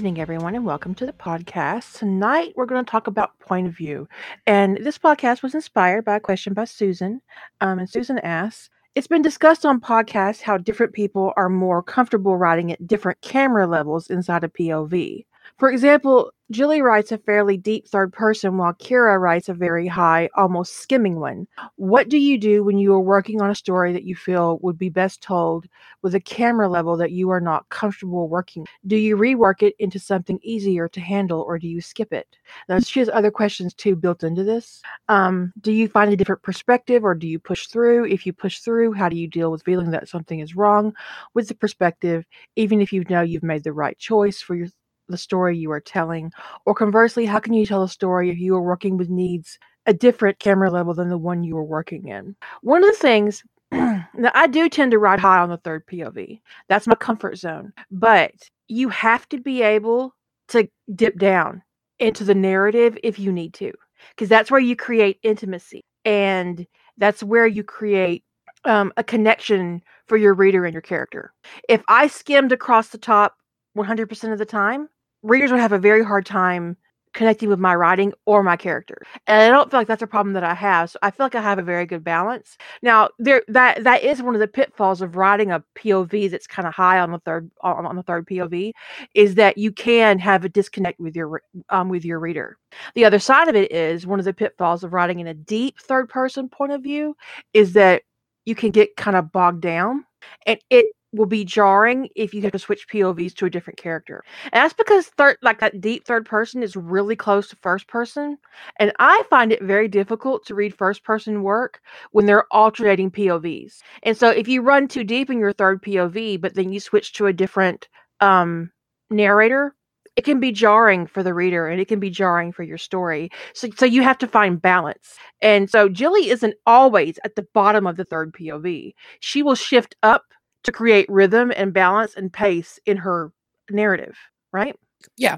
[0.00, 1.98] evening, everyone, and welcome to the podcast.
[1.98, 4.08] Tonight, we're going to talk about point of view.
[4.46, 7.20] And this podcast was inspired by a question by Susan.
[7.60, 12.38] Um, and Susan asks It's been discussed on podcasts how different people are more comfortable
[12.38, 15.26] writing at different camera levels inside a POV.
[15.58, 20.28] For example, Julie writes a fairly deep third person while Kira writes a very high,
[20.34, 21.46] almost skimming one.
[21.76, 24.76] What do you do when you are working on a story that you feel would
[24.76, 25.66] be best told
[26.02, 28.66] with a camera level that you are not comfortable working?
[28.84, 32.26] Do you rework it into something easier to handle or do you skip it?
[32.68, 34.82] Now, she has other questions too built into this.
[35.08, 38.06] Um, do you find a different perspective or do you push through?
[38.06, 40.94] If you push through, how do you deal with feeling that something is wrong
[41.32, 42.24] with the perspective,
[42.56, 44.66] even if you know you've made the right choice for your
[45.10, 46.32] the story you are telling?
[46.66, 49.92] Or conversely, how can you tell a story if you are working with needs a
[49.92, 52.36] different camera level than the one you were working in?
[52.62, 56.40] One of the things now I do tend to ride high on the third POV.
[56.68, 57.72] That's my comfort zone.
[57.90, 58.32] But
[58.68, 60.14] you have to be able
[60.48, 61.62] to dip down
[61.98, 63.72] into the narrative if you need to,
[64.10, 68.24] because that's where you create intimacy and that's where you create
[68.64, 71.32] um, a connection for your reader and your character.
[71.68, 73.36] If I skimmed across the top
[73.76, 74.88] 100% of the time,
[75.22, 76.76] readers would have a very hard time
[77.12, 79.02] connecting with my writing or my character.
[79.26, 80.90] And I don't feel like that's a problem that I have.
[80.90, 82.56] So I feel like I have a very good balance.
[82.82, 86.68] Now, there that that is one of the pitfalls of writing a POV that's kind
[86.68, 88.72] of high on the third on, on, the third POV
[89.14, 92.56] is that you can have a disconnect with your um with your reader.
[92.94, 95.80] The other side of it is one of the pitfalls of writing in a deep
[95.80, 97.16] third person point of view
[97.52, 98.02] is that
[98.44, 100.04] you can get kind of bogged down
[100.46, 104.22] and it will be jarring if you have to switch POVs to a different character.
[104.44, 108.38] And that's because third like that deep third person is really close to first person.
[108.78, 111.80] And I find it very difficult to read first person work
[112.12, 113.78] when they're alternating POVs.
[114.02, 117.12] And so if you run too deep in your third POV, but then you switch
[117.14, 117.88] to a different
[118.20, 118.70] um
[119.10, 119.74] narrator,
[120.16, 123.30] it can be jarring for the reader and it can be jarring for your story.
[123.54, 125.16] So so you have to find balance.
[125.42, 128.94] And so Jilly isn't always at the bottom of the third POV.
[129.20, 130.24] She will shift up
[130.64, 133.32] to create rhythm and balance and pace in her
[133.70, 134.16] narrative,
[134.52, 134.76] right?
[135.16, 135.36] Yeah.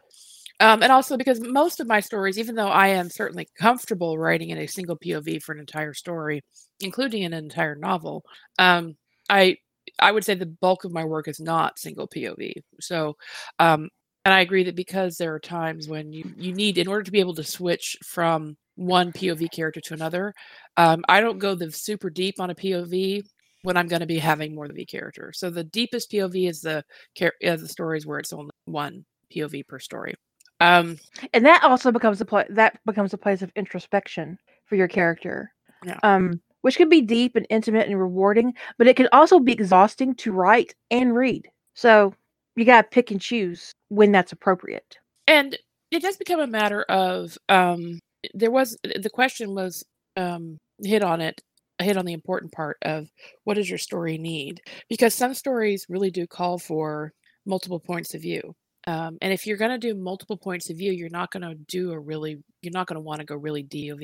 [0.61, 4.51] Um, and also because most of my stories, even though I am certainly comfortable writing
[4.51, 6.43] in a single POV for an entire story,
[6.81, 8.25] including an entire novel,
[8.59, 8.97] um,
[9.29, 9.57] I
[9.99, 12.53] I would say the bulk of my work is not single POV.
[12.81, 13.17] So,
[13.59, 13.89] um,
[14.25, 17.11] and I agree that because there are times when you you need in order to
[17.11, 20.33] be able to switch from one POV character to another,
[20.77, 23.25] um, I don't go the super deep on a POV
[23.63, 25.33] when I'm going to be having more than a character.
[25.35, 26.85] So the deepest POV is the
[27.21, 30.15] uh, the stories where it's only one POV per story.
[30.61, 30.99] Um,
[31.33, 35.53] and that also becomes a pl- that becomes a place of introspection for your character.
[35.85, 35.99] Yeah.
[36.03, 40.15] Um, which can be deep and intimate and rewarding, but it can also be exhausting
[40.15, 41.49] to write and read.
[41.75, 42.15] So
[42.55, 44.97] you got to pick and choose when that's appropriate.
[45.27, 45.59] And
[45.91, 47.99] it does become a matter of um,
[48.33, 49.85] there was the question was
[50.17, 51.41] um, hit on it
[51.83, 53.09] hit on the important part of
[53.45, 54.61] what does your story need?
[54.89, 57.13] because some stories really do call for
[57.47, 58.55] multiple points of view
[58.87, 61.55] um, and if you're going to do multiple points of view you're not going to
[61.69, 64.01] do a really you're not going to want to go really dov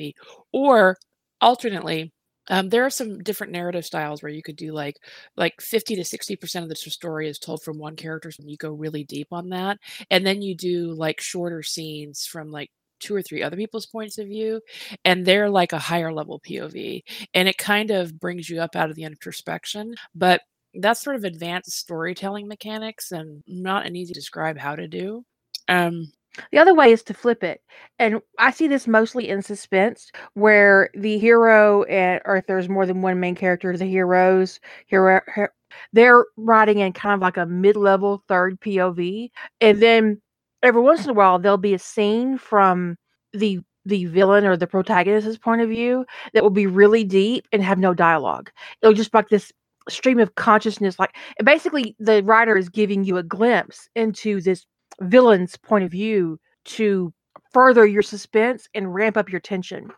[0.53, 0.97] or
[1.41, 2.11] alternately
[2.51, 4.95] um, there are some different narrative styles where you could do like
[5.37, 8.57] like 50 to 60 percent of the story is told from one character so you
[8.57, 9.77] go really deep on that
[10.09, 14.17] and then you do like shorter scenes from like two or three other people's points
[14.17, 14.61] of view
[15.05, 18.89] and they're like a higher level pov and it kind of brings you up out
[18.89, 20.41] of the introspection but
[20.75, 25.23] that's sort of advanced storytelling mechanics and not an easy to describe how to do
[25.67, 26.11] um
[26.51, 27.61] the other way is to flip it.
[27.97, 32.85] And I see this mostly in suspense where the hero and or if there's more
[32.85, 35.49] than one main character, the heroes, hero, hero
[35.93, 39.29] they're writing in kind of like a mid-level third POV
[39.61, 40.21] and then
[40.63, 42.97] every once in a while there'll be a scene from
[43.33, 47.63] the the villain or the protagonist's point of view that will be really deep and
[47.63, 48.51] have no dialogue.
[48.81, 49.51] It'll just be like this
[49.89, 54.65] stream of consciousness, like basically the writer is giving you a glimpse into this
[55.01, 57.13] villain's point of view to
[57.51, 59.91] further your suspense and ramp up your tension.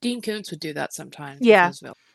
[0.00, 1.40] Dean Koontz would do that sometimes.
[1.42, 1.70] Yeah,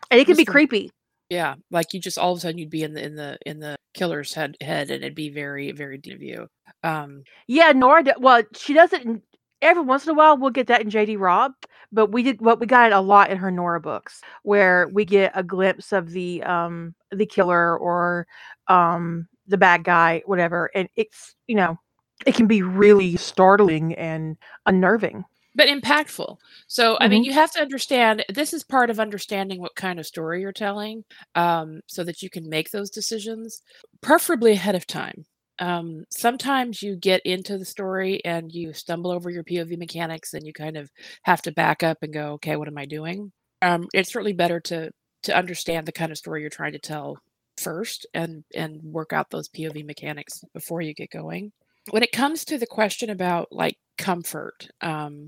[0.10, 0.92] and it can be creepy.
[1.30, 3.60] Yeah, like you just all of a sudden you'd be in the in the in
[3.60, 6.48] the killer's head head, and it'd be very very deep view.
[6.84, 8.04] Um, yeah, Nora.
[8.20, 9.22] Well, she doesn't.
[9.62, 11.52] Every once in a while, we'll get that in JD Robb,
[11.92, 15.06] but we did what we got it a lot in her Nora books, where we
[15.06, 18.26] get a glimpse of the um the killer or
[18.68, 21.78] um the bad guy, whatever, and it's you know
[22.26, 24.36] it can be really startling and
[24.66, 25.24] unnerving
[25.60, 26.38] but impactful.
[26.68, 27.04] So, mm-hmm.
[27.04, 27.28] I mean, mm-hmm.
[27.28, 31.04] you have to understand this is part of understanding what kind of story you're telling
[31.36, 33.62] um, so that you can make those decisions,
[34.02, 35.26] preferably ahead of time.
[35.60, 40.46] um, sometimes you get into the story and you stumble over your POV mechanics and
[40.48, 40.90] you kind of
[41.24, 43.32] have to back up and go, okay, what am I doing?
[43.62, 44.92] Um, it's certainly better to
[45.24, 47.18] to understand the kind of story you're trying to tell
[47.58, 51.52] first and and work out those POV mechanics before you get going.
[51.92, 55.28] When it comes to the question about like comfort, because um,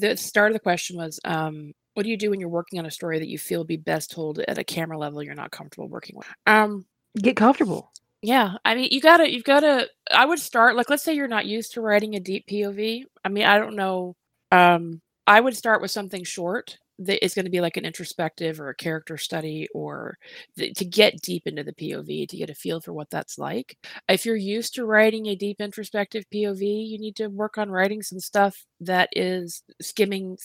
[0.00, 2.86] the start of the question was, um, what do you do when you're working on
[2.86, 5.88] a story that you feel be best told at a camera level you're not comfortable
[5.88, 6.26] working with?
[6.46, 7.92] Um, get comfortable.
[8.22, 9.88] Yeah, I mean, you gotta, you've gotta.
[10.10, 13.04] I would start like, let's say you're not used to writing a deep POV.
[13.24, 14.16] I mean, I don't know.
[14.50, 18.60] Um, I would start with something short that is going to be like an introspective
[18.60, 20.18] or a character study or
[20.56, 23.76] to get deep into the POV to get a feel for what that's like.
[24.08, 28.02] If you're used to writing a deep introspective POV, you need to work on writing
[28.02, 30.36] some stuff that is skimming,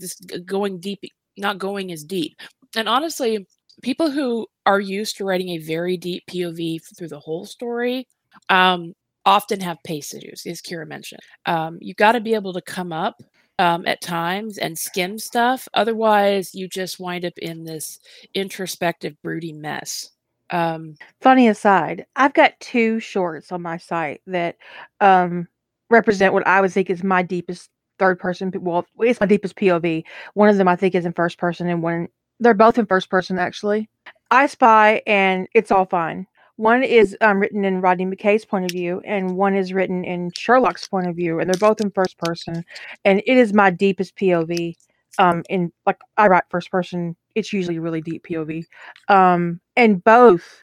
[0.00, 1.00] just going deep,
[1.36, 2.36] not going as deep.
[2.74, 3.46] And honestly,
[3.82, 8.08] people who are used to writing a very deep POV through the whole story
[8.48, 8.94] um,
[9.24, 11.20] often have pace issues, as Kira mentioned.
[11.46, 13.22] Um, you got to be able to come up
[13.58, 15.68] um, at times and skim stuff.
[15.74, 18.00] Otherwise, you just wind up in this
[18.34, 20.10] introspective, broody mess.
[20.50, 24.56] Um, Funny aside, I've got two shorts on my site that
[25.00, 25.48] um,
[25.90, 28.52] represent what I would think is my deepest third person.
[28.60, 30.04] Well, it's my deepest POV.
[30.34, 32.08] One of them I think is in first person, and one
[32.40, 33.88] they're both in first person actually.
[34.30, 36.26] I Spy and It's All Fine.
[36.56, 40.30] One is um, written in Rodney McKay's point of view, and one is written in
[40.36, 42.64] Sherlock's point of view, and they're both in first person.
[43.04, 44.76] And it is my deepest POV.
[45.18, 48.64] Um, in like I write first person, it's usually really deep POV.
[49.08, 50.62] Um, and both,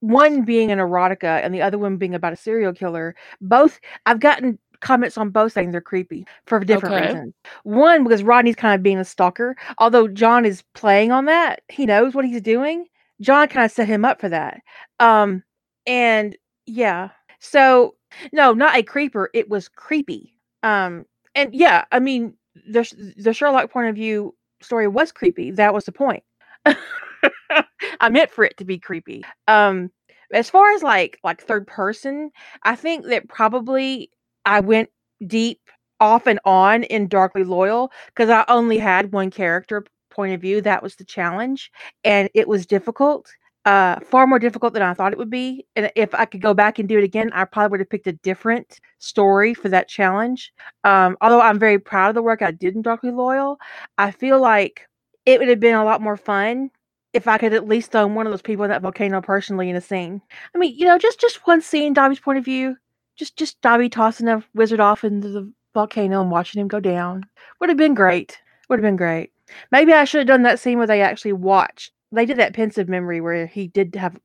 [0.00, 3.14] one being an erotica and the other one being about a serial killer.
[3.40, 7.06] Both I've gotten comments on both saying they're creepy for different okay.
[7.06, 7.34] reasons.
[7.64, 11.62] One because Rodney's kind of being a stalker, although John is playing on that.
[11.68, 12.86] He knows what he's doing.
[13.20, 14.60] John kind of set him up for that.
[15.00, 15.42] Um,
[15.86, 16.36] and
[16.66, 17.10] yeah,
[17.40, 17.94] so
[18.32, 19.30] no, not a creeper.
[19.34, 20.34] It was creepy.
[20.62, 21.04] Um,
[21.34, 22.34] and yeah, I mean,
[22.68, 25.50] the the Sherlock point of view story was creepy.
[25.52, 26.22] That was the point.
[28.00, 29.24] I meant for it to be creepy.
[29.46, 29.90] Um,
[30.32, 32.30] as far as like like third person,
[32.62, 34.10] I think that probably
[34.44, 34.90] I went
[35.26, 35.60] deep
[36.00, 39.84] off and on in Darkly Loyal because I only had one character
[40.18, 40.60] point of view.
[40.60, 41.70] That was the challenge,
[42.02, 43.30] and it was difficult.
[43.64, 45.64] Uh, far more difficult than I thought it would be.
[45.76, 48.08] And if I could go back and do it again, I probably would have picked
[48.08, 50.52] a different story for that challenge.
[50.82, 53.60] Um, although I'm very proud of the work I did in Darkly Loyal,
[53.96, 54.88] I feel like
[55.24, 56.70] it would have been a lot more fun
[57.12, 59.76] if I could at least own one of those people in that volcano personally in
[59.76, 60.20] a scene.
[60.52, 62.76] I mean, you know, just just one scene, Dobby's point of view,
[63.16, 67.24] just just Dobby tossing a wizard off into the volcano and watching him go down
[67.60, 68.40] would have been great.
[68.68, 69.30] Would have been great.
[69.70, 71.92] Maybe I should have done that scene where they actually watched.
[72.12, 74.18] They did that Pensieve memory where he did have,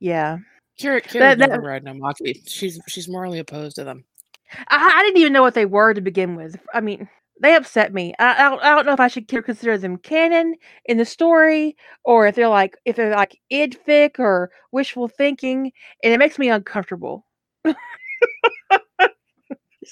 [0.00, 0.38] yeah.
[0.80, 2.48] Kira, Kira that, read Nomaki.
[2.48, 4.04] She's she's morally opposed to them.
[4.68, 6.56] I, I, didn't even know what they were to begin with.
[6.72, 7.08] I mean,
[7.40, 8.14] they upset me.
[8.18, 10.54] I, I, don't, I don't know if I should consider them canon
[10.86, 15.72] in the story or if they're like if they're like idfic or wishful thinking,
[16.02, 17.26] and it makes me uncomfortable.
[17.64, 17.76] Just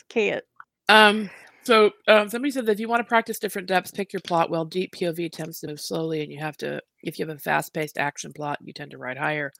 [0.09, 0.45] can't.
[0.89, 1.31] Um,
[1.67, 4.51] so um, somebody said that if you want to practice different depths, pick your plot
[4.51, 4.65] well.
[4.65, 6.81] Deep POV tends to move slowly, and you have to.
[7.03, 9.53] If you have a fast-paced action plot, you tend to ride higher,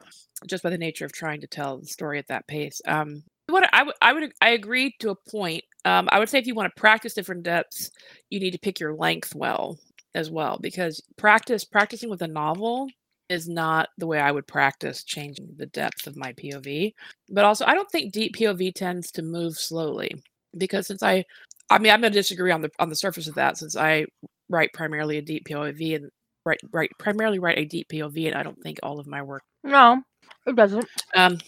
[0.47, 2.81] just by the nature of trying to tell the story at that pace.
[2.87, 5.65] Um, what I would, I would, I agree to a point.
[5.85, 7.91] Um, I would say if you want to practice different depths,
[8.31, 9.77] you need to pick your length well
[10.15, 12.89] as well, because practice practicing with a novel
[13.29, 16.95] is not the way I would practice changing the depth of my POV.
[17.31, 20.23] But also, I don't think deep POV tends to move slowly
[20.57, 21.25] because since I
[21.71, 24.07] I mean, I'm going to disagree on the on the surface of that since I
[24.49, 26.11] write primarily a deep POV and
[26.45, 29.43] write write primarily write a deep POV, and I don't think all of my work.
[29.65, 30.03] No,
[30.47, 30.87] it doesn't.
[31.15, 31.39] Um,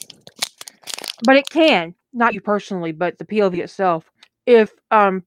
[1.25, 4.11] but it can not you personally, but the POV itself.
[4.47, 5.25] If um,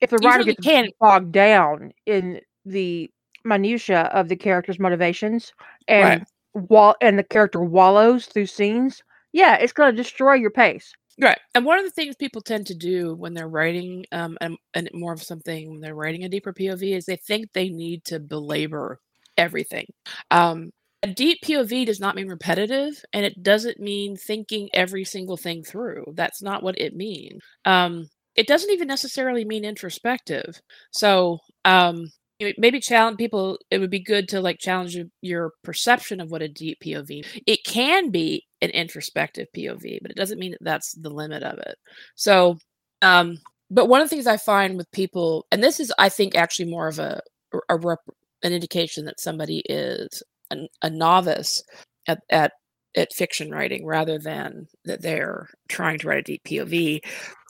[0.00, 3.10] if the writer gets can bogged down in the
[3.44, 5.52] minutia of the character's motivations
[5.88, 6.20] and
[6.54, 6.68] right.
[6.68, 10.92] wall and the character wallows through scenes, yeah, it's going to destroy your pace.
[11.20, 11.38] Right.
[11.54, 14.56] And one of the things people tend to do when they're writing um and,
[14.94, 18.18] more of something when they're writing a deeper POV is they think they need to
[18.20, 19.00] belabor
[19.36, 19.86] everything.
[20.30, 20.70] Um
[21.02, 25.62] a deep POV does not mean repetitive and it doesn't mean thinking every single thing
[25.64, 26.04] through.
[26.14, 27.42] That's not what it means.
[27.64, 30.60] Um it doesn't even necessarily mean introspective.
[30.92, 32.10] So, um
[32.58, 36.48] maybe challenge people it would be good to like challenge your perception of what a
[36.48, 41.10] deep pov it can be an introspective pov but it doesn't mean that that's the
[41.10, 41.76] limit of it.
[42.14, 42.58] So
[43.02, 43.38] um
[43.70, 46.70] but one of the things i find with people and this is i think actually
[46.70, 47.20] more of a,
[47.68, 48.00] a rep,
[48.42, 51.62] an indication that somebody is an, a novice
[52.06, 52.52] at, at
[52.96, 57.00] at fiction writing rather than that they're trying to write a deep POV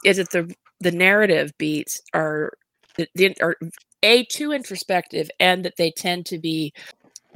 [0.05, 2.53] is that the the narrative beats are
[2.97, 3.57] the, the are
[4.03, 6.73] a too introspective and that they tend to be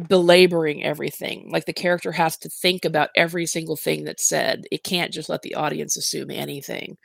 [0.08, 4.66] belaboring everything like the character has to think about every single thing that's said.
[4.72, 6.96] It can't just let the audience assume anything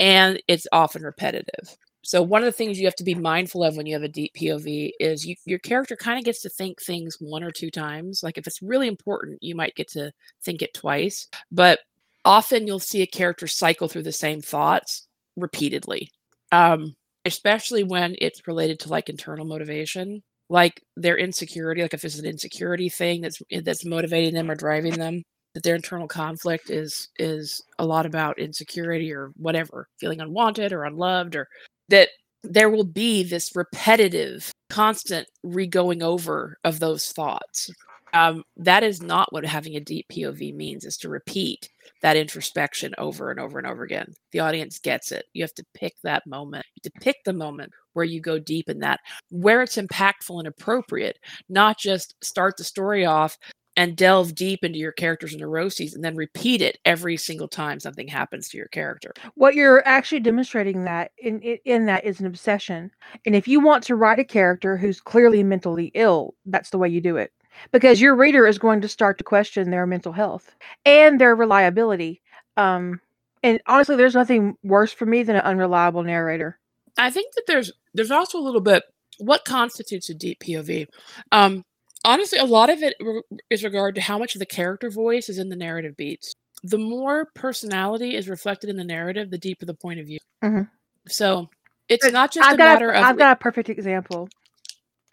[0.00, 1.76] and it's often repetitive.
[2.04, 4.08] So one of the things you have to be mindful of when you have a
[4.08, 7.70] deep pov is you, your character kind of gets to think things one or two
[7.70, 8.22] times.
[8.24, 11.78] Like if it's really important you might get to think it twice but
[12.24, 16.10] often you'll see a character cycle through the same thoughts repeatedly.
[16.50, 22.18] Um, especially when it's related to like internal motivation like their insecurity like if it's
[22.18, 25.22] an insecurity thing that's eh, that's motivating them or driving them
[25.54, 30.84] that their internal conflict is is a lot about insecurity or whatever feeling unwanted or
[30.84, 31.48] unloved or
[31.88, 32.08] that
[32.42, 37.70] there will be this repetitive constant re-going over of those thoughts
[38.12, 41.68] um, that is not what having a deep pov means is to repeat
[42.02, 44.12] that introspection over and over and over again.
[44.32, 45.24] The audience gets it.
[45.32, 48.38] You have to pick that moment, you have to pick the moment where you go
[48.38, 49.00] deep in that,
[49.30, 53.36] where it's impactful and appropriate, not just start the story off
[53.76, 58.06] and delve deep into your character's neuroses and then repeat it every single time something
[58.06, 59.12] happens to your character.
[59.34, 62.90] What you're actually demonstrating that in, in in that is an obsession.
[63.24, 66.90] And if you want to write a character who's clearly mentally ill, that's the way
[66.90, 67.32] you do it
[67.70, 70.54] because your reader is going to start to question their mental health
[70.84, 72.20] and their reliability.
[72.56, 73.00] Um,
[73.42, 76.58] and honestly, there's nothing worse for me than an unreliable narrator.
[76.96, 78.82] I think that there's there's also a little bit
[79.18, 80.86] what constitutes a deep POV.
[81.30, 81.64] Um,
[82.04, 85.28] honestly, a lot of it re- is regard to how much of the character voice
[85.28, 86.34] is in the narrative beats.
[86.64, 90.18] The more personality is reflected in the narrative, the deeper the point of view.
[90.42, 90.62] Mm-hmm.
[91.08, 91.50] So
[91.88, 94.28] it's But not just I've a matter a, of I've got a perfect example.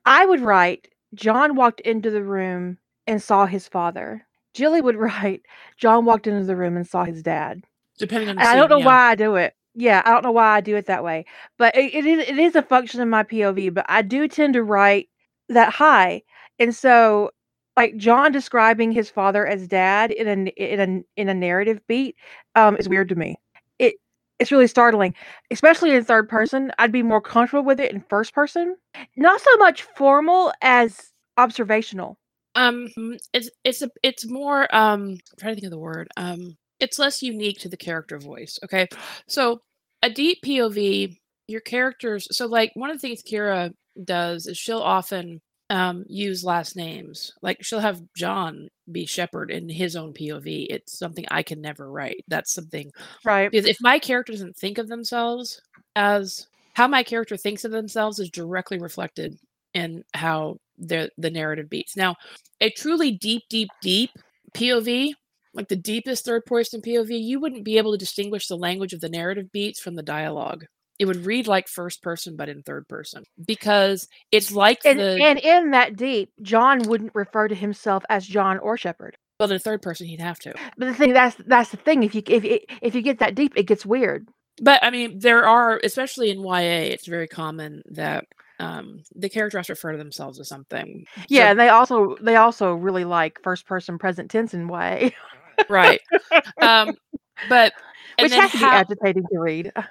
[0.05, 4.25] I would write John walked into the room and saw his father.
[4.53, 5.41] Jilly would write
[5.77, 7.63] John walked into the room and saw his dad.
[7.97, 8.85] depending on I don't know yeah.
[8.85, 9.53] why I do it.
[9.75, 11.25] Yeah, I don't know why I do it that way.
[11.57, 14.53] But it, it is it is a function of my POV, but I do tend
[14.55, 15.09] to write
[15.49, 16.23] that high.
[16.57, 17.31] And so
[17.77, 22.15] like John describing his father as dad in a in a in a narrative beat
[22.55, 23.37] um is weird to me.
[24.39, 25.13] It it's really startling,
[25.51, 26.72] especially in third person.
[26.79, 28.75] I'd be more comfortable with it in first person.
[29.15, 32.17] Not so much formal as observational.
[32.55, 32.89] Um,
[33.34, 35.12] it's it's a it's more um.
[35.12, 36.08] I'm trying to think of the word.
[36.17, 38.58] Um, it's less unique to the character voice.
[38.63, 38.88] Okay,
[39.27, 39.62] so
[40.01, 41.17] a deep POV,
[41.48, 42.27] your characters.
[42.31, 47.31] So like one of the things Kira does is she'll often um use last names.
[47.41, 50.67] Like she'll have John be Sheppard in his own POV.
[50.69, 52.24] It's something I can never write.
[52.27, 52.91] That's something
[53.24, 53.50] Right.
[53.51, 55.62] because if my character doesn't think of themselves
[55.96, 59.38] as how my character thinks of themselves is directly reflected
[59.74, 61.96] in how the the narrative beats.
[61.98, 62.15] Now,
[62.62, 64.12] a truly deep, deep, deep
[64.53, 65.13] POV,
[65.53, 69.01] like the deepest third person POV, you wouldn't be able to distinguish the language of
[69.01, 70.65] the narrative beats from the dialogue.
[70.99, 75.17] It would read like first person, but in third person because it's like And the
[75.23, 79.17] and in that deep, John wouldn't refer to himself as John or Sheppard.
[79.39, 80.53] well, in third person he'd have to.
[80.77, 82.03] But the thing that's that's the thing.
[82.03, 84.27] If you if if you get that deep, it gets weird.
[84.61, 88.25] But I mean, there are, especially in YA, it's very common that
[88.59, 91.05] um, the characters refer to themselves as something.
[91.15, 95.15] So- Yeah, and they also they also really like first person present tense in way,
[95.69, 96.01] right.
[96.61, 96.93] Um,
[97.47, 97.71] but
[98.21, 99.71] which has to be agitating to read.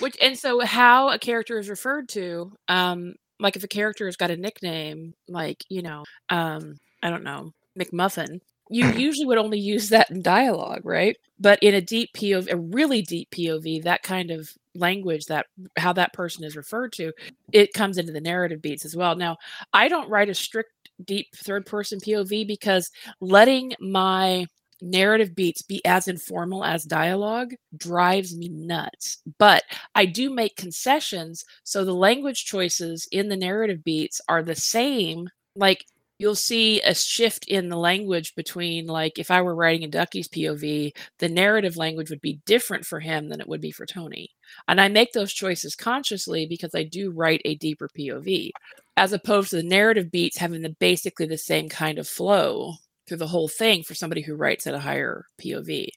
[0.00, 4.16] which and so how a character is referred to, um, like if a character has
[4.16, 8.40] got a nickname, like you know, um, I don't know, McMuffin.
[8.70, 11.16] You usually would only use that in dialogue, right?
[11.40, 15.92] But in a deep POV, a really deep POV, that kind of language, that how
[15.94, 17.12] that person is referred to,
[17.52, 19.16] it comes into the narrative beats as well.
[19.16, 19.36] Now,
[19.72, 20.72] I don't write a strict
[21.04, 24.46] deep third person POV because letting my
[24.80, 29.18] narrative beats be as informal as dialogue drives me nuts.
[29.38, 34.54] But I do make concessions so the language choices in the narrative beats are the
[34.54, 35.28] same.
[35.56, 35.84] Like
[36.18, 40.28] you'll see a shift in the language between like if I were writing a Ducky's
[40.28, 44.30] POV, the narrative language would be different for him than it would be for Tony.
[44.66, 48.50] And I make those choices consciously because I do write a deeper POV
[48.96, 52.74] as opposed to the narrative beats having the basically the same kind of flow
[53.08, 55.88] through the whole thing for somebody who writes at a higher POV.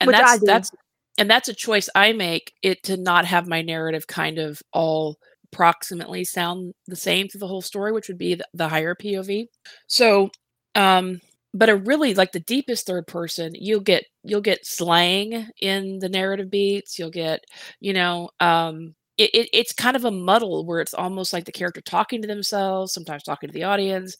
[0.00, 0.70] And Which that's that's
[1.18, 5.18] and that's a choice I make it to not have my narrative kind of all
[5.52, 9.46] approximately sound the same through the whole story, which would be the, the higher POV.
[9.86, 10.30] So
[10.74, 11.20] um
[11.52, 16.08] but a really like the deepest third person, you'll get you'll get slang in the
[16.08, 17.44] narrative beats, you'll get,
[17.80, 21.52] you know, um it, it, it's kind of a muddle where it's almost like the
[21.52, 24.16] character talking to themselves, sometimes talking to the audience.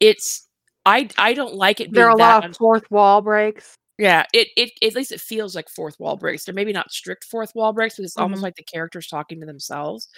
[0.00, 0.48] It's
[0.86, 3.74] I I don't like it being There are a lot of fourth wall breaks.
[3.98, 6.44] Yeah, it, it at least it feels like fourth wall breaks.
[6.44, 8.44] They're maybe not strict fourth wall breaks, but it's almost Mhm.
[8.44, 10.08] like the characters talking to themselves.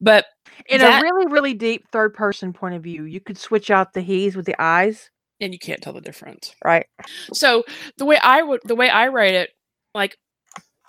[0.00, 0.26] But
[0.68, 3.92] In that a really, really deep third person point of view, you could switch out
[3.92, 5.10] the he's with the eyes,
[5.40, 6.52] and you can't tell the difference.
[6.64, 6.86] right?
[7.32, 7.64] So
[7.96, 9.50] the way I would the way I write it,
[9.94, 10.16] like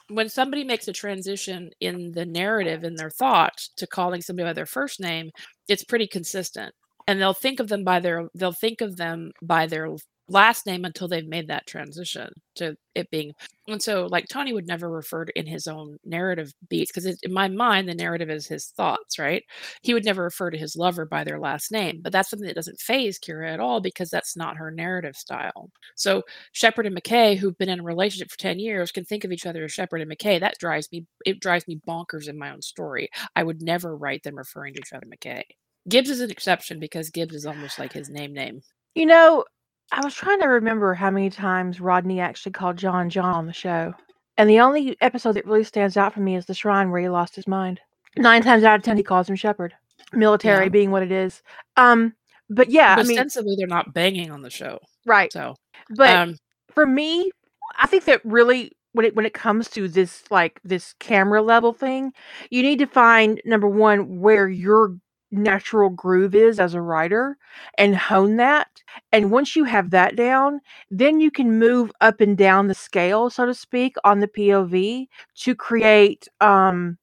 [0.09, 4.53] when somebody makes a transition in the narrative in their thoughts to calling somebody by
[4.53, 5.31] their first name,
[5.67, 6.73] it's pretty consistent.
[7.09, 9.95] And they'll think of them by their they'll think of them by their
[10.27, 13.33] last name until they've made that transition to it being
[13.67, 17.33] and so like tony would never refer to in his own narrative beats because in
[17.33, 19.43] my mind the narrative is his thoughts right?
[19.81, 22.55] He would never refer to his lover by their last name but that's something that
[22.55, 25.71] doesn't phase kira at all because that's not her narrative style.
[25.95, 29.31] So sheppard and mckay who've been in a relationship for 10 years can think of
[29.31, 30.39] each other as sheppard and mckay.
[30.39, 33.09] That drives me it drives me bonkers in my own story.
[33.35, 35.41] I would never write them referring to each other mckay
[35.87, 38.61] gibbs is an exception because gibbs is almost like his name name
[38.95, 39.45] You know,
[39.91, 43.53] I was trying to remember how many times Rodney actually called John John on the
[43.53, 43.93] show.
[44.37, 47.09] And the only episode that really stands out for me is the shrine where he
[47.09, 47.81] lost his mind.
[48.17, 49.73] Nine times out of ten he calls him Sheppard.
[50.13, 50.69] Military Yeah.
[50.69, 51.41] being what it is.
[51.77, 52.13] Um
[52.49, 55.31] but yeah, but I mean ostensibly they're not banging on the show right.
[55.31, 55.55] so
[55.95, 56.35] But um
[56.73, 57.29] for me,
[57.77, 61.73] I think that really when it when it comes to this like this camera level
[61.73, 62.11] thing,
[62.49, 64.95] you need to find number one where your
[65.31, 67.37] natural groove is as a writer
[67.77, 68.81] and hone that.
[69.11, 73.29] And once you have that down, then you can move up and down the scale,
[73.29, 76.97] so to speak, on the POV to create um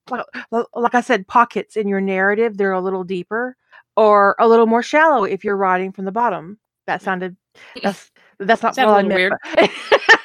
[0.50, 2.56] like, I said, pockets in your narrative.
[2.56, 3.56] They're a little deeper
[3.96, 6.58] or a little more shallow if you're writing from the bottom.
[6.86, 7.36] That sounded
[7.82, 9.34] that's that's not what I little meant.
[9.54, 9.70] but-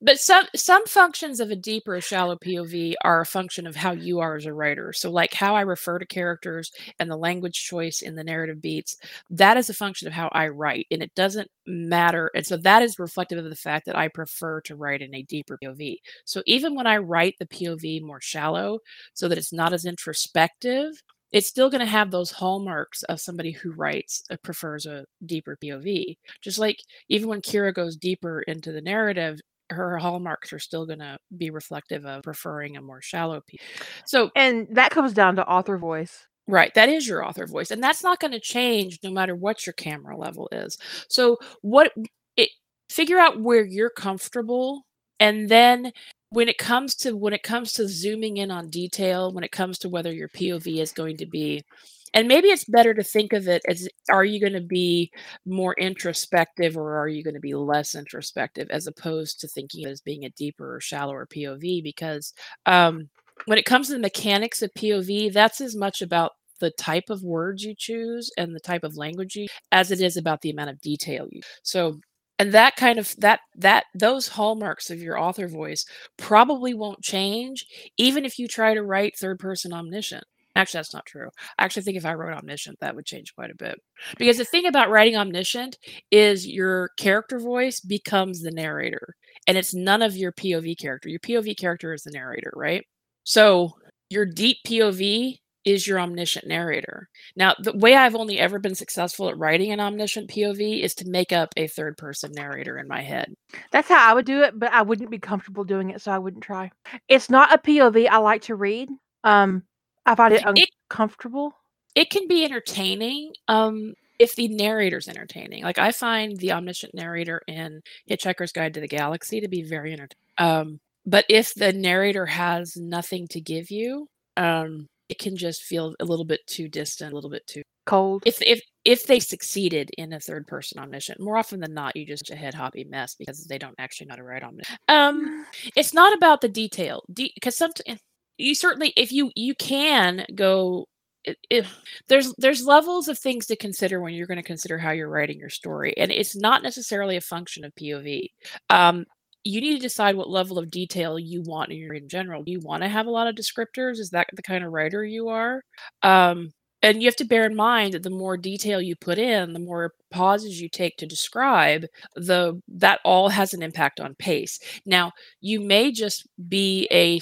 [0.00, 4.20] but some some functions of a deeper shallow pov are a function of how you
[4.20, 4.92] are as a writer.
[4.92, 8.96] So like how i refer to characters and the language choice in the narrative beats
[9.30, 12.82] that is a function of how i write and it doesn't matter and so that
[12.82, 16.42] is reflective of the fact that i prefer to write in a deeper pov so
[16.46, 18.78] even when i write the pov more shallow
[19.14, 23.50] so that it's not as introspective it's still going to have those hallmarks of somebody
[23.52, 26.78] who writes uh, prefers a deeper pov just like
[27.08, 29.38] even when kira goes deeper into the narrative
[29.70, 33.60] her hallmarks are still going to be reflective of preferring a more shallow piece.
[34.06, 36.26] So, and that comes down to author voice.
[36.46, 39.66] right, that is your author voice, and that's not going to change no matter what
[39.66, 40.78] your camera level is.
[41.08, 41.92] So, what
[42.36, 42.50] it
[42.90, 44.84] figure out where you're comfortable,
[45.20, 45.92] and then
[46.30, 49.78] when it comes to when it comes to zooming in on detail, when it comes
[49.80, 51.64] to whether your POV is going to be
[52.14, 55.10] and maybe it's better to think of it as are you going to be
[55.46, 58.68] more introspective or are you going to be less introspective?
[58.70, 62.32] as opposed to thinking as being a deeper or shallower POV because
[62.66, 63.08] um,
[63.46, 67.22] when it comes to the mechanics of POV, that's as much about the type of
[67.22, 70.70] words you choose and the type of language you as it is about the amount
[70.70, 72.00] of detail you so
[72.38, 75.84] and that kind of that that those hallmarks of your author voice
[76.16, 77.66] probably won't change
[77.96, 80.24] even if you try to write third person omniscient
[80.58, 81.28] Actually, that's not true.
[81.56, 83.80] I actually think if I wrote omniscient, that would change quite a bit.
[84.18, 85.78] Because the thing about writing omniscient
[86.10, 89.14] is your character voice becomes the narrator,
[89.46, 91.08] and it's none of your POV character.
[91.08, 92.84] Your POV character is the narrator, right?
[93.22, 93.70] So
[94.10, 97.08] your deep POV is your omniscient narrator.
[97.36, 101.08] Now, the way I've only ever been successful at writing an omniscient POV is to
[101.08, 103.32] make up a third person narrator in my head.
[103.70, 106.18] That's how I would do it, but I wouldn't be comfortable doing it, so I
[106.18, 106.72] wouldn't try.
[107.06, 108.88] It's not a POV I like to read.
[109.22, 109.62] Um,
[110.08, 110.42] I find it
[110.90, 111.54] uncomfortable.
[111.94, 117.40] it can be entertaining um if the narrator's entertaining like i find the omniscient narrator
[117.46, 122.26] in hitchhiker's guide to the galaxy to be very entertaining um but if the narrator
[122.26, 127.12] has nothing to give you um it can just feel a little bit too distant
[127.12, 128.22] a little bit too Cold.
[128.26, 132.04] if if if they succeeded in a third person omniscient more often than not you
[132.06, 135.46] just a head hoppy mess because they don't actually know how to write omniscient um
[135.76, 138.00] it's not about the detail because sometimes
[138.38, 140.86] you certainly if you you can go
[141.24, 141.66] it,
[142.08, 145.38] there's there's levels of things to consider when you're going to consider how you're writing
[145.38, 148.30] your story and it's not necessarily a function of pov
[148.70, 149.04] um,
[149.44, 152.42] you need to decide what level of detail you want in your in general.
[152.42, 153.98] Do you want to have a lot of descriptors?
[153.98, 155.62] Is that the kind of writer you are?
[156.02, 159.52] Um, and you have to bear in mind that the more detail you put in
[159.52, 164.58] the more pauses you take to describe the that all has an impact on pace.
[164.86, 167.20] Now you may just be a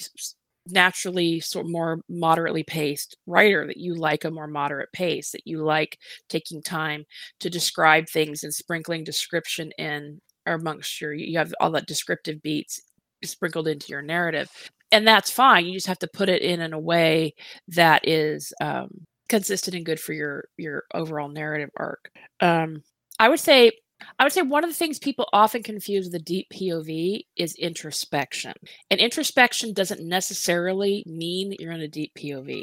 [0.69, 5.47] naturally sort of more moderately paced writer that you like a more moderate pace that
[5.47, 5.99] you like
[6.29, 7.05] taking time
[7.41, 12.41] to describe things and sprinkling description in or amongst your you have all that descriptive
[12.43, 12.81] beats
[13.25, 14.49] sprinkled into your narrative
[14.93, 17.35] and that's fine you just have to put it in in a way
[17.69, 18.89] that is um,
[19.29, 22.11] consistent and good for your your overall narrative arc.
[22.41, 22.83] Um,
[23.19, 23.73] i would say
[24.19, 27.55] I would say one of the things people often confuse with a deep POV is
[27.57, 28.53] introspection.
[28.91, 32.63] And introspection doesn't necessarily mean you're in a deep POV.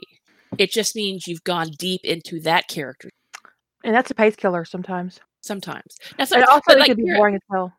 [0.57, 3.09] It just means you've gone deep into that character.
[3.83, 5.19] And that's a pace killer sometimes.
[5.41, 5.97] Sometimes.
[6.17, 7.73] Now, so, And also, it like, can be boring as hell.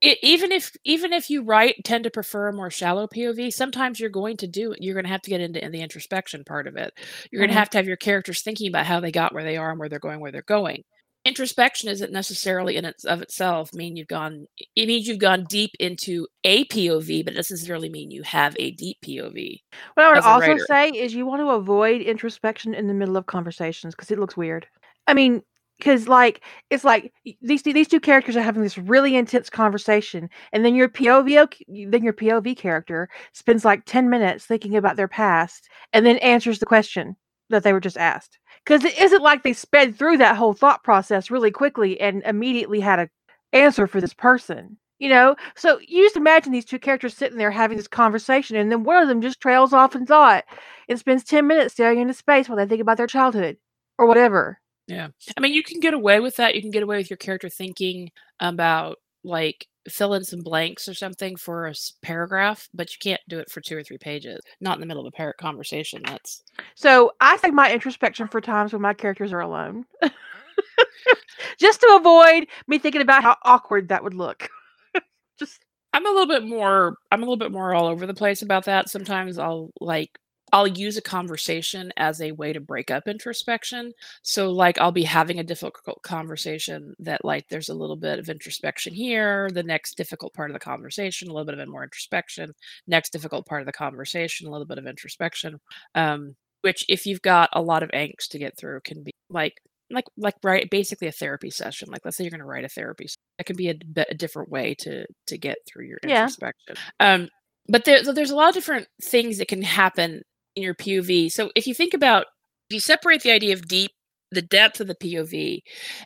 [0.00, 4.00] it, even if even if you write tend to prefer a more shallow POV, sometimes
[4.00, 6.66] you're going to do you're going to have to get into in the introspection part
[6.66, 6.92] of it.
[7.30, 7.54] You're going Mhm.
[7.54, 9.78] to have to have your characters thinking about how they got where they are and
[9.78, 10.84] where they're going, where they're going.
[11.24, 14.46] Introspection isn't necessarily in its of itself mean you've gone.
[14.74, 18.56] It means you've gone deep into a POV, but it doesn't necessarily mean you have
[18.58, 19.60] a deep POV.
[19.94, 20.64] What I would also writer.
[20.66, 24.36] say is you want to avoid introspection in the middle of conversations because it looks
[24.36, 24.66] weird.
[25.06, 25.42] I mean,
[25.78, 30.64] because like it's like these these two characters are having this really intense conversation, and
[30.64, 31.52] then your POV
[31.90, 36.60] then your POV character spends like ten minutes thinking about their past, and then answers
[36.60, 37.16] the question
[37.50, 38.38] that they were just asked.
[38.64, 42.80] Because it isn't like they sped through that whole thought process really quickly and immediately
[42.80, 43.10] had a
[43.52, 44.78] answer for this person.
[44.98, 48.70] You know, so you just imagine these two characters sitting there having this conversation, and
[48.70, 50.44] then one of them just trails off in thought
[50.90, 53.56] and spends 10 minutes staring into space while they think about their childhood
[53.96, 54.60] or whatever.
[54.86, 55.08] Yeah.
[55.36, 56.54] I mean, you can get away with that.
[56.54, 58.10] You can get away with your character thinking
[58.40, 63.38] about like fill in some blanks or something for a paragraph, but you can't do
[63.38, 64.40] it for two or three pages.
[64.60, 66.02] Not in the middle of a par- conversation.
[66.04, 66.42] That's
[66.74, 69.84] So I save my introspection for times when my characters are alone.
[71.58, 74.48] just to avoid me thinking about how awkward that would look.
[75.38, 78.42] just I'm a little bit more I'm a little bit more all over the place
[78.42, 78.88] about that.
[78.88, 80.10] Sometimes I'll like
[80.52, 83.92] I'll use a conversation as a way to break up introspection.
[84.22, 88.28] So like I'll be having a difficult conversation that like there's a little bit of
[88.28, 92.52] introspection here, the next difficult part of the conversation, a little bit of more introspection,
[92.86, 95.58] next difficult part of the conversation, a little bit of introspection.
[95.94, 99.54] Um which if you've got a lot of angst to get through can be like
[99.90, 102.68] like like right basically a therapy session like let's say you're going to write a
[102.68, 103.06] therapy
[103.38, 103.74] that can be a
[104.14, 106.28] different way to to get through your Yeah.
[106.28, 107.28] introspection um
[107.68, 110.22] but there, so there's a lot of different things that can happen
[110.56, 112.26] in your pov so if you think about
[112.68, 113.90] if you separate the idea of deep
[114.32, 115.60] the depth of the pov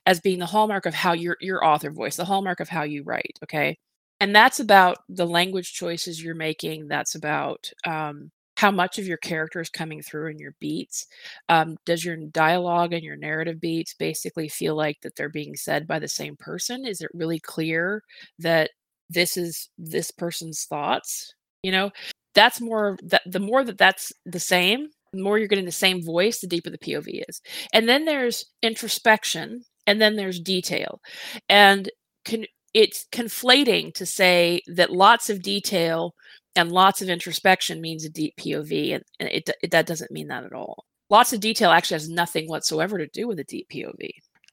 [0.07, 3.03] as being the hallmark of how your your author voice the hallmark of how you
[3.05, 3.77] write okay?
[4.21, 9.17] And that's about the language choices you're making that's about um how much of your
[9.19, 11.07] character is coming through in your beats.
[11.49, 15.89] Um, does your dialogue and your narrative beats basically feel like that they're being said
[15.89, 16.87] by the same person?
[16.87, 18.03] Is it really clear
[18.39, 18.71] that
[19.11, 21.91] this is this person's thoughts you know
[22.35, 26.05] that's more that the more that that's the same the more you're getting the same
[26.05, 27.41] voice the deeper the pov is
[27.73, 31.01] and then there's introspection and then there's detail
[31.49, 31.91] and
[32.25, 36.15] con- it's conflating to say that lots of detail
[36.57, 40.29] and lots of introspection means a deep POV, and, and it, it that doesn't mean
[40.29, 40.85] that at all.
[41.11, 44.11] Lots of detail actually has nothing whatsoever to do with a deep POV.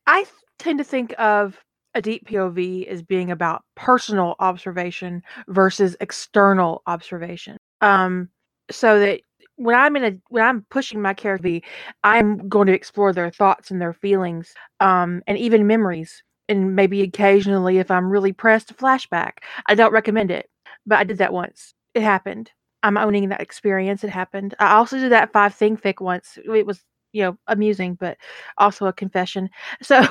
[0.07, 0.25] I
[0.59, 1.57] tend to think of
[1.93, 7.57] a deep POV as being about personal observation versus external observation.
[7.81, 8.29] Um,
[8.69, 9.21] so that
[9.57, 11.59] when I'm in a when I'm pushing my character,
[12.03, 17.01] I'm going to explore their thoughts and their feelings, um, and even memories, and maybe
[17.01, 19.33] occasionally, if I'm really pressed, a flashback.
[19.67, 20.49] I don't recommend it,
[20.85, 21.73] but I did that once.
[21.93, 22.51] It happened.
[22.83, 24.03] I'm owning that experience.
[24.03, 24.55] It happened.
[24.59, 26.37] I also did that five thing fic once.
[26.43, 26.81] It was
[27.13, 28.17] you know amusing, but
[28.57, 29.49] also a confession.
[29.83, 30.03] So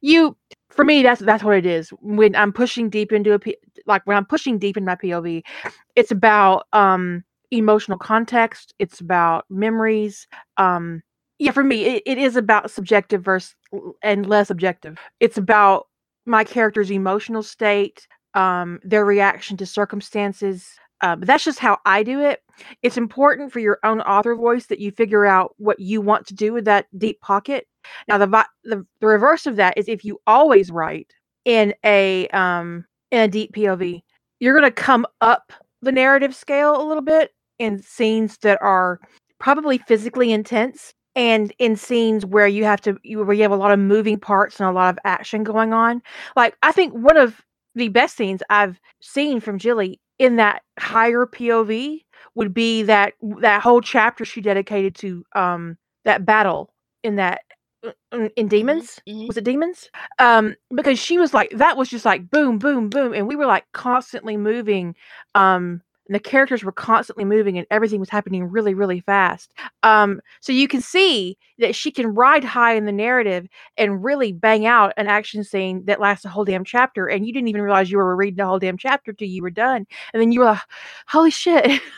[0.00, 0.36] you
[0.70, 3.38] for me that's that's what it is when i'm pushing deep into a
[3.86, 5.42] like when i'm pushing deep in my pov
[5.96, 11.02] it's about um emotional context it's about memories um
[11.38, 13.54] yeah for me it, it is about subjective versus
[14.02, 14.98] and less objective.
[15.20, 15.86] It's about
[16.26, 20.68] my character's emotional state um their reaction to circumstances
[21.00, 22.40] uh, but that's just how i do it.
[22.82, 26.34] It's important for your own author voice that you figure out what you want to
[26.34, 27.66] do with that deep pocket.
[28.08, 28.26] Now the
[28.64, 31.12] the, the reverse of that is if you always write
[31.44, 34.02] in a um in a deep POV,
[34.40, 38.98] you're going to come up the narrative scale a little bit in scenes that are
[39.38, 43.56] probably physically intense and in scenes where you have to you, where you have a
[43.56, 46.02] lot of moving parts and a lot of action going on.
[46.34, 47.40] Like I think one of
[47.76, 52.00] the best scenes I've seen from Jilly in that higher POV
[52.34, 56.72] would be that that whole chapter she dedicated to um that battle
[57.04, 57.42] in that
[58.12, 59.00] in- in demons?
[59.08, 59.26] Mhm.
[59.28, 59.90] was it demons?
[60.18, 63.46] Um because she was like that was just like boom boom boom and we were
[63.46, 64.94] like constantly moving
[65.34, 69.52] um and the characters were constantly moving and everything was happening really really fast.
[69.82, 74.32] Um so you can see that she can ride high in the narrative and really
[74.32, 77.62] bang out an action scene that lasts a whole damn chapter and you didn't even
[77.62, 80.40] realize you were reading the whole damn chapter till you were done and then you
[80.40, 80.60] were like
[81.08, 81.80] holy shit.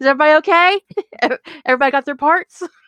[0.00, 0.80] Is everybody okay?
[1.66, 2.62] Everybody got their parts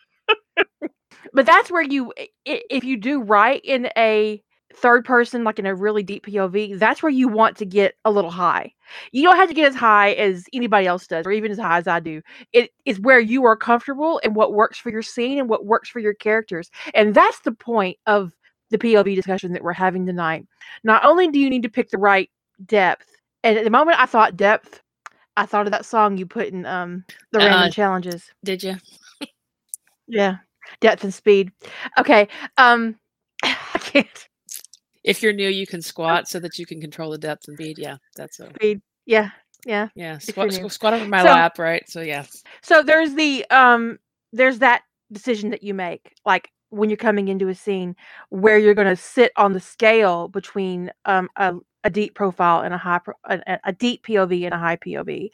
[1.33, 2.13] but that's where you
[2.45, 4.41] if you do right in a
[4.75, 8.11] third person, like in a really deep POV, that's where you want to get a
[8.11, 8.73] little high.
[9.11, 11.77] You don't have to get as high as anybody else does, or even as high
[11.77, 12.21] as I do.
[12.53, 15.89] It is where you are comfortable and what works for your scene and what works
[15.89, 16.69] for your characters.
[16.93, 18.33] And that's the point of
[18.69, 20.45] the POV discussion that we're having tonight.
[20.83, 22.29] Not only do you need to pick the right
[22.65, 23.07] depth,
[23.43, 24.81] and at the moment I thought depth,
[25.37, 28.31] I thought of that song you put in um the uh, random challenges.
[28.43, 28.75] Did you?
[30.07, 30.37] yeah.
[30.79, 31.51] Depth and speed.
[31.97, 32.27] Okay.
[32.57, 32.97] Um
[33.43, 34.27] I can't
[35.05, 37.77] if you're new, you can squat so that you can control the depth and speed.
[37.77, 38.81] Yeah, that's a speed.
[39.05, 39.29] Yeah,
[39.65, 40.17] yeah, yeah.
[40.17, 41.87] Squat, squat, over my so, lap, right?
[41.87, 42.25] So yeah.
[42.63, 43.99] So there's the um,
[44.33, 47.95] there's that decision that you make, like when you're coming into a scene
[48.29, 52.73] where you're going to sit on the scale between um a, a deep profile and
[52.73, 55.29] a high pro- a, a, deep POV and a high POV,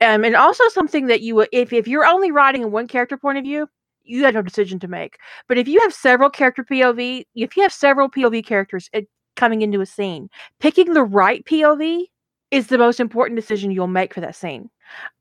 [0.00, 3.36] um, and also something that you if if you're only writing a one character point
[3.36, 3.68] of view,
[4.10, 5.18] you have no decision to make.
[5.48, 8.90] But if you have several character POV, if you have several POV characters
[9.36, 12.04] coming into a scene, picking the right POV
[12.50, 14.68] is the most important decision you'll make for that scene.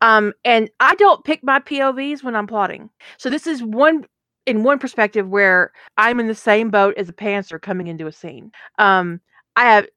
[0.02, 2.89] Um, and I don't pick my POVs when I'm plotting.
[3.17, 4.06] So this is one
[4.45, 8.12] in one perspective where I'm in the same boat as a pantser coming into a
[8.12, 8.52] scene.
[8.80, 9.21] Um,
[9.56, 9.88] I have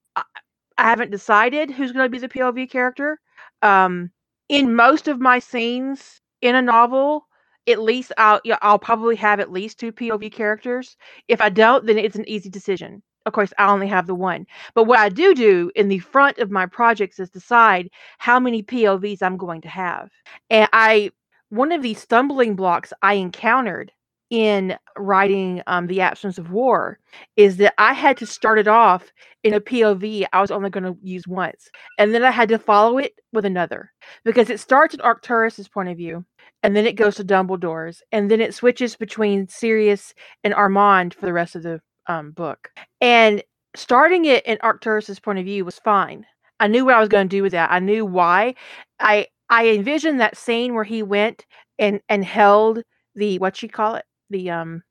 [0.79, 3.21] I haven't decided who's going to be the POV character.
[3.63, 4.11] Um,
[4.49, 7.27] in most of my scenes in a novel,
[7.69, 10.97] at least I'll I'll probably have at least two POV characters.
[11.29, 13.03] If I don't, then it's an easy decision.
[13.25, 14.47] Of course, I only have the one.
[14.75, 18.63] But what I do do in the front of my projects is decide how many
[18.63, 20.11] POVs I'm going to have.
[20.51, 21.13] And I
[21.51, 23.93] one of the stumbling blocks I encountered
[24.31, 26.99] in writing um, the absence of war
[27.37, 29.13] is that I had to start it off
[29.45, 32.59] in a POV I was only going to use once, and then I had to
[32.59, 33.93] follow it with another
[34.25, 36.25] because it starts at Arcturus's point of view,
[36.63, 41.27] and then it goes to Dumbledore's, and then it switches between Sirius and Armand for
[41.27, 42.71] the rest of the um, book.
[43.01, 43.43] And
[43.75, 46.27] starting it in Arcturus's point of view was fine.
[46.61, 47.73] I knew what I was going to do with that.
[47.73, 48.55] I knew why.
[49.01, 51.45] I I envisioned that scene where he went
[51.79, 52.83] and and held
[53.15, 54.83] the what you call it the um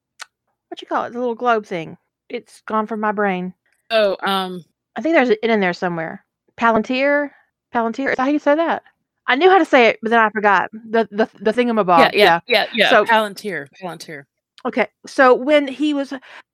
[0.67, 1.97] what you call it the little globe thing.
[2.29, 3.53] It's gone from my brain.
[3.89, 4.63] Oh, um,
[4.95, 6.25] I think there's an in there somewhere.
[6.57, 7.31] Palantir,
[7.73, 8.11] Palantir.
[8.11, 8.83] Is that how you say that?
[9.31, 11.99] I knew how to say it, but then I forgot the the the thingamabob.
[11.99, 12.89] Yeah, yeah, yeah, yeah.
[12.89, 14.25] So Palantir, Palantir.
[14.65, 16.13] Okay, so when he was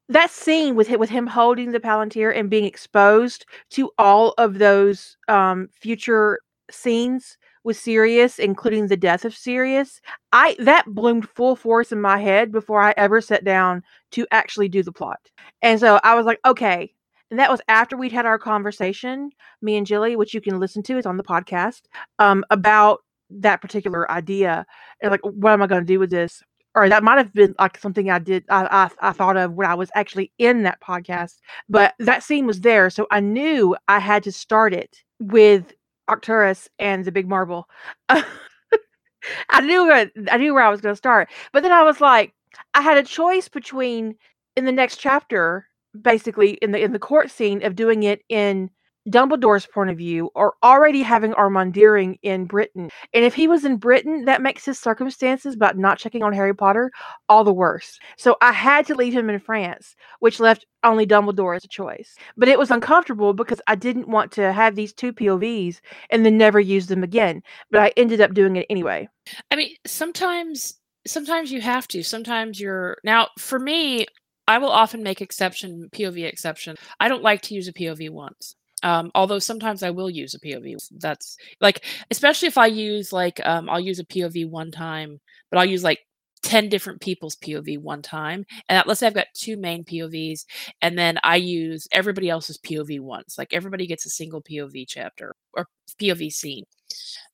[0.10, 4.60] that scene with him, with him holding the palantir and being exposed to all of
[4.60, 6.38] those um, future
[6.70, 10.00] scenes with Sirius, including the death of Sirius,
[10.32, 14.70] I that bloomed full force in my head before I ever sat down to actually
[14.70, 15.20] do the plot.
[15.64, 16.94] And so I was like, okay.
[17.30, 20.84] And that was after we'd had our conversation, me and Jilly, which you can listen
[20.84, 21.82] to, it's on the podcast,
[22.20, 24.66] um, about that particular idea.
[25.02, 26.44] And like, what am I going to do with this?
[26.76, 29.68] or that might have been like something I did I, I, I thought of when
[29.68, 31.38] I was actually in that podcast.
[31.68, 35.74] But that scene was there, so I knew I had to start it with
[36.08, 37.68] Arcturus and the big marble.
[38.10, 42.00] I knew where I knew where I was going to start, but then I was
[42.00, 42.34] like,
[42.76, 44.16] I had a choice between
[44.56, 45.68] in the next chapter,
[46.00, 48.70] basically in the in the court scene of doing it in
[49.10, 52.90] Dumbledore's point of view or already having Armandiering in Britain.
[53.14, 56.54] And if he was in Britain, that makes his circumstances about not checking on Harry
[56.54, 56.92] Potter
[57.30, 58.00] all the worse.
[58.18, 62.16] So I had to leave him in France, which left only Dumbledore as a choice.
[62.36, 66.38] But it was uncomfortable because I didn't want to have these two POVs and then
[66.38, 67.42] never use them again.
[67.72, 69.08] But I ended up doing it anyway.
[69.52, 72.04] I mean, sometimes sometimes you have to.
[72.04, 74.06] Sometimes you're now for me
[74.48, 76.78] I will often make exception POV exception.
[77.00, 78.56] I don't like to use a POV once.
[78.84, 80.78] Um, although sometimes I will use a POV.
[81.00, 85.58] That's like, especially if I use like, um, I'll use a POV one time, but
[85.58, 86.00] I'll use like
[86.44, 88.46] 10 different people's POV one time.
[88.70, 90.46] And let's say I've got two main POVs,
[90.82, 93.38] and then I use everybody else's POV once.
[93.38, 95.68] Like everybody gets a single POV chapter or
[96.00, 96.64] POV scene.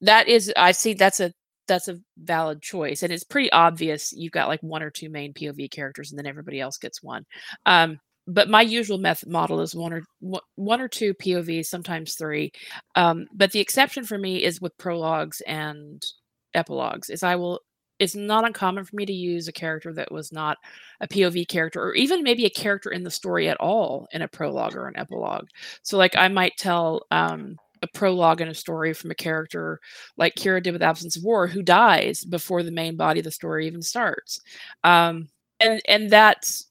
[0.02, 1.34] That is, I see that's a
[1.68, 5.34] that's a valid choice and it's pretty obvious you've got like one or two main
[5.34, 7.26] pov characters and then everybody else gets one
[7.66, 10.04] um but my usual method model is one or
[10.56, 12.52] one or two POVs, sometimes three.
[12.96, 16.04] Um, but the exception for me is with prologues and
[16.54, 17.10] epilogues.
[17.10, 17.60] Is I will.
[18.00, 20.58] It's not uncommon for me to use a character that was not
[21.00, 24.28] a POV character, or even maybe a character in the story at all in a
[24.28, 25.48] prologue or an epilogue.
[25.84, 29.80] So, like, I might tell um, a prologue and a story from a character
[30.18, 33.32] like Kira did with Absence of War, who dies before the main body of the
[33.32, 34.40] story even starts.
[34.84, 36.68] Um, and and that's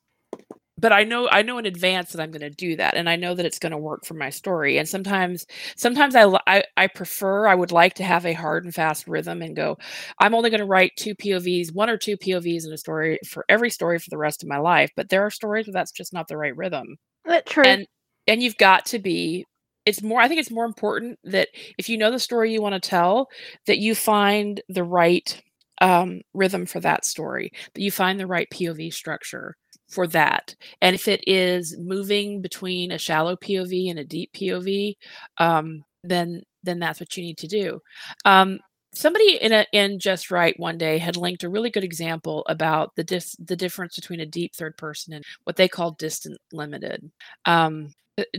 [0.82, 3.14] but I know I know in advance that I'm going to do that, and I
[3.14, 4.78] know that it's going to work for my story.
[4.78, 5.46] And sometimes,
[5.76, 9.42] sometimes I, I I prefer I would like to have a hard and fast rhythm
[9.42, 9.78] and go.
[10.18, 13.44] I'm only going to write two POVs, one or two POVs in a story for
[13.48, 14.90] every story for the rest of my life.
[14.96, 16.96] But there are stories where that's just not the right rhythm.
[17.24, 17.64] That's true.
[17.64, 17.86] And
[18.26, 19.46] and you've got to be.
[19.84, 20.20] It's more.
[20.20, 23.28] I think it's more important that if you know the story you want to tell,
[23.66, 25.40] that you find the right
[25.80, 29.56] um, rhythm for that story, that you find the right POV structure
[29.88, 30.54] for that.
[30.80, 34.96] And if it is moving between a shallow POV and a deep POV,
[35.38, 37.80] um, then then that's what you need to do.
[38.24, 38.60] Um,
[38.94, 42.94] somebody in a in just right one day had linked a really good example about
[42.96, 47.10] the dis, the difference between a deep third person and what they call distant limited.
[47.44, 47.90] Um,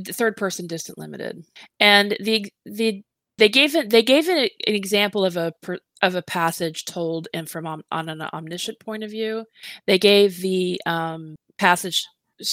[0.07, 1.43] third person distant limited
[1.79, 3.03] and the the
[3.37, 5.51] they gave it they gave it an example of a
[6.01, 9.45] of a passage told and from on, on an omniscient point of view
[9.87, 12.05] they gave the um, passage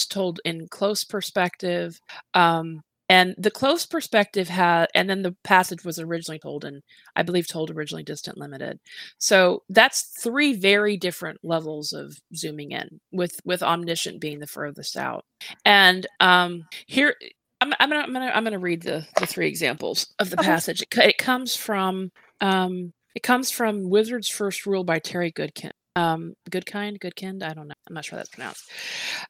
[0.09, 2.01] told in close perspective
[2.35, 6.83] um, and the close perspective had and then the passage was originally told and
[7.17, 8.79] i believe told originally distant limited
[9.19, 14.97] so that's three very different levels of zooming in with with omniscient being the furthest
[14.97, 15.25] out
[15.67, 17.15] and um here
[17.61, 20.49] I'm, I'm gonna I'm gonna I'm gonna read the the three examples of the okay.
[20.49, 20.81] passage.
[20.81, 25.73] It, it, comes from um it comes from Wizard's First Rule by Terry Goodkind.
[25.97, 27.43] Um, Goodkind, Goodkind.
[27.43, 27.75] I don't know.
[27.89, 28.71] I'm not sure that's pronounced.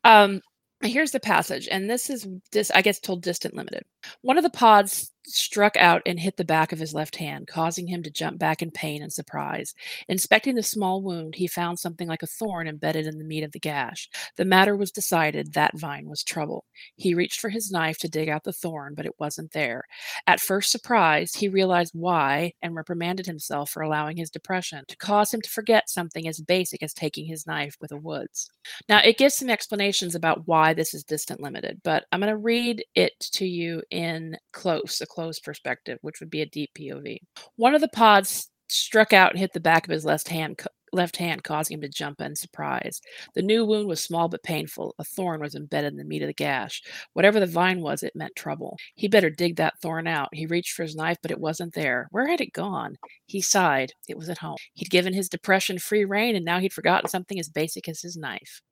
[0.04, 0.40] Um,
[0.82, 3.84] here's the passage, and this is this I guess told distant limited.
[4.22, 7.86] One of the pods struck out and hit the back of his left hand, causing
[7.86, 9.74] him to jump back in pain and surprise.
[10.08, 13.52] Inspecting the small wound, he found something like a thorn embedded in the meat of
[13.52, 14.08] the gash.
[14.36, 16.64] The matter was decided that Vine was trouble.
[16.96, 19.84] He reached for his knife to dig out the thorn, but it wasn't there.
[20.26, 25.32] At first surprised, he realized why and reprimanded himself for allowing his depression to cause
[25.32, 28.50] him to forget something as basic as taking his knife with a woods.
[28.88, 32.36] Now, it gives some explanations about why this is distant limited, but I'm going to
[32.36, 37.18] read it to you in close, close perspective, which would be a deep POV.
[37.56, 40.60] One of the pods struck out and hit the back of his left hand,
[40.92, 43.00] left hand, causing him to jump in surprise.
[43.34, 44.94] The new wound was small but painful.
[44.98, 46.82] A thorn was embedded in the meat of the gash.
[47.12, 48.76] Whatever the vine was, it meant trouble.
[48.94, 50.28] He better dig that thorn out.
[50.32, 52.08] He reached for his knife, but it wasn't there.
[52.10, 52.96] Where had it gone?
[53.26, 53.92] He sighed.
[54.08, 54.58] It was at home.
[54.74, 58.16] He'd given his depression free rein, and now he'd forgotten something as basic as his
[58.16, 58.62] knife.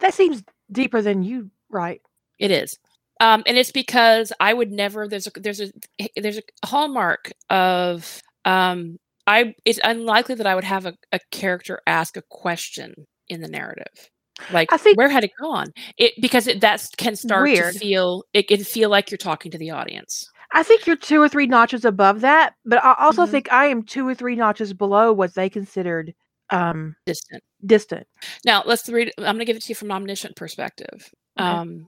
[0.00, 2.00] That seems deeper than you, right?
[2.38, 2.78] It is.
[3.24, 5.08] Um, and it's because I would never.
[5.08, 5.72] There's a there's a
[6.14, 9.54] there's a hallmark of um, I.
[9.64, 12.94] It's unlikely that I would have a, a character ask a question
[13.28, 14.10] in the narrative.
[14.52, 15.68] Like, I think, where had it gone?
[15.96, 17.72] It because it that can start weird.
[17.72, 18.24] to feel.
[18.34, 20.28] It can feel like you're talking to the audience.
[20.52, 23.30] I think you're two or three notches above that, but I also mm-hmm.
[23.30, 26.14] think I am two or three notches below what they considered
[26.50, 28.06] um distant distant
[28.44, 31.10] now let's read i'm going to give it to you from omniscient perspective
[31.40, 31.48] okay.
[31.48, 31.86] um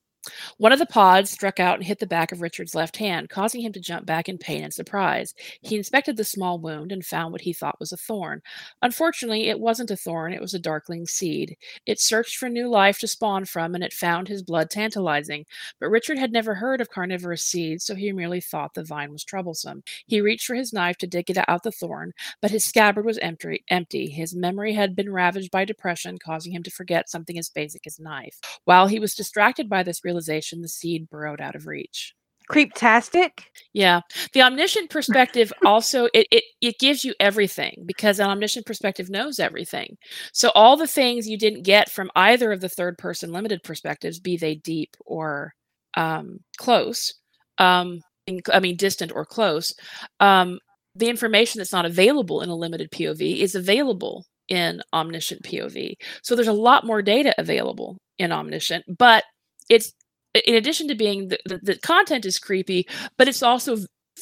[0.59, 3.61] one of the pods struck out and hit the back of Richard's left hand, causing
[3.61, 5.35] him to jump back in pain and surprise.
[5.61, 8.43] He inspected the small wound and found what he thought was a thorn.
[8.83, 11.57] Unfortunately, it wasn't a thorn, it was a darkling seed.
[11.87, 15.47] It searched for new life to spawn from, and it found his blood tantalizing.
[15.81, 19.25] But Richard had never heard of carnivorous seeds, so he merely thought the vine was
[19.25, 19.83] troublesome.
[20.07, 23.19] He reached for his knife to dig it out the thorn, but his scabbard was
[23.19, 23.65] empty.
[23.69, 24.09] empty.
[24.09, 28.01] His memory had been ravaged by depression, causing him to forget something as basic as
[28.01, 28.39] knife.
[28.65, 32.15] While he was distracted by this realization, realization, the seed burrowed out of reach.
[32.51, 33.31] Creeptastic.
[33.73, 34.03] Yeah.
[34.33, 39.41] The omniscient perspective also it, it it gives you everything because an omniscient perspective knows
[39.41, 39.97] everything.
[40.33, 44.21] So all the things you didn't get from either of the third person limited perspectives,
[44.21, 45.55] be they deep or
[45.97, 47.15] um, close,
[47.59, 49.75] um, in, I mean distant or close,
[50.21, 50.61] um,
[50.95, 55.95] the information that's not available in a limited POV is available in omniscient POV.
[56.23, 59.25] So there's a lot more data available in omniscient, but
[59.69, 59.93] it's
[60.39, 63.79] in addition to being the, the, the content is creepy, but it's also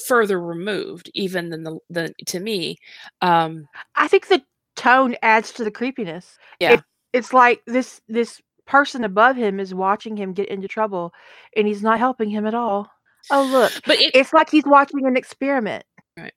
[0.07, 2.77] further removed even than the, the to me.
[3.21, 4.43] Um, I think the
[4.77, 6.37] tone adds to the creepiness.
[6.61, 6.75] Yeah.
[6.75, 11.13] It, it's like this this person above him is watching him get into trouble
[11.57, 12.89] and he's not helping him at all.
[13.31, 13.73] Oh look.
[13.87, 15.85] But it, it's like he's watching an experiment.
[16.17, 16.33] Right.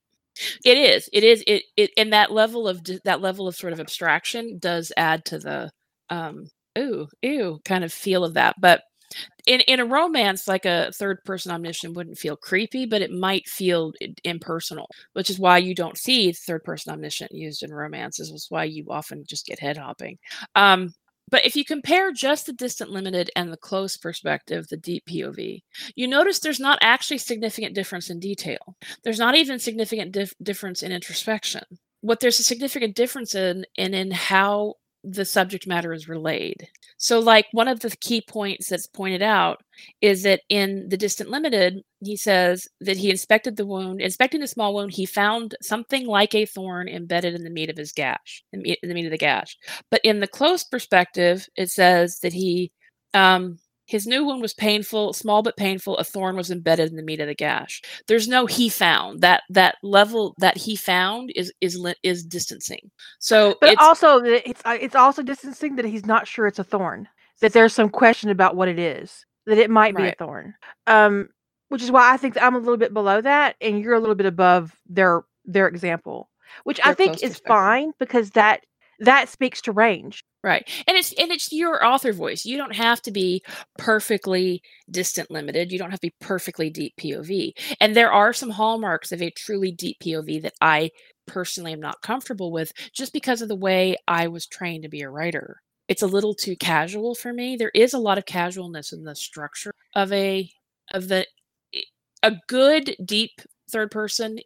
[0.63, 1.09] It is.
[1.11, 1.43] It is.
[1.47, 5.39] It, it and that level of that level of sort of abstraction does add to
[5.39, 5.71] the
[6.09, 6.47] um
[6.77, 8.55] ooh, ew kind of feel of that.
[8.59, 8.83] But
[9.45, 13.47] in in a romance like a third person omniscient wouldn't feel creepy but it might
[13.47, 13.93] feel
[14.23, 18.63] impersonal which is why you don't see third person omniscient used in romances is why
[18.63, 20.17] you often just get head hopping
[20.55, 20.93] um,
[21.29, 25.61] but if you compare just the distant limited and the close perspective, the deep POV,
[25.95, 28.77] you notice there's not actually significant difference in detail.
[29.03, 31.63] There's not even significant dif- difference in introspection.
[32.01, 36.67] What there's a significant difference in, in in how the subject matter is relayed.
[36.97, 39.61] So, like one of the key points that's pointed out
[40.01, 44.47] is that in the distant limited, he says that he inspected the wound, inspecting the
[44.47, 48.43] small wound, he found something like a thorn embedded in the meat of his gash,
[48.51, 49.57] in the meat of the gash.
[49.91, 52.71] But in the close perspective, it says that he
[53.13, 55.97] um, his new wound was painful, small but painful.
[55.97, 57.81] A thorn was embedded in the meat of the gash.
[58.07, 59.21] There's no he found.
[59.21, 62.91] That that level that he found is is is distancing.
[63.19, 66.63] So, but it's, also it's uh, it's also distancing that he's not sure it's a
[66.63, 67.07] thorn.
[67.39, 69.25] That there's some question about what it is.
[69.45, 70.13] That it might be right.
[70.13, 70.53] a thorn.
[70.85, 71.29] Um,
[71.69, 74.15] which is why I think I'm a little bit below that, and you're a little
[74.15, 76.29] bit above their their example,
[76.65, 78.65] which I think is fine because that
[78.99, 83.01] that speaks to range right and it's and it's your author voice you don't have
[83.01, 83.41] to be
[83.77, 84.61] perfectly
[84.91, 89.11] distant limited you don't have to be perfectly deep pov and there are some hallmarks
[89.11, 90.89] of a truly deep pov that i
[91.25, 95.01] personally am not comfortable with just because of the way i was trained to be
[95.01, 95.61] a writer.
[95.87, 99.15] It's a little too casual for me there is a lot of casualness in the
[99.15, 100.49] structure of a
[100.91, 101.25] of the
[102.23, 103.31] a good deep
[103.71, 104.37] third person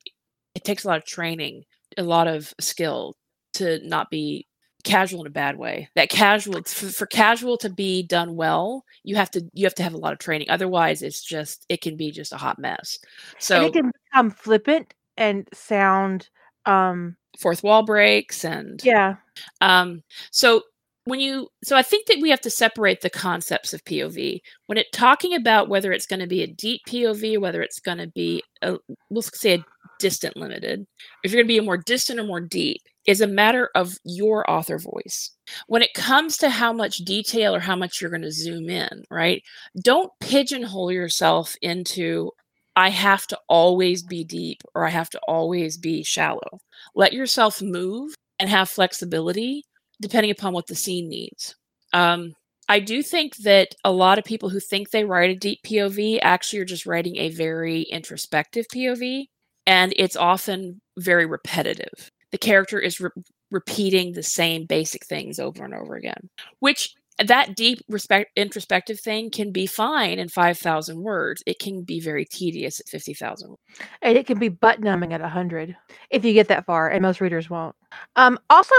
[0.56, 1.64] it takes a lot of training
[1.98, 3.16] a lot of skill
[3.54, 4.46] to not be
[4.82, 5.89] casual in a bad way.
[5.95, 9.84] That casual for, for, casual to be done well you have to you have to
[9.84, 10.49] have a lot of training.
[10.49, 12.99] Otherwise it's just it can be just a hot mess.
[13.39, 16.29] So and it can become flippant and sound
[16.65, 19.15] um fourth wall breaks and yeah.
[19.61, 20.61] um so
[21.05, 24.77] when you so i think that we have to separate the concepts of pov when
[24.77, 28.07] it talking about whether it's going to be a deep pov whether it's going to
[28.07, 28.77] be a,
[29.09, 29.65] we'll say a
[29.99, 30.86] distant limited
[31.23, 33.97] if you're going to be a more distant or more deep is a matter of
[34.04, 35.32] your author voice.
[35.68, 39.04] When it comes to how much detail or how much you're going to zoom in,
[39.10, 39.41] right?
[39.82, 42.32] Don't pigeonhole yourself into,
[42.76, 46.60] I have to always be deep or I have to always be shallow.
[46.95, 49.64] Let yourself move and have flexibility
[50.02, 51.56] depending upon what the scene needs.
[51.93, 52.34] Um,
[52.70, 56.20] I do think that a lot of people who think they write a deep POV
[56.22, 59.26] actually are just writing a very introspective POV,
[59.68, 63.09] and it's often very repetitive the character is re-
[63.49, 66.29] repeating the same basic things over and over again
[66.59, 66.95] which
[67.27, 71.43] that deep respect introspective thing can be fine in 5000 words.
[71.45, 73.55] It can be very tedious at 50000
[74.01, 75.75] and it can be butt numbing at 100
[76.09, 77.75] if you get that far and most readers won't.
[78.15, 78.75] Um, also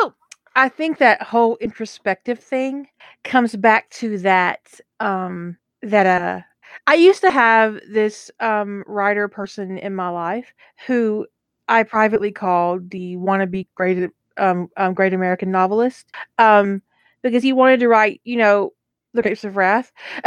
[0.54, 2.86] i think that whole introspective thing
[3.24, 4.60] comes back to that
[5.00, 6.42] um, that uh
[6.86, 10.54] I used to have this um, writer person in my life
[10.86, 11.26] who
[11.68, 16.06] I privately called the wannabe great um, um great American novelist
[16.38, 16.82] um
[17.22, 18.72] because he wanted to write you know
[19.14, 19.92] the Grapes of Wrath.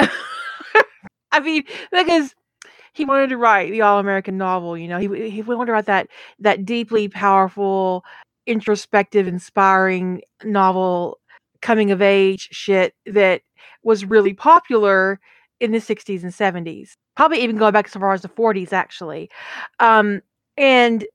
[1.32, 2.34] I mean because
[2.94, 4.78] he wanted to write the all American novel.
[4.78, 6.08] You know he he wanted to write that
[6.40, 8.04] that deeply powerful,
[8.48, 11.20] introspective, inspiring novel
[11.62, 13.42] coming of age shit that
[13.84, 15.20] was really popular
[15.60, 19.30] in the 60s and 70s probably even going back as far as the 40s actually
[19.80, 20.22] um,
[20.58, 21.06] and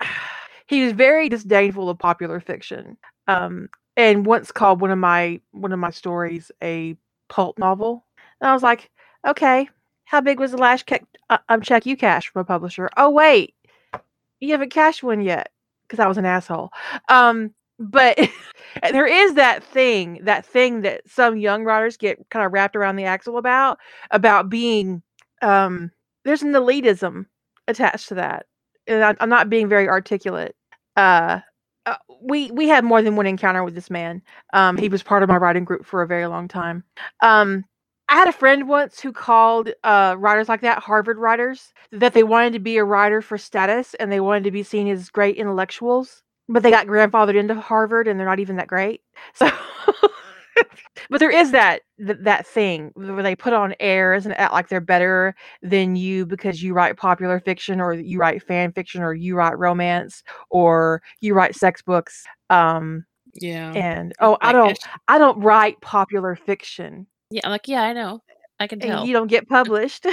[0.66, 2.96] he was very disdainful of popular fiction.
[3.28, 6.96] Um, and once called one of my one of my stories a
[7.28, 8.04] pulp novel.
[8.40, 8.90] And I was like,
[9.26, 9.68] okay,
[10.04, 12.88] how big was the last check, uh, um, check you cashed from a publisher?
[12.96, 13.54] Oh wait,
[14.40, 15.50] you haven't cashed one yet
[15.86, 16.70] because I was an asshole.
[17.08, 18.18] Um, but
[18.82, 22.96] there is that thing, that thing that some young writers get kind of wrapped around
[22.96, 23.78] the axle about,
[24.10, 25.02] about being
[25.42, 25.90] um,
[26.24, 27.26] there's an elitism
[27.68, 28.46] attached to that
[28.86, 30.54] and I'm not being very articulate.
[30.96, 31.40] Uh,
[31.86, 34.22] uh, we we had more than one encounter with this man.
[34.52, 36.84] Um, he was part of my writing group for a very long time.
[37.22, 37.64] Um,
[38.08, 42.24] I had a friend once who called uh, writers like that Harvard writers that they
[42.24, 45.36] wanted to be a writer for status and they wanted to be seen as great
[45.36, 49.00] intellectuals, but they got grandfathered into Harvard and they're not even that great.
[49.34, 49.48] So
[51.10, 54.68] but there is that th- that thing where they put on airs and act like
[54.68, 59.14] they're better than you because you write popular fiction or you write fan fiction or
[59.14, 62.24] you write romance or you write sex books.
[62.48, 63.72] Um, yeah.
[63.72, 64.78] And oh, I don't
[65.08, 67.06] I don't write popular fiction.
[67.30, 68.22] Yeah, I'm like, yeah, I know.
[68.58, 69.00] I can tell.
[69.00, 70.06] And you don't get published.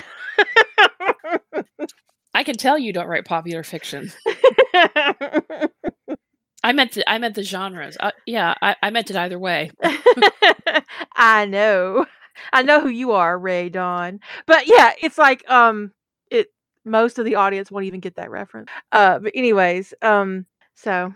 [2.34, 4.12] I can tell you don't write popular fiction.
[6.64, 7.98] I meant the, I meant the genres.
[8.00, 9.72] Uh, yeah, I, I meant it either way.
[11.16, 12.06] I know.
[12.54, 14.20] I know who you are, Ray Dawn.
[14.46, 15.92] But yeah, it's like um
[16.32, 16.48] it
[16.86, 18.70] most of the audience won't even get that reference.
[18.92, 20.46] Uh but anyways, um
[20.76, 21.14] so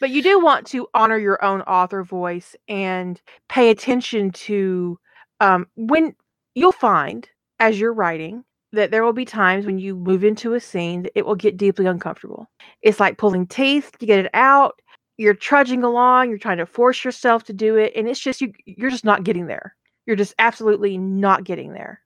[0.00, 4.98] but you do want to honor your own author voice and pay attention to
[5.40, 6.14] um when
[6.54, 7.28] you'll find
[7.60, 8.44] as you're writing
[8.76, 11.56] that there will be times when you move into a scene that it will get
[11.56, 12.48] deeply uncomfortable.
[12.82, 14.80] It's like pulling teeth to get it out
[15.18, 18.52] you're trudging along, you're trying to force yourself to do it, and it's just you
[18.64, 19.74] you're just not getting there.
[20.06, 22.00] You're just absolutely not getting there.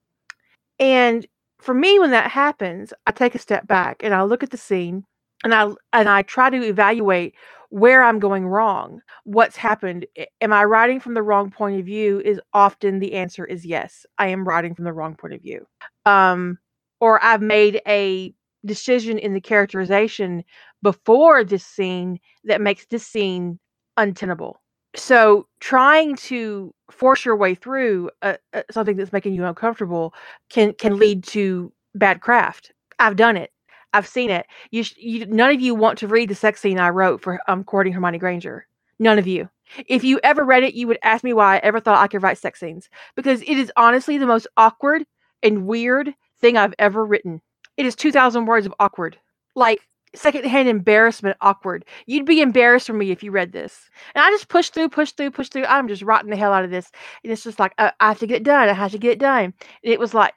[0.79, 1.27] And
[1.61, 4.57] for me, when that happens, I take a step back and I look at the
[4.57, 5.05] scene
[5.45, 7.35] and I and I try to evaluate
[7.71, 10.07] where I'm going wrong, what's happened.
[10.41, 12.21] Am I writing from the wrong point of view?
[12.25, 14.05] Is often the answer is yes.
[14.19, 15.67] I am writing from the wrong point of view.
[16.05, 16.59] Um,
[17.01, 18.35] or I've made a
[18.67, 20.45] decision in the characterization
[20.83, 23.59] before this scene that makes this scene
[23.97, 24.61] untenable.
[24.97, 30.13] So trying to force your way through uh, uh, something that's making you uncomfortable
[30.51, 32.73] can can lead to bad craft.
[32.99, 33.51] I've done it.
[33.93, 34.47] I've seen it.
[34.71, 37.41] You, sh- you none of you want to read the sex scene I wrote for
[37.49, 38.67] um courting Hermione Granger.
[38.99, 39.49] None of you.
[39.87, 42.23] If you ever read it, you would ask me why I ever thought I could
[42.23, 45.05] write sex scenes because it is honestly the most awkward
[45.43, 47.41] and weird thing I've ever written.
[47.77, 49.19] It is 2000 words of awkward.
[49.55, 49.81] Like
[50.15, 51.85] secondhand embarrassment awkward.
[52.07, 53.89] You'd be embarrassed for me if you read this.
[54.15, 55.67] And I just push through, push through, push through.
[55.67, 56.91] I'm just rotting the hell out of this.
[57.23, 58.69] And it's just like, I, I have to get it done.
[58.69, 59.45] I have to get it done.
[59.45, 60.35] And it was like,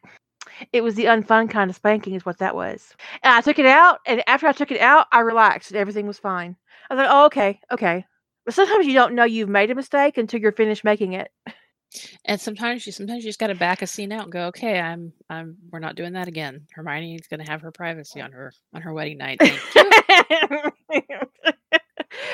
[0.72, 2.96] it was the unfun kind of spanking, is what that was.
[3.24, 4.00] And I took it out.
[4.06, 6.56] And after I took it out, I relaxed and everything was fine.
[6.90, 8.06] I was like, oh, okay, okay.
[8.46, 11.32] But sometimes you don't know you've made a mistake until you're finished making it.
[12.26, 14.80] And sometimes you sometimes you just got to back a scene out and go, okay,
[14.80, 16.66] I'm I'm we're not doing that again.
[16.74, 19.40] Hermione's going to have her privacy on her on her wedding night.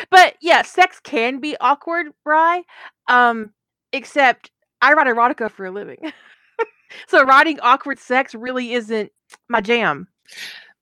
[0.10, 2.64] but yeah, sex can be awkward, Bry.
[3.08, 3.52] Um,
[3.92, 4.52] except
[4.82, 5.98] I write erotica for a living,
[7.08, 9.12] so writing awkward sex really isn't
[9.48, 10.08] my jam.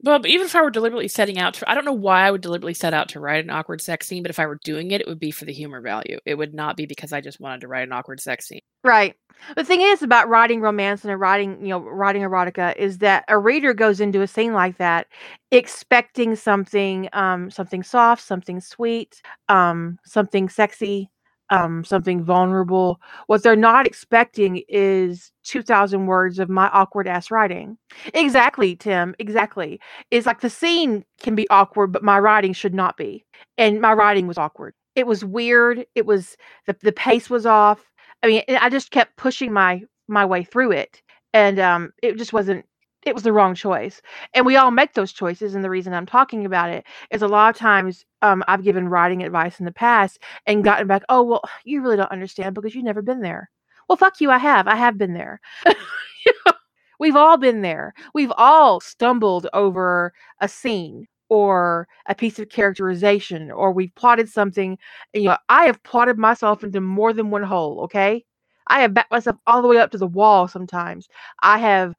[0.04, 2.30] Well, but even if I were deliberately setting out to, I don't know why I
[2.30, 4.92] would deliberately set out to write an awkward sex scene, but if I were doing
[4.92, 6.20] it, it would be for the humor value.
[6.24, 8.62] It would not be because I just wanted to write an awkward sex scene.
[8.84, 9.16] Right.
[9.56, 13.40] The thing is about writing romance and writing, you know, writing erotica is that a
[13.40, 15.08] reader goes into a scene like that
[15.52, 21.10] expecting something, um, something soft, something sweet, um, something sexy,
[21.50, 23.00] um, something vulnerable.
[23.28, 27.78] What they're not expecting is 2,000 words of my awkward ass writing.
[28.14, 29.16] Exactly, Tim.
[29.20, 29.80] Exactly.
[30.12, 33.26] It's like the scene can be awkward, but my writing should not be.
[33.58, 34.74] And my writing was awkward.
[34.96, 35.86] It was weird.
[35.96, 37.84] It was the, the pace was off.
[38.24, 41.02] I mean, I just kept pushing my my way through it,
[41.34, 42.66] and um, it just wasn't
[43.08, 44.02] it was the wrong choice.
[44.34, 45.56] And we all make those choices.
[45.56, 48.90] And the reason I'm talking about it is a lot of times um, I've given
[48.90, 52.76] writing advice in the past and gotten back, oh, well, you really don't understand because
[52.76, 53.50] you've never been there.
[53.88, 54.68] Well, fuck you, I have.
[54.68, 55.40] I have been there.
[57.00, 57.94] We've all been there.
[58.14, 64.78] We've all stumbled over a scene or a piece of characterization or we've plotted something.
[65.14, 68.26] You know, I have plotted myself into more than one hole, okay?
[68.68, 71.08] I have backed myself all the way up to the wall sometimes.
[71.42, 71.96] I have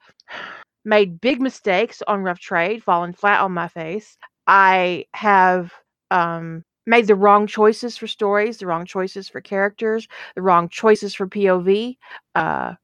[0.89, 4.17] made big mistakes on Rough Trade, fallen flat on my face.
[4.47, 5.73] I have
[6.11, 11.15] um, made the wrong choices for stories, the wrong choices for characters, the wrong choices
[11.15, 11.99] for POV.
[12.35, 12.75] Uh,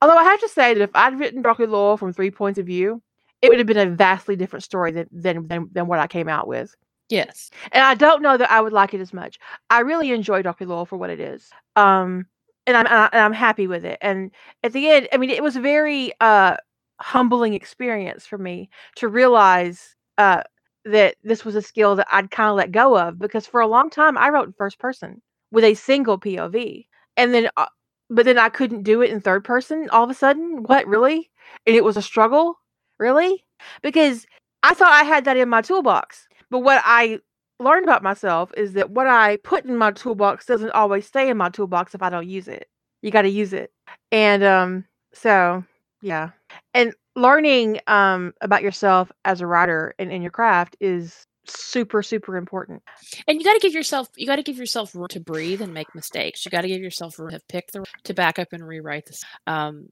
[0.00, 1.66] although I have to say that if I'd written Dr.
[1.66, 3.02] Law from three points of view,
[3.42, 6.28] it would have been a vastly different story than, than, than, than what I came
[6.28, 6.74] out with.
[7.10, 7.50] Yes.
[7.72, 9.38] And I don't know that I would like it as much.
[9.68, 10.64] I really enjoy Dr.
[10.64, 11.50] Lowell for what it is.
[11.76, 12.26] Um,
[12.66, 13.98] and I'm, and I'm happy with it.
[14.00, 14.30] And
[14.62, 16.56] at the end, I mean, it was very, uh,
[17.00, 20.42] humbling experience for me to realize uh,
[20.84, 23.66] that this was a skill that I'd kind of let go of because for a
[23.66, 25.20] long time I wrote in first person
[25.50, 26.86] with a single POV,
[27.16, 27.66] and then uh,
[28.08, 30.64] but then I couldn't do it in third person all of a sudden.
[30.64, 31.30] What really?
[31.66, 32.58] And it was a struggle,
[32.98, 33.44] really,
[33.82, 34.26] because
[34.62, 36.28] I thought I had that in my toolbox.
[36.50, 37.20] But what I
[37.60, 41.36] learned about myself is that what I put in my toolbox doesn't always stay in
[41.36, 42.68] my toolbox if I don't use it.
[43.02, 43.72] You got to use it,
[44.12, 45.64] and um, so
[46.02, 46.30] yeah.
[46.74, 52.36] And learning um, about yourself as a writer and in your craft is super super
[52.36, 52.82] important.
[53.26, 55.74] And you got to give yourself you got to give yourself room to breathe and
[55.74, 56.44] make mistakes.
[56.44, 59.22] You got to give yourself room to pick the to back up and rewrite this
[59.46, 59.88] um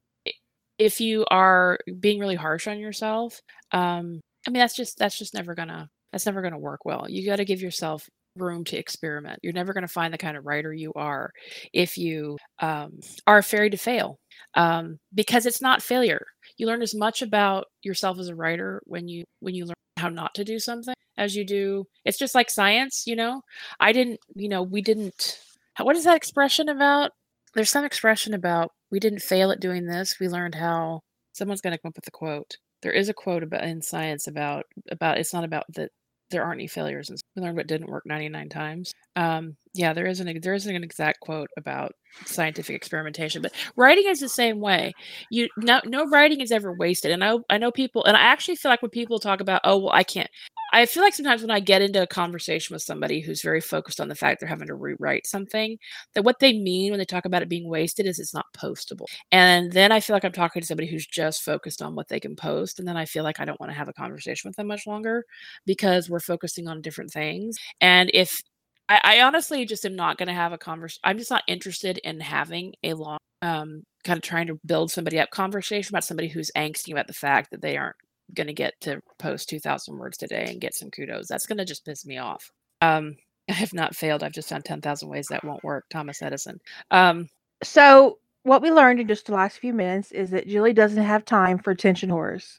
[0.78, 3.40] if you are being really harsh on yourself
[3.72, 7.06] um i mean that's just that's just never gonna that's never gonna work well.
[7.08, 8.08] You got to give yourself
[8.40, 11.30] room to experiment you're never going to find the kind of writer you are
[11.72, 14.18] if you um, are afraid to fail
[14.54, 16.26] um, because it's not failure.
[16.56, 20.08] You learn as much about yourself as a writer when you when you learn how
[20.08, 21.84] not to do something as you do.
[22.04, 23.42] It's just like science, you know.
[23.80, 25.38] I didn't, you know, we didn't.
[25.80, 27.12] What is that expression about?
[27.54, 30.18] There's some expression about we didn't fail at doing this.
[30.20, 31.00] We learned how.
[31.32, 32.56] Someone's going to come up with a quote.
[32.82, 35.90] There is a quote about in science about about it's not about that
[36.30, 38.94] there aren't any failures and we learned what didn't work 99 times.
[39.16, 41.92] Um, yeah there isn't there isn't an exact quote about
[42.26, 44.92] scientific experimentation but writing is the same way
[45.30, 48.56] you no no writing is ever wasted and i i know people and i actually
[48.56, 50.30] feel like when people talk about oh well i can't
[50.72, 54.00] I feel like sometimes when I get into a conversation with somebody who's very focused
[54.00, 55.78] on the fact they're having to rewrite something,
[56.14, 59.06] that what they mean when they talk about it being wasted is it's not postable.
[59.32, 62.20] And then I feel like I'm talking to somebody who's just focused on what they
[62.20, 62.78] can post.
[62.78, 64.86] And then I feel like I don't want to have a conversation with them much
[64.86, 65.24] longer
[65.64, 67.56] because we're focusing on different things.
[67.80, 68.42] And if
[68.88, 71.98] I, I honestly just am not going to have a conversation, I'm just not interested
[71.98, 76.28] in having a long, um, kind of trying to build somebody up conversation about somebody
[76.28, 77.96] who's angsty about the fact that they aren't
[78.34, 81.28] going to get to post 2000 words today and get some kudos.
[81.28, 82.50] That's going to just piss me off.
[82.80, 83.16] Um,
[83.50, 84.22] I have not failed.
[84.22, 85.86] I've just found 10,000 ways that won't work.
[85.90, 86.60] Thomas Edison.
[86.90, 87.28] Um,
[87.62, 88.18] so
[88.48, 91.58] what we learned in just the last few minutes is that Julie doesn't have time
[91.58, 92.58] for attention whores.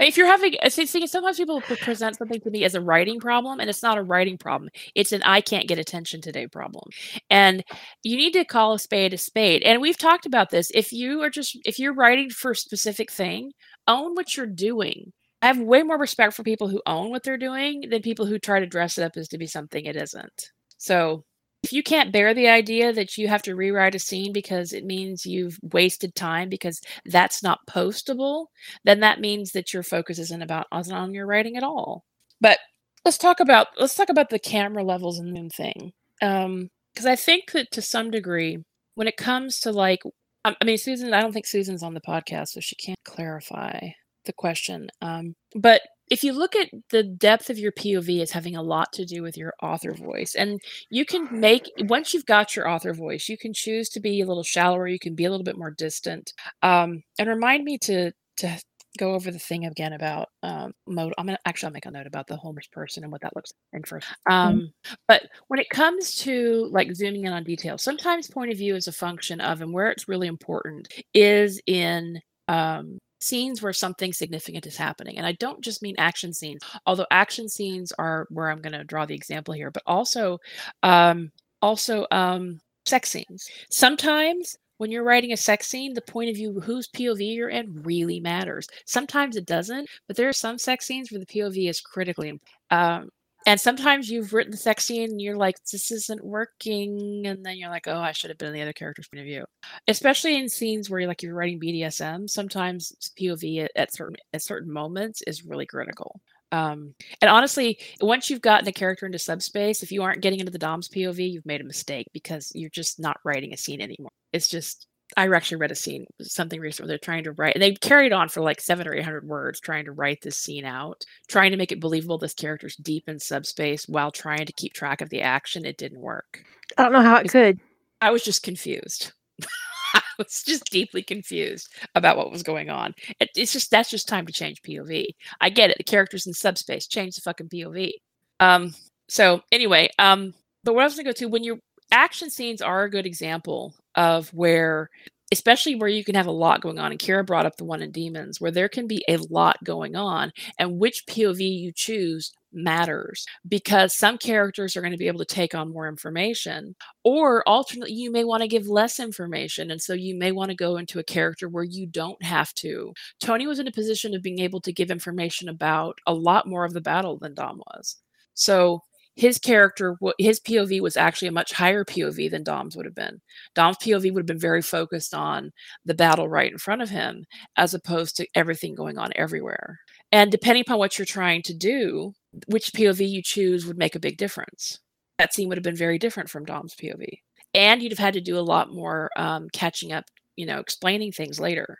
[0.00, 3.60] If you're having, uh, see, sometimes people present something to me as a writing problem,
[3.60, 4.70] and it's not a writing problem.
[4.96, 6.90] It's an I can't get attention today problem.
[7.30, 7.64] And
[8.02, 9.62] you need to call a spade a spade.
[9.62, 10.72] And we've talked about this.
[10.74, 13.52] If you are just, if you're writing for a specific thing,
[13.86, 15.12] own what you're doing.
[15.40, 18.40] I have way more respect for people who own what they're doing than people who
[18.40, 20.50] try to dress it up as to be something it isn't.
[20.78, 21.24] So
[21.62, 24.84] if you can't bear the idea that you have to rewrite a scene because it
[24.84, 28.46] means you've wasted time because that's not postable,
[28.84, 32.04] then that means that your focus isn't about isn't on your writing at all.
[32.40, 32.58] But
[33.04, 35.92] let's talk about let's talk about the camera levels and the thing.
[36.22, 38.58] Um, because I think that to some degree,
[38.94, 40.02] when it comes to like
[40.44, 43.90] I mean, Susan, I don't think Susan's on the podcast, so she can't clarify
[44.24, 44.88] the question.
[45.02, 48.92] Um, but if you look at the depth of your POV as having a lot
[48.94, 52.94] to do with your author voice, and you can make once you've got your author
[52.94, 55.58] voice, you can choose to be a little shallower, you can be a little bit
[55.58, 56.32] more distant.
[56.62, 58.58] Um, and remind me to to
[58.98, 61.12] go over the thing again about um, mode.
[61.18, 63.52] I'm gonna actually I'll make a note about the homeless person and what that looks
[63.72, 64.06] like first.
[64.28, 64.94] Um, mm-hmm.
[65.06, 68.88] But when it comes to like zooming in on details, sometimes point of view is
[68.88, 74.66] a function of, and where it's really important is in um, scenes where something significant
[74.66, 75.16] is happening.
[75.16, 78.84] And I don't just mean action scenes, although action scenes are where I'm going to
[78.84, 80.38] draw the example here, but also,
[80.82, 83.48] um, also um, sex scenes.
[83.70, 87.82] Sometimes when you're writing a sex scene, the point of view, whose POV you're in,
[87.82, 88.68] really matters.
[88.86, 92.40] Sometimes it doesn't, but there are some sex scenes where the POV is critically.
[92.70, 93.10] Um,
[93.48, 97.26] and sometimes you've written the sex scene and you're like, this isn't working.
[97.26, 99.24] And then you're like, oh, I should have been in the other character's point of
[99.24, 99.46] view.
[99.88, 104.42] Especially in scenes where you're like you're writing BDSM, sometimes POV at, at certain at
[104.42, 106.20] certain moments is really critical.
[106.52, 110.52] Um, and honestly, once you've gotten a character into subspace, if you aren't getting into
[110.52, 114.12] the Dom's POV, you've made a mistake because you're just not writing a scene anymore.
[114.34, 117.62] It's just I actually read a scene, something recent where they're trying to write, and
[117.62, 120.64] they carried on for like seven or eight hundred words trying to write this scene
[120.64, 124.74] out, trying to make it believable this character's deep in subspace while trying to keep
[124.74, 125.64] track of the action.
[125.64, 126.42] It didn't work.
[126.76, 127.58] I don't know how it could.
[128.00, 129.12] I was just confused.
[129.94, 132.92] I was just deeply confused about what was going on.
[133.18, 135.06] It, it's just that's just time to change POV.
[135.40, 135.78] I get it.
[135.78, 137.92] The characters in subspace change the fucking POV.
[138.40, 138.74] Um.
[139.08, 140.34] So anyway, um.
[140.64, 141.58] But what I was going to go to when your
[141.90, 144.90] action scenes are a good example of where
[145.32, 146.90] especially where you can have a lot going on.
[146.90, 149.94] And Kira brought up the one in Demons, where there can be a lot going
[149.94, 155.18] on, and which POV you choose matters because some characters are going to be able
[155.18, 156.74] to take on more information,
[157.04, 159.70] or alternately, you may want to give less information.
[159.70, 162.94] And so you may want to go into a character where you don't have to.
[163.20, 166.64] Tony was in a position of being able to give information about a lot more
[166.64, 167.96] of the battle than Dom was.
[168.34, 168.82] So
[169.18, 173.20] his character, his POV was actually a much higher POV than Dom's would have been.
[173.52, 175.50] Dom's POV would have been very focused on
[175.84, 177.24] the battle right in front of him,
[177.56, 179.80] as opposed to everything going on everywhere.
[180.12, 182.12] And depending upon what you're trying to do,
[182.46, 184.78] which POV you choose would make a big difference.
[185.18, 187.08] That scene would have been very different from Dom's POV.
[187.54, 190.04] And you'd have had to do a lot more um, catching up,
[190.36, 191.78] you know, explaining things later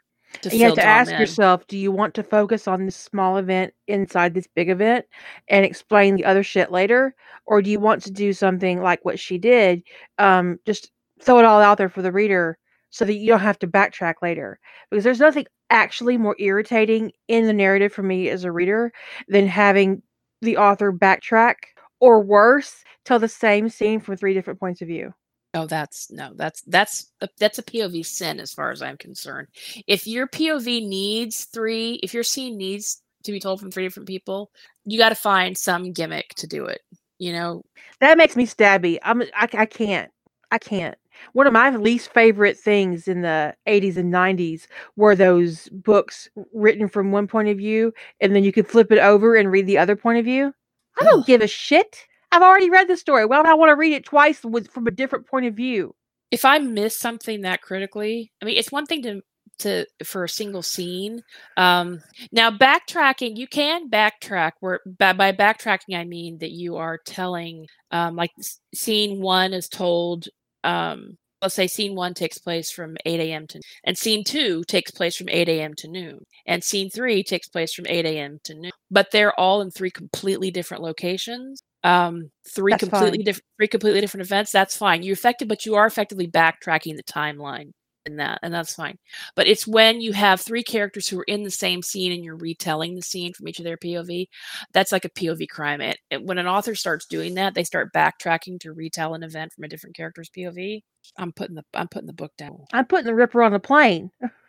[0.51, 1.21] you have to ask in.
[1.21, 5.05] yourself do you want to focus on this small event inside this big event
[5.49, 7.15] and explain the other shit later?
[7.47, 9.83] Or do you want to do something like what she did
[10.19, 10.91] um, just
[11.23, 12.59] throw it all out there for the reader
[12.91, 14.59] so that you don't have to backtrack later?
[14.91, 18.93] Because there's nothing actually more irritating in the narrative for me as a reader
[19.29, 20.03] than having
[20.41, 21.55] the author backtrack
[22.01, 25.13] or worse tell the same scene from three different points of view
[25.55, 29.49] Oh, that's no, that's that's a, that's a POV sin as far as I'm concerned.
[29.87, 34.09] If your POV needs three, if your scene needs to be told from three different
[34.09, 34.51] people,
[34.85, 36.83] you got to find some gimmick to do it.
[37.19, 37.63] You know,
[38.01, 38.99] that makes me stabby.
[39.03, 40.11] I'm I, I can't.
[40.51, 40.97] I can't.
[41.33, 46.89] One of my least favorite things in the 80s and 90s were those books written
[46.89, 49.79] from one point of view, and then you could flip it over and read the
[49.79, 50.53] other point of view.
[51.01, 52.07] I don't give a shit.
[52.31, 53.25] I've already read the story.
[53.25, 55.95] Why would I want to read it twice with from a different point of view?
[56.31, 59.23] If I miss something that critically, I mean, it's one thing to
[59.61, 61.23] to for a single scene.
[61.57, 62.01] Um,
[62.33, 64.53] now backtracking, you can backtrack.
[64.61, 68.31] Where by, by backtracking, I mean that you are telling, um, like
[68.75, 70.29] scene one is told.
[70.65, 73.47] Um, let's say scene one takes place from 8 a.m.
[73.49, 75.75] to and scene two takes place from 8 a.m.
[75.75, 78.39] to noon, and scene three takes place from 8 a.m.
[78.45, 78.73] to noon.
[78.91, 81.63] But they're all in three completely different locations.
[81.85, 84.51] Um, three That's completely different, three completely different events.
[84.53, 85.03] That's fine.
[85.03, 87.71] you're affected, but you are effectively backtracking the timeline
[88.05, 88.97] in that, and that's fine.
[89.37, 92.37] But it's when you have three characters who are in the same scene and you're
[92.37, 94.27] retelling the scene from each of their POV.
[94.73, 95.81] That's like a POV crime.
[95.81, 99.53] It, it- when an author starts doing that, they start backtracking to retell an event
[99.53, 100.83] from a different character's POV.
[101.17, 102.65] I'm putting the I'm putting the book down.
[102.73, 104.11] I'm putting the Ripper on the plane.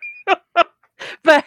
[1.23, 1.45] but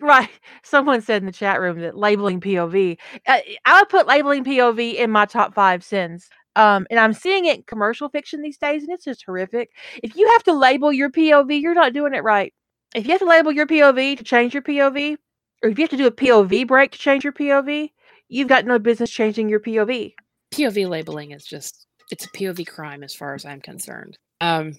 [0.00, 0.30] right,
[0.62, 2.98] someone said in the chat room that labeling POV.
[3.26, 6.28] Uh, I would put labeling POV in my top five sins.
[6.54, 9.70] Um, and I'm seeing it in commercial fiction these days, and it's just horrific.
[10.02, 12.52] If you have to label your POV, you're not doing it right.
[12.94, 15.16] If you have to label your POV to change your POV,
[15.62, 17.90] or if you have to do a POV break to change your POV,
[18.28, 20.12] you've got no business changing your POV.
[20.52, 24.18] POV labeling is just it's a POV crime as far as I'm concerned.
[24.42, 24.76] Um,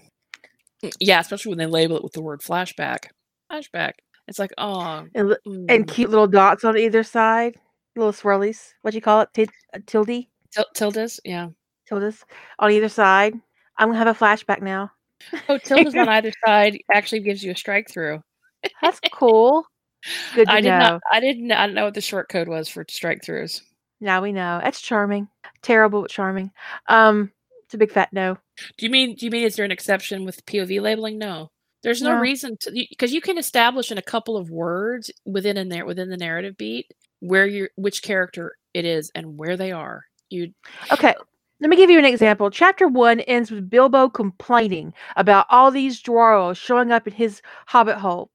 [1.00, 3.06] yeah, especially when they label it with the word flashback.
[3.54, 3.94] Flashback.
[4.28, 7.56] It's like, oh, And, and mm, cute little dots on either side,
[7.96, 8.74] little swirlies.
[8.82, 9.30] What do you call it?
[9.34, 10.26] T- uh, tilde?
[10.52, 11.20] til- tildes.
[11.26, 11.50] Yeah.
[11.88, 12.24] Tildes
[12.60, 13.34] on either side.
[13.78, 14.92] I'm gonna have a flashback now.
[15.50, 18.22] Oh, tildes on either side actually gives you a strike through.
[18.82, 19.66] That's cool.
[20.36, 20.80] Good to I did know.
[20.80, 21.02] not.
[21.12, 21.52] I didn't.
[21.52, 23.62] I didn't know what the short code was for strike throughs.
[24.00, 24.60] Now we know.
[24.64, 25.28] That's charming.
[25.62, 26.52] Terrible but charming.
[26.88, 27.32] Um,
[27.66, 28.38] it's a big fat no.
[28.78, 29.16] Do you mean?
[29.16, 31.18] Do you mean is there an exception with POV labeling?
[31.18, 31.52] No.
[31.84, 32.20] There's no No.
[32.22, 36.10] reason to because you can establish in a couple of words within a there within
[36.10, 40.06] the narrative beat where you which character it is and where they are.
[40.30, 40.54] You
[40.92, 41.14] Okay.
[41.60, 42.50] Let me give you an example.
[42.50, 47.98] Chapter one ends with Bilbo complaining about all these dwarves showing up in his hobbit
[47.98, 48.32] hole.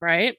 [0.00, 0.36] right?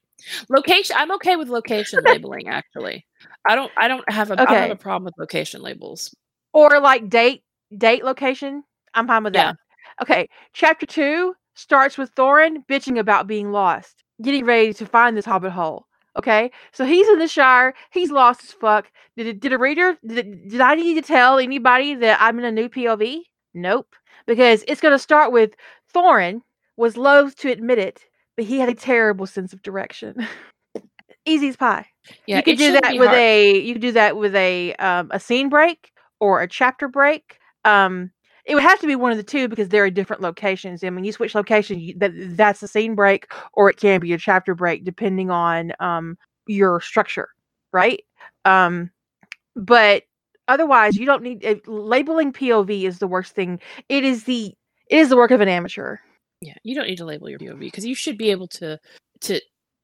[0.50, 0.96] Location.
[1.00, 2.50] I'm okay with location labeling.
[2.50, 3.06] Actually,
[3.48, 3.72] I don't.
[3.78, 4.34] I don't have a.
[4.34, 4.72] I don't have Okay.
[4.72, 6.14] a problem with location labels.
[6.54, 7.44] or like date
[7.78, 8.64] date location.
[8.94, 9.52] I'm fine with Yeah.
[9.52, 9.56] that.
[10.02, 15.26] Okay, chapter two starts with Thorin bitching about being lost, getting ready to find this
[15.26, 15.86] hobbit hole.
[16.18, 17.74] Okay, so he's in the Shire.
[17.92, 18.92] He's lost as fuck.
[19.16, 19.98] Did did a reader?
[20.06, 23.22] Did, did I need to tell anybody that I'm in a new POV?
[23.54, 23.96] Nope,
[24.26, 25.56] because it's going to start with
[25.94, 26.42] Thorin
[26.78, 30.28] was loath to admit it, but he had a terrible sense of direction.
[31.26, 31.86] Easy as pie
[32.26, 33.20] Yeah, you could do that with hard.
[33.20, 37.38] a you could do that with a um, a scene break or a chapter break.
[37.66, 38.12] Um,
[38.50, 40.84] it would have to be one of the two because there are different locations.
[40.84, 44.12] I mean, you switch locations, you, that that's a scene break, or it can be
[44.12, 47.30] a chapter break depending on um, your structure,
[47.72, 48.04] right?
[48.46, 48.90] Um,
[49.56, 50.04] but
[50.48, 53.60] otherwise, you don't need it, labeling POV is the worst thing.
[53.88, 54.56] It is the
[54.90, 55.98] it is the work of an amateur.
[56.42, 58.80] Yeah, you don't need to label your POV because you should be able to
[59.22, 59.40] to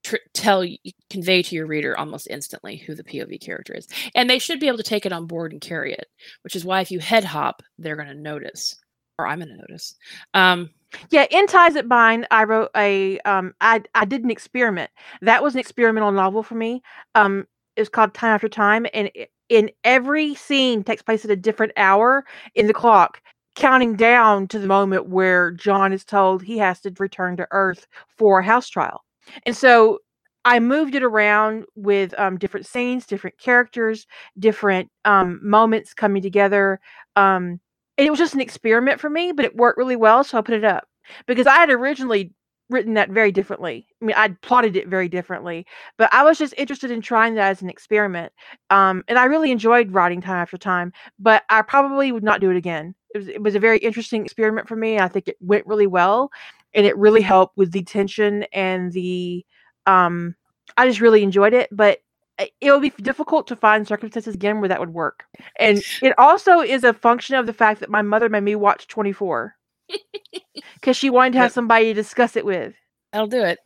[0.05, 0.65] tr- tell
[1.09, 4.67] convey to your reader almost instantly who the POV character is, and they should be
[4.67, 6.07] able to take it on board and carry it.
[6.43, 8.77] Which is why if you head hop, they're going to notice,
[9.19, 9.95] or I'm going to notice.
[10.33, 10.69] Um,
[11.11, 14.91] Yeah, in Ties That Bind, I wrote a um I I did an experiment.
[15.21, 16.81] That was an experimental novel for me.
[17.15, 21.31] Um it was called Time After Time and i- in every scene takes place at
[21.31, 22.25] a different hour
[22.55, 23.21] in the clock,
[23.55, 27.87] counting down to the moment where John is told he has to return to Earth
[28.17, 29.03] for a house trial.
[29.45, 29.99] And so
[30.45, 34.05] I moved it around with um, different scenes, different characters,
[34.37, 36.79] different um, moments coming together.
[37.15, 37.59] Um,
[37.97, 40.55] it was just an experiment for me, but it worked really well, so I put
[40.55, 40.87] it up
[41.27, 42.31] because I had originally
[42.69, 43.87] written that very differently.
[44.01, 45.65] I mean, I'd plotted it very differently,
[45.97, 48.33] but I was just interested in trying that as an experiment.
[48.69, 52.49] Um, and I really enjoyed writing time after time, but I probably would not do
[52.49, 52.95] it again.
[53.13, 54.99] It was, it was a very interesting experiment for me.
[54.99, 56.31] I think it went really well,
[56.75, 59.45] and it really helped with the tension and the.
[59.87, 60.35] Um,
[60.77, 61.99] I just really enjoyed it, but
[62.37, 65.25] it would be difficult to find circumstances again where that would work.
[65.59, 68.87] And it also is a function of the fact that my mother made me watch
[68.87, 69.55] 24
[70.73, 72.73] because she wanted to have somebody to discuss it with.
[73.13, 73.59] I'll do it.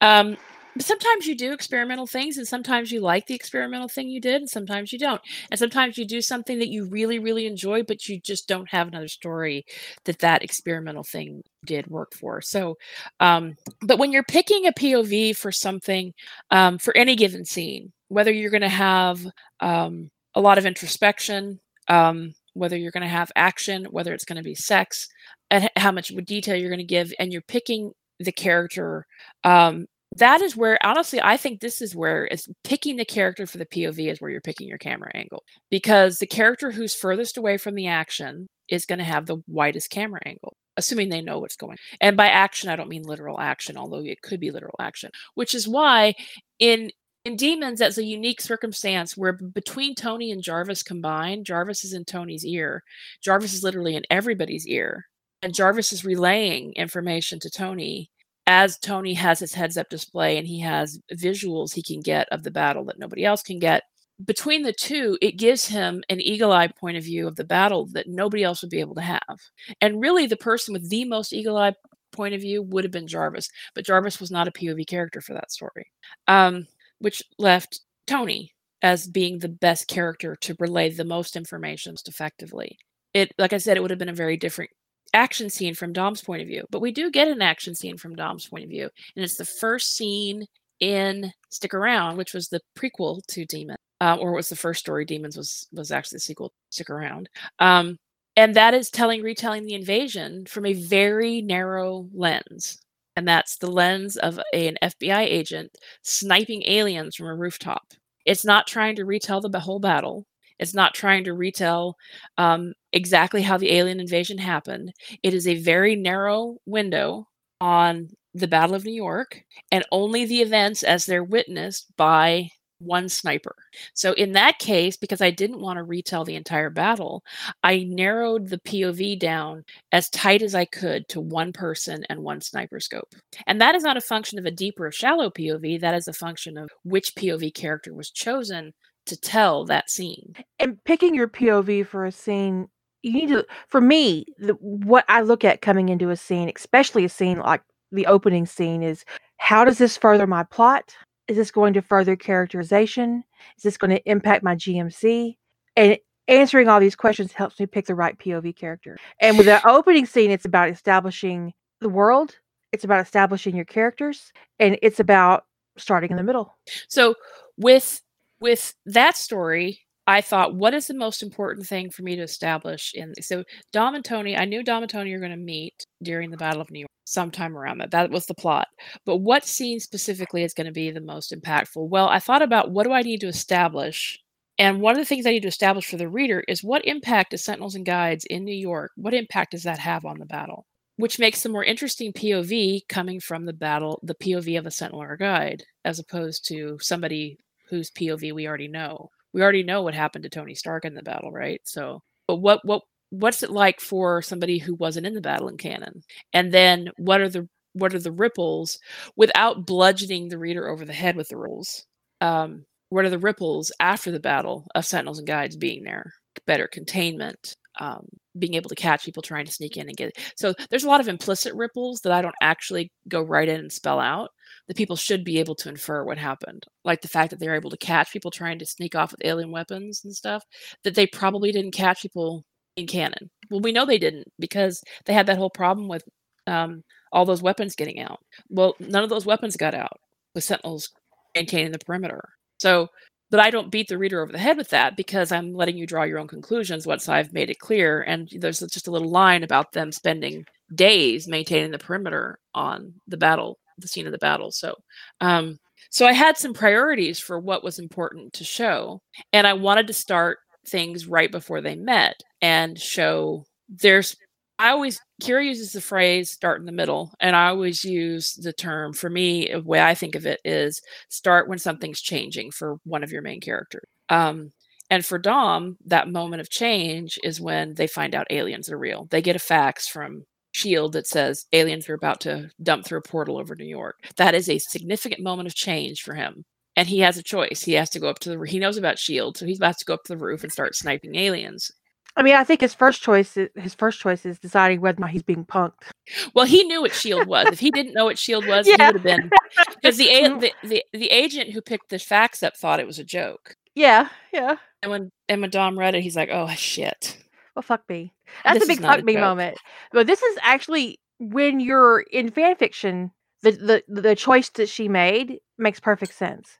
[0.00, 0.36] Um,
[0.78, 4.50] sometimes you do experimental things, and sometimes you like the experimental thing you did, and
[4.50, 5.20] sometimes you don't.
[5.50, 8.88] And sometimes you do something that you really, really enjoy, but you just don't have
[8.88, 9.64] another story
[10.04, 12.40] that that experimental thing did work for.
[12.40, 12.76] So,
[13.18, 16.12] um, but when you're picking a POV for something,
[16.50, 19.24] um, for any given scene, whether you're going to have
[19.60, 24.36] um, a lot of introspection, um, whether you're going to have action, whether it's going
[24.36, 25.08] to be sex,
[25.50, 29.06] and how much detail you're going to give, and you're picking the character
[29.44, 29.86] um
[30.16, 33.66] that is where honestly i think this is where it's picking the character for the
[33.66, 37.74] pov is where you're picking your camera angle because the character who's furthest away from
[37.74, 41.72] the action is going to have the widest camera angle assuming they know what's going.
[41.72, 41.76] on.
[42.00, 45.10] And by action, I don't mean literal action, although it could be literal action.
[45.34, 46.14] Which is why
[46.58, 46.90] in
[47.24, 52.04] in Demons, that's a unique circumstance where between Tony and Jarvis combined, Jarvis is in
[52.04, 52.82] Tony's ear.
[53.22, 55.04] Jarvis is literally in everybody's ear.
[55.42, 58.10] And Jarvis is relaying information to Tony
[58.50, 62.42] as Tony has his heads up display and he has visuals he can get of
[62.42, 63.84] the battle that nobody else can get.
[64.24, 67.86] Between the two, it gives him an eagle eye point of view of the battle
[67.92, 69.38] that nobody else would be able to have.
[69.80, 71.74] And really, the person with the most eagle eye
[72.10, 75.32] point of view would have been Jarvis, but Jarvis was not a POV character for
[75.34, 75.86] that story.
[76.26, 76.66] Um,
[76.98, 82.78] which left Tony as being the best character to relay the most information effectively.
[83.14, 84.70] It, like I said, it would have been a very different
[85.14, 88.16] action scene from Dom's point of view, but we do get an action scene from
[88.16, 90.44] Dom's point of view, and it's the first scene
[90.80, 95.04] in Stick Around, which was the prequel to Demon, uh, or was the first story.
[95.04, 96.52] Demons was was actually the sequel.
[96.70, 97.96] Stick Around, um,
[98.36, 102.78] and that is telling retelling the invasion from a very narrow lens
[103.16, 107.92] and that's the lens of a, an FBI agent sniping aliens from a rooftop.
[108.24, 110.24] It's not trying to retell the whole battle.
[110.60, 111.96] It's not trying to retell
[112.38, 114.92] um, exactly how the alien invasion happened.
[115.22, 117.26] It is a very narrow window
[117.60, 119.42] on the Battle of New York
[119.72, 123.54] and only the events as they're witnessed by one sniper.
[123.94, 127.22] So in that case, because I didn't want to retell the entire battle,
[127.62, 132.40] I narrowed the POV down as tight as I could to one person and one
[132.40, 133.14] sniper scope.
[133.46, 136.12] And that is not a function of a deep or shallow POV, that is a
[136.12, 138.72] function of which POV character was chosen
[139.06, 140.34] to tell that scene.
[140.58, 142.68] And picking your POV for a scene
[143.02, 147.02] you need to for me the, what i look at coming into a scene especially
[147.02, 149.06] a scene like the opening scene is
[149.38, 150.94] how does this further my plot
[151.30, 153.22] is this going to further characterization?
[153.56, 155.36] Is this going to impact my GMC?
[155.76, 155.96] And
[156.26, 158.98] answering all these questions helps me pick the right POV character.
[159.20, 162.36] And with the opening scene, it's about establishing the world,
[162.72, 165.44] it's about establishing your characters, and it's about
[165.76, 166.58] starting in the middle.
[166.88, 167.14] So
[167.56, 168.02] with
[168.40, 172.92] with that story, I thought, what is the most important thing for me to establish
[172.94, 176.30] in so Dom and Tony, I knew Dom and Tony are going to meet during
[176.30, 177.90] the Battle of New York sometime around that.
[177.90, 178.68] That was the plot.
[179.04, 181.88] But what scene specifically is going to be the most impactful?
[181.88, 184.18] Well, I thought about what do I need to establish?
[184.58, 187.30] And one of the things I need to establish for the reader is what impact
[187.30, 190.66] does Sentinels and Guides in New York, what impact does that have on the battle?
[190.96, 195.02] Which makes the more interesting POV coming from the battle, the POV of a Sentinel
[195.02, 197.38] or a Guide, as opposed to somebody
[197.70, 199.10] whose POV we already know.
[199.32, 201.60] We already know what happened to Tony Stark in the battle, right?
[201.64, 205.56] So, but what what what's it like for somebody who wasn't in the battle in
[205.56, 206.02] canon
[206.32, 208.78] and then what are the what are the ripples
[209.16, 211.86] without bludgeoning the reader over the head with the rules
[212.20, 216.12] um, what are the ripples after the battle of sentinels and guides being there
[216.46, 218.06] better containment um,
[218.38, 221.00] being able to catch people trying to sneak in and get so there's a lot
[221.00, 224.30] of implicit ripples that i don't actually go right in and spell out
[224.70, 227.70] that people should be able to infer what happened like the fact that they're able
[227.70, 230.44] to catch people trying to sneak off with alien weapons and stuff
[230.84, 232.44] that they probably didn't catch people
[232.76, 233.28] in canon.
[233.50, 236.04] Well, we know they didn't because they had that whole problem with
[236.46, 238.20] um, all those weapons getting out.
[238.48, 239.98] Well, none of those weapons got out
[240.36, 240.90] with Sentinels
[241.34, 242.22] maintaining the perimeter.
[242.60, 242.86] So,
[243.30, 245.86] but I don't beat the reader over the head with that because I'm letting you
[245.86, 248.02] draw your own conclusions once I've made it clear.
[248.02, 250.44] And there's just a little line about them spending
[250.74, 254.50] days maintaining the perimeter on the battle, the scene of the battle.
[254.50, 254.74] So,
[255.20, 255.58] um,
[255.90, 259.00] so I had some priorities for what was important to show,
[259.32, 264.16] and I wanted to start things right before they met and show there's
[264.58, 268.52] I always Kira uses the phrase start in the middle, and I always use the
[268.52, 272.76] term for me, the way I think of it is start when something's changing for
[272.84, 273.88] one of your main characters.
[274.10, 274.52] Um,
[274.90, 279.06] and for Dom, that moment of change is when they find out aliens are real.
[279.10, 283.02] They get a fax from Shield that says aliens are about to dump through a
[283.02, 283.96] portal over New York.
[284.16, 286.44] That is a significant moment of change for him
[286.76, 287.62] and he has a choice.
[287.62, 288.46] He has to go up to the.
[288.46, 290.74] He knows about Shield, so he's about to go up to the roof and start
[290.74, 291.70] sniping aliens.
[292.16, 295.10] I mean, I think his first choice, his first choice is deciding whether or not
[295.10, 295.90] he's being punked.
[296.34, 297.46] Well, he knew what Shield was.
[297.48, 298.76] if he didn't know what Shield was, yeah.
[298.78, 299.30] he would have been
[299.76, 300.40] because the, mm.
[300.40, 303.54] the the the agent who picked the fax up thought it was a joke.
[303.74, 304.56] Yeah, yeah.
[304.82, 307.18] And when and when Dom read it, he's like, "Oh shit."
[307.60, 308.14] Well, fuck me.
[308.44, 309.20] That's this a big fuck a me joke.
[309.20, 309.58] moment.
[309.92, 313.10] But this is actually when you're in fan fiction,
[313.42, 316.58] the the the choice that she made makes perfect sense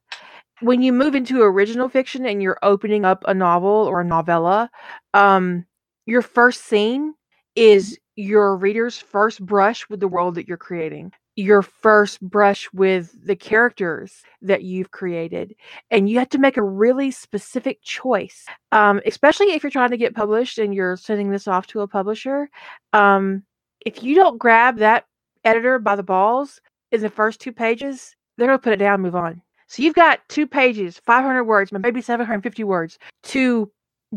[0.61, 4.71] when you move into original fiction and you're opening up a novel or a novella,
[5.15, 5.65] um,
[6.07, 7.15] your first scene
[7.57, 13.15] is your reader's first brush with the world that you're creating, your first brush with
[13.25, 15.55] the characters that you've created.
[15.91, 19.97] And you have to make a really specific choice, um, especially if you're trying to
[19.97, 22.51] get published and you're sending this off to a publisher.
[22.93, 23.45] Um,
[23.85, 25.07] if you don't grab that
[25.45, 26.61] editor by the balls
[26.93, 29.43] in the first two pages, they're going to put it down and move on.
[29.69, 33.71] So you've got two pages, 500 words, maybe 750 words to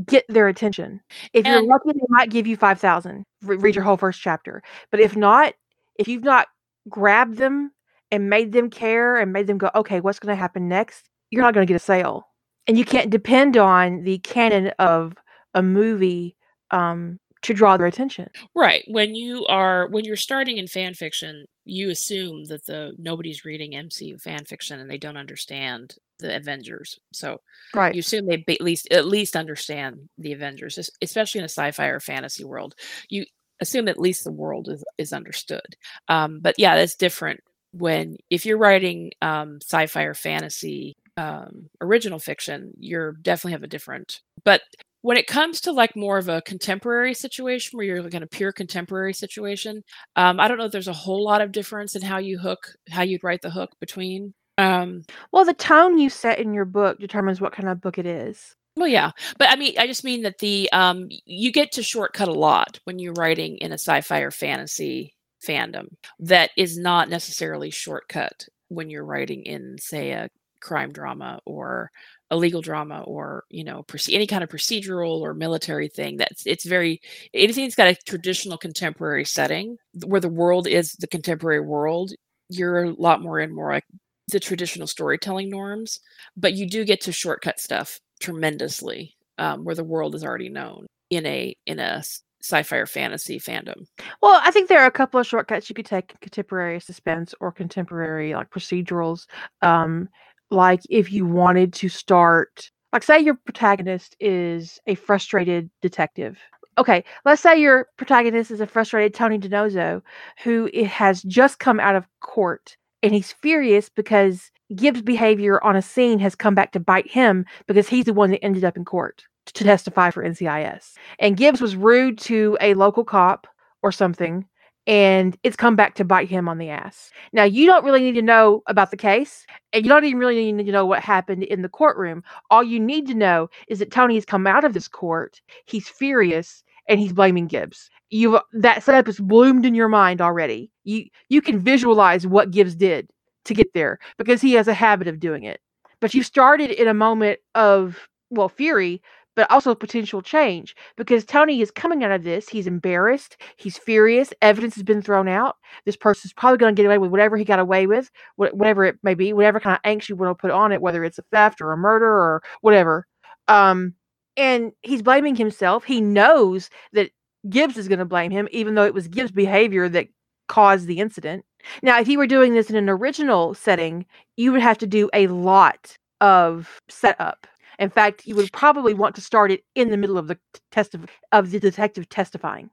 [0.06, 1.00] get their attention.
[1.34, 3.24] If you're lucky, they might give you 5,000.
[3.44, 4.64] Re- read your whole first chapter.
[4.90, 5.54] But if not,
[6.00, 6.48] if you've not
[6.90, 7.72] grabbed them
[8.12, 11.10] and made them care and made them go, okay, what's going to happen next?
[11.30, 12.28] You're not going to get a sale.
[12.68, 15.14] And you can't depend on the canon of
[15.54, 16.36] a movie
[16.72, 18.30] um, to draw their attention.
[18.56, 18.84] Right.
[18.88, 23.72] When you are when you're starting in fan fiction, you assume that the nobody's reading
[23.72, 27.00] MCU fan fiction and they don't understand the Avengers.
[27.12, 27.42] So
[27.74, 27.94] Right.
[27.94, 32.00] you assume they at least at least understand the Avengers, especially in a sci-fi or
[32.00, 32.76] fantasy world.
[33.10, 33.26] You
[33.64, 35.70] assume at least the world is is understood.
[36.08, 37.40] Um, but yeah, that's different
[37.74, 43.68] when if you're writing um, sci-fi or fantasy um, original fiction, you're definitely have a
[43.76, 44.22] different.
[44.44, 44.62] But
[45.02, 48.28] when it comes to like more of a contemporary situation where you're like in a
[48.28, 49.84] pure contemporary situation,
[50.16, 52.62] um, I don't know if there's a whole lot of difference in how you hook,
[52.90, 54.34] how you'd write the hook between.
[54.58, 58.06] Um, Well, the tone you set in your book determines what kind of book it
[58.06, 58.56] is.
[58.76, 62.28] Well, yeah, but I mean, I just mean that the um, you get to shortcut
[62.28, 65.14] a lot when you're writing in a sci-fi or fantasy
[65.46, 65.88] fandom
[66.20, 71.92] that is not necessarily shortcut when you're writing in, say, a crime drama or
[72.32, 76.18] a legal drama or you know any kind of procedural or military thing.
[76.18, 77.00] That's it's very
[77.34, 82.12] anything that's got a traditional contemporary setting where the world is the contemporary world.
[82.50, 83.86] You're a lot more in more like
[84.32, 86.00] the traditional storytelling norms
[86.38, 90.86] but you do get to shortcut stuff tremendously um, where the world is already known
[91.10, 92.04] in a in a
[92.42, 93.86] sci-fi or fantasy fandom
[94.22, 97.34] Well, I think there are a couple of shortcuts you could take in contemporary suspense
[97.40, 99.28] or contemporary like procedurals.
[99.62, 100.10] Um,
[100.52, 106.38] like if you wanted to start, like say your protagonist is a frustrated detective.
[106.78, 110.02] Okay, let's say your protagonist is a frustrated Tony DiNozzo
[110.44, 115.82] who has just come out of court and he's furious because Gibbs' behavior on a
[115.82, 118.86] scene has come back to bite him because he's the one that ended up in
[118.86, 120.94] court to testify for NCIS.
[121.20, 123.48] And Gibbs was rude to a local cop
[123.82, 124.46] or something,
[124.88, 127.12] and it's come back to bite him on the ass.
[127.34, 130.52] Now, you don't really need to know about the case, and you don't even really
[130.52, 132.24] need to know what happened in the courtroom.
[132.50, 135.88] All you need to know is that Tony has come out of this court, he's
[135.88, 137.90] furious, and he's blaming Gibbs.
[138.10, 140.70] You've that setup is bloomed in your mind already.
[140.84, 143.10] You you can visualize what Gibbs did
[143.46, 145.60] to get there because he has a habit of doing it.
[146.00, 149.02] But you started in a moment of well fury,
[149.36, 152.50] but also potential change because Tony is coming out of this.
[152.50, 153.38] He's embarrassed.
[153.58, 154.34] He's furious.
[154.42, 155.56] Evidence has been thrown out.
[155.86, 158.86] This person's probably going to get away with whatever he got away with, wha- whatever
[158.86, 161.20] it may be, whatever kind of angst you want to put on it, whether it's
[161.20, 163.08] a theft or a murder or whatever.
[163.48, 163.96] Um,
[164.38, 165.84] and he's blaming himself.
[165.84, 167.12] He knows that
[167.50, 170.08] Gibbs is going to blame him, even though it was Gibbs' behavior that
[170.48, 171.46] caused the incident.
[171.82, 174.06] Now, if you were doing this in an original setting,
[174.38, 177.48] you would have to do a lot of setup.
[177.80, 180.38] In fact, you would probably want to start it in the middle of the
[180.72, 182.70] test of, of the detective testifying.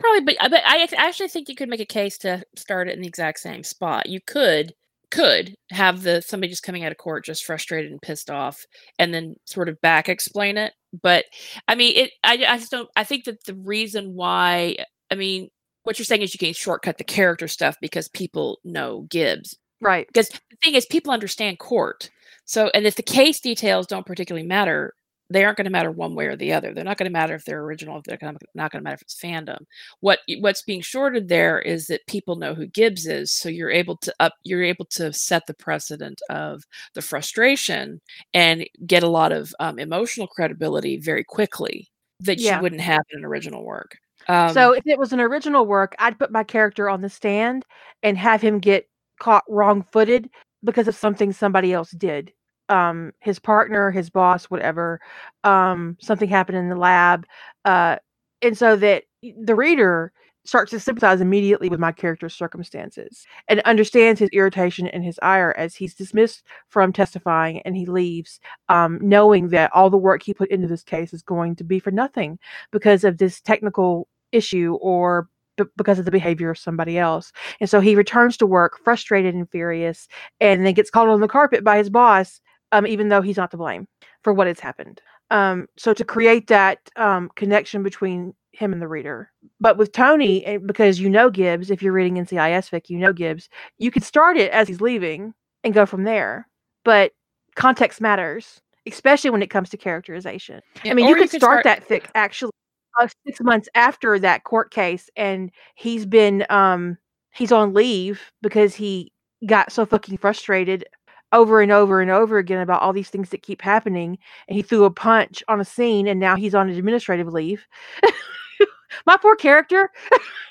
[0.00, 2.88] probably but, uh, I- but i actually think you could make a case to start
[2.88, 4.72] it in the exact same spot you could
[5.10, 8.58] could have the somebody just coming out of court just frustrated and pissed off
[8.98, 10.72] and then sort of back explain it
[11.02, 11.24] but
[11.68, 14.76] i mean it i, I just don't i think that the reason why
[15.10, 15.48] i mean
[15.88, 19.56] what you're saying is you can shortcut the character stuff because people know gibbs.
[19.80, 20.06] Right.
[20.08, 22.10] because the thing is people understand court.
[22.44, 24.92] So and if the case details don't particularly matter
[25.30, 26.72] they aren't going to matter one way or the other.
[26.72, 28.18] They're not going to matter if they're original if they're
[28.54, 29.58] not going to matter if it's fandom.
[30.00, 33.96] What what's being shorted there is that people know who gibbs is so you're able
[33.98, 36.64] to up you're able to set the precedent of
[36.94, 38.00] the frustration
[38.34, 41.88] and get a lot of um, emotional credibility very quickly
[42.20, 42.56] that Yeah.
[42.56, 43.96] you wouldn't have in an original work
[44.28, 47.64] um, so if it was an original work, I'd put my character on the stand
[48.02, 50.30] and have him get caught wrong-footed
[50.64, 52.32] because of something somebody else did.
[52.68, 55.00] Um, his partner, his boss, whatever.
[55.44, 57.26] Um, something happened in the lab,
[57.64, 57.96] uh,
[58.42, 60.12] and so that the reader
[60.44, 65.54] starts to sympathize immediately with my character's circumstances and understands his irritation and his ire
[65.58, 70.32] as he's dismissed from testifying and he leaves, um, knowing that all the work he
[70.32, 72.38] put into this case is going to be for nothing
[72.70, 77.32] because of this technical issue or b- because of the behavior of somebody else.
[77.60, 80.08] And so he returns to work frustrated and furious
[80.40, 82.40] and then gets called on the carpet by his boss,
[82.72, 83.86] um, even though he's not to blame
[84.22, 85.00] for what has happened.
[85.30, 89.30] Um, so to create that um, connection between him and the reader.
[89.60, 93.12] But with Tony, eh, because you know Gibbs, if you're reading NCIS fic, you know
[93.12, 96.48] Gibbs, you could start it as he's leaving and go from there.
[96.84, 97.12] But
[97.56, 100.60] context matters, especially when it comes to characterization.
[100.82, 102.52] yeah, I mean, or you could start, start that fic actually
[102.98, 106.96] uh, six months after that court case, and he's been um
[107.34, 109.12] he's on leave because he
[109.46, 110.84] got so fucking frustrated
[111.32, 114.18] over and over and over again about all these things that keep happening,
[114.48, 117.66] and he threw a punch on a scene, and now he's on administrative leave.
[119.06, 119.90] My poor character.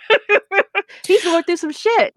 [1.06, 2.14] he's going through some shit.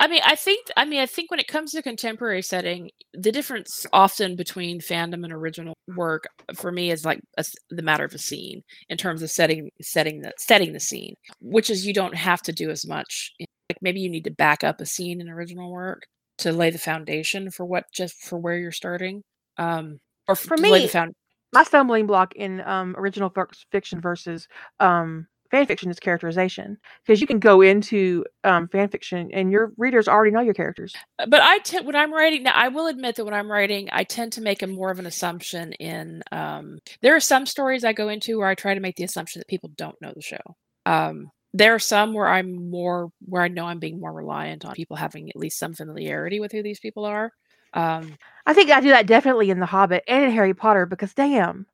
[0.00, 3.32] I mean, I think I mean, I think when it comes to contemporary setting, the
[3.32, 8.14] difference often between fandom and original work for me is like a, the matter of
[8.14, 12.14] a scene in terms of setting setting the setting the scene, which is you don't
[12.16, 13.32] have to do as much.
[13.40, 16.02] Like maybe you need to back up a scene in original work
[16.38, 19.22] to lay the foundation for what just for where you're starting.
[19.58, 19.98] Um,
[20.28, 21.12] or For to lay the me,
[21.52, 24.48] my stumbling block in um, original fic- fiction versus
[24.80, 26.76] um, fan fiction is characterization
[27.06, 30.92] because you can go into um, fan fiction and your readers already know your characters.
[31.16, 34.02] But I tend when I'm writing now, I will admit that when I'm writing, I
[34.02, 36.24] tend to make a more of an assumption in.
[36.32, 39.38] Um, there are some stories I go into where I try to make the assumption
[39.38, 40.42] that people don't know the show.
[40.86, 44.74] Um, there are some where I'm more where I know I'm being more reliant on
[44.74, 47.30] people having at least some familiarity with who these people are.
[47.74, 51.14] Um, I think I do that definitely in The Hobbit and in Harry Potter because
[51.14, 51.66] damn.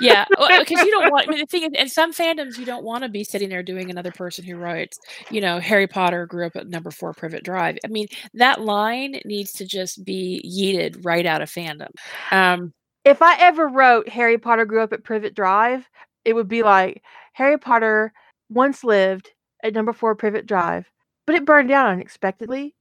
[0.00, 1.28] Yeah, because you don't want.
[1.28, 3.62] I mean, the thing is, in some fandoms, you don't want to be sitting there
[3.62, 4.98] doing another person who writes.
[5.30, 7.78] You know, Harry Potter grew up at number four Privet Drive.
[7.84, 11.90] I mean, that line needs to just be yeeted right out of fandom.
[12.30, 12.72] Um,
[13.04, 15.88] if I ever wrote Harry Potter grew up at Privet Drive,
[16.24, 17.02] it would be like
[17.34, 18.12] Harry Potter
[18.50, 19.30] once lived
[19.62, 20.90] at number four Privet Drive,
[21.26, 22.74] but it burned down unexpectedly.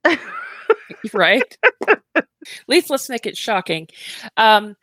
[1.14, 1.58] right?
[2.16, 2.26] At
[2.68, 3.88] least let's make it shocking.
[4.38, 4.76] Um,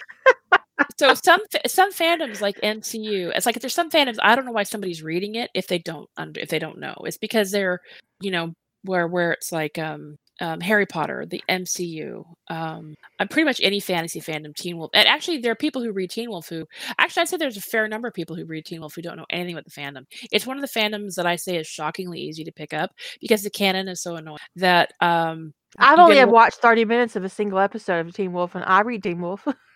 [0.99, 4.53] so some some fandoms like MCU, it's like if there's some fandoms I don't know
[4.53, 6.95] why somebody's reading it if they don't under if they don't know.
[7.05, 7.81] It's because they're
[8.21, 8.55] you know
[8.85, 13.81] where where it's like um, um Harry Potter, the MCU, um, I'm pretty much any
[13.81, 16.67] fantasy fandom, Teen Wolf, and actually there are people who read Teen Wolf who
[16.99, 19.17] actually I'd say there's a fair number of people who read Teen Wolf who don't
[19.17, 20.05] know anything about the fandom.
[20.31, 23.43] It's one of the fandoms that I say is shockingly easy to pick up because
[23.43, 27.59] the canon is so annoying that um I've only watched 30 minutes of a single
[27.59, 29.47] episode of Teen Wolf, and I read Teen Wolf.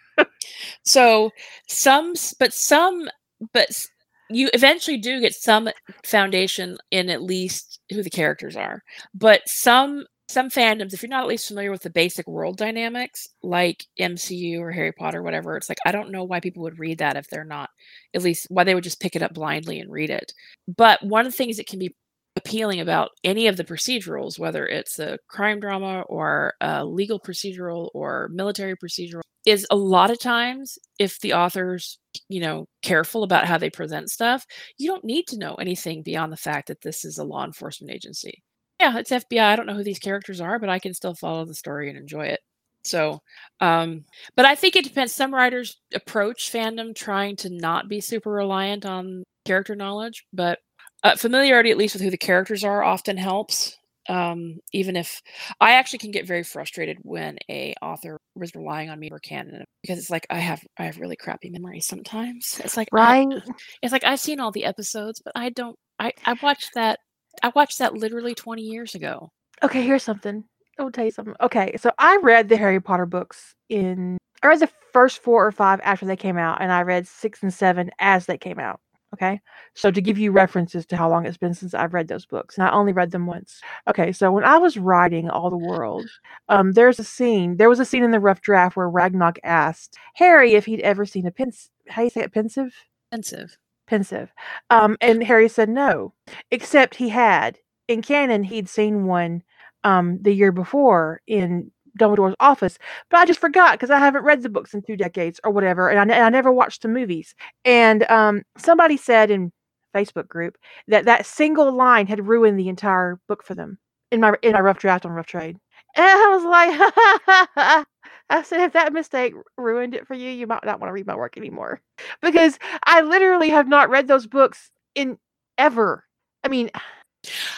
[0.84, 1.30] So
[1.68, 3.08] some, but some,
[3.52, 3.86] but
[4.30, 5.68] you eventually do get some
[6.04, 8.82] foundation in at least who the characters are.
[9.14, 13.28] But some some fandoms, if you're not at least familiar with the basic world dynamics,
[13.44, 16.80] like MCU or Harry Potter, or whatever, it's like I don't know why people would
[16.80, 17.70] read that if they're not
[18.14, 20.32] at least why they would just pick it up blindly and read it.
[20.76, 21.94] But one of the things that can be
[22.36, 27.90] appealing about any of the procedurals, whether it's a crime drama or a legal procedural
[27.94, 33.46] or military procedural, is a lot of times if the author's you know careful about
[33.46, 34.44] how they present stuff
[34.78, 37.92] you don't need to know anything beyond the fact that this is a law enforcement
[37.92, 38.42] agency.
[38.80, 41.44] Yeah it's fbi i don't know who these characters are but i can still follow
[41.44, 42.40] the story and enjoy it.
[42.84, 43.20] So
[43.60, 45.14] um but i think it depends.
[45.14, 50.58] Some writers approach fandom trying to not be super reliant on character knowledge but
[51.04, 53.76] uh, familiarity at least with who the characters are often helps
[54.08, 55.20] um even if
[55.60, 59.64] i actually can get very frustrated when a author is relying on me for canon
[59.82, 63.42] because it's like i have i have really crappy memory sometimes it's like I- right?
[63.82, 67.00] it's like i've seen all the episodes but i don't i i watched that
[67.42, 69.28] i watched that literally 20 years ago
[69.62, 70.44] Okay, here's something.
[70.78, 71.34] I'll tell you something.
[71.40, 74.18] Okay, so I read the Harry Potter books in.
[74.42, 77.42] I read the first four or five after they came out, and I read six
[77.42, 78.80] and seven as they came out.
[79.16, 79.40] Okay,
[79.72, 82.58] so to give you references to how long it's been since I've read those books,
[82.58, 83.62] and I only read them once.
[83.88, 86.06] Okay, so when I was writing All the World,
[86.50, 87.56] um, there's a scene.
[87.56, 91.06] There was a scene in the rough draft where Ragnarok asked Harry if he'd ever
[91.06, 91.70] seen a Pensieve.
[91.88, 92.32] How you say it?
[92.32, 92.74] Pensieve.
[93.10, 93.56] Pensieve.
[93.86, 94.32] Pensieve.
[94.68, 96.12] Um, and Harry said no,
[96.50, 99.42] except he had in canon he'd seen one
[99.84, 102.78] um the year before in Dumbledore's office,
[103.10, 105.88] but I just forgot because I haven't read the books in two decades or whatever,
[105.90, 107.34] and I, never watched the movies.
[107.64, 109.52] And um, somebody said in
[109.94, 110.56] Facebook group
[110.88, 113.78] that that single line had ruined the entire book for them
[114.10, 115.56] in my in my rough draft on Rough Trade.
[115.96, 117.86] And I was like,
[118.30, 121.06] I said, if that mistake ruined it for you, you might not want to read
[121.06, 121.80] my work anymore
[122.22, 125.18] because I literally have not read those books in
[125.58, 126.04] ever.
[126.44, 126.70] I mean,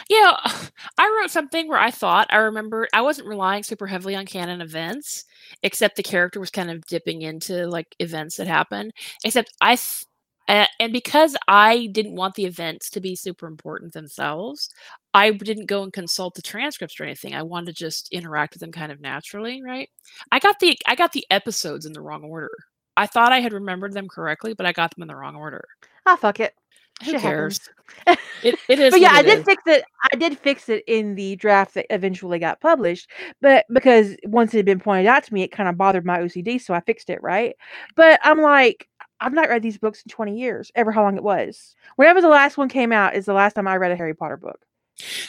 [0.08, 0.36] Yeah,
[0.98, 4.60] I wrote something where I thought I remember I wasn't relying super heavily on canon
[4.60, 5.24] events,
[5.62, 8.90] except the character was kind of dipping into like events that happen.
[9.24, 14.70] Except I, th- and because I didn't want the events to be super important themselves,
[15.14, 17.34] I didn't go and consult the transcripts or anything.
[17.34, 19.88] I wanted to just interact with them kind of naturally, right?
[20.32, 22.50] I got the I got the episodes in the wrong order.
[22.96, 25.64] I thought I had remembered them correctly, but I got them in the wrong order.
[26.06, 26.54] ah, fuck it.
[27.04, 27.60] Who Shit cares?
[28.42, 28.90] It, it is.
[28.92, 29.44] but yeah, I did is.
[29.44, 29.84] fix it.
[30.12, 33.10] I did fix it in the draft that eventually got published.
[33.40, 36.18] But because once it had been pointed out to me, it kind of bothered my
[36.18, 37.22] OCD, so I fixed it.
[37.22, 37.56] Right.
[37.96, 38.88] But I'm like,
[39.20, 41.74] I've not read these books in 20 years, ever how long it was.
[41.96, 44.36] Whenever the last one came out is the last time I read a Harry Potter
[44.36, 44.60] book.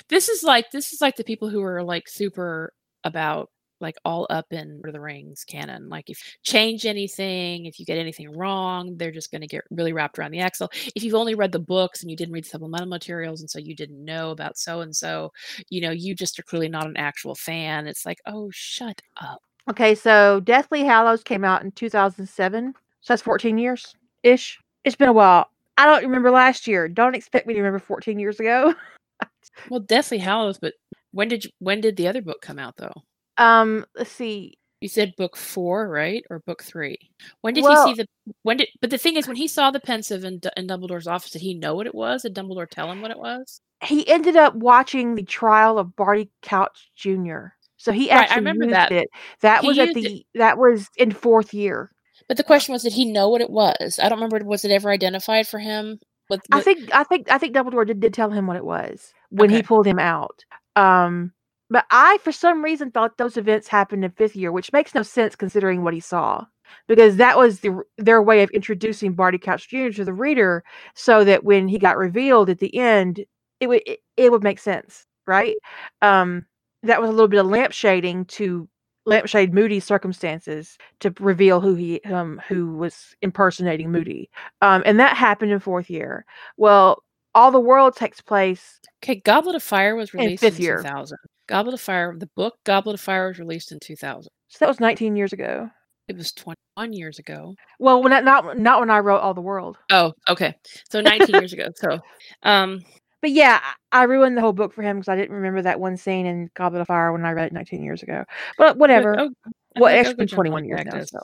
[0.08, 2.74] This is like this is like the people who are like super
[3.04, 3.52] about
[3.82, 5.90] like all up in Lord of the Rings canon.
[5.90, 9.64] Like if you change anything, if you get anything wrong, they're just going to get
[9.72, 10.70] really wrapped around the axle.
[10.96, 13.76] If you've only read the books and you didn't read supplemental materials and so you
[13.76, 15.32] didn't know about so and so,
[15.70, 17.88] you know, you just are clearly not an actual fan.
[17.88, 19.42] It's like, oh, shut up.
[19.70, 22.74] Okay, so Deathly Hallows came out in 2007.
[23.02, 24.60] So that's 14 years ish.
[24.84, 25.50] It's been a while.
[25.78, 26.88] I don't remember last year.
[26.90, 28.74] Don't expect me to remember 14 years ago.
[29.70, 30.74] well, Deathly Hallows, but
[31.12, 32.94] when did you, when did the other book come out though?
[33.40, 34.58] Um, let's see.
[34.82, 36.98] You said book four, right, or book three?
[37.42, 38.34] When did Well- he see the?
[38.44, 38.70] When did?
[38.80, 41.54] But the thing is, when he saw the Pensieve in, in Dumbledore's office, did he
[41.54, 42.22] know what it was?
[42.22, 43.60] Did Dumbledore tell him what it was?
[43.84, 47.48] He ended up watching the trial of Barty Crouch Jr.
[47.78, 48.92] So he Right, I actually remember used that.
[48.92, 49.10] it.
[49.42, 51.92] That He was at the that was in fourth year.
[52.28, 54.00] But the question was, did he know what it was?
[54.02, 54.46] I don't remember.
[54.46, 56.00] Was it ever identified for him?
[56.30, 59.12] With, I think I think I think Dumbledore did, did tell him what it was
[59.30, 60.44] when he pulled him out.
[60.76, 61.34] Um,
[61.70, 65.04] but I, for some reason, thought those events happened in fifth year, which makes no
[65.04, 66.46] sense considering what he saw,
[66.88, 69.90] because that was the, their way of introducing Barty Crouch Jr.
[69.90, 70.64] to the reader,
[70.96, 73.26] so that when he got revealed at the end,
[73.60, 75.56] it would it, it would make sense, right?
[76.02, 76.46] Um,
[76.84, 78.68] that was a little bit of lampshading to
[79.06, 84.30] lampshade Moody's circumstances to reveal who he um who was impersonating Moody.
[84.62, 86.26] Um, and that happened in fourth year.
[86.58, 87.04] Well,
[87.36, 88.80] all the world takes place.
[89.04, 90.78] okay, Goblet of Fire was released In fifth in year.
[90.78, 91.18] 2000.
[91.50, 94.30] Goblet of Fire, the book Goblet of Fire was released in 2000.
[94.50, 95.68] So that was 19 years ago.
[96.08, 97.56] It was 21 years ago.
[97.80, 99.78] Well, when I, not not when I wrote all the world.
[99.92, 100.56] Oh, okay.
[100.92, 101.68] So 19 years ago.
[101.76, 102.00] So,
[102.44, 102.82] um,
[103.22, 103.60] But yeah,
[103.92, 106.50] I ruined the whole book for him because I didn't remember that one scene in
[106.54, 108.24] Goblet of Fire when I read it 19 years ago.
[108.58, 109.20] But whatever.
[109.20, 109.30] Oh,
[109.76, 111.20] well, it's been 21 years now, so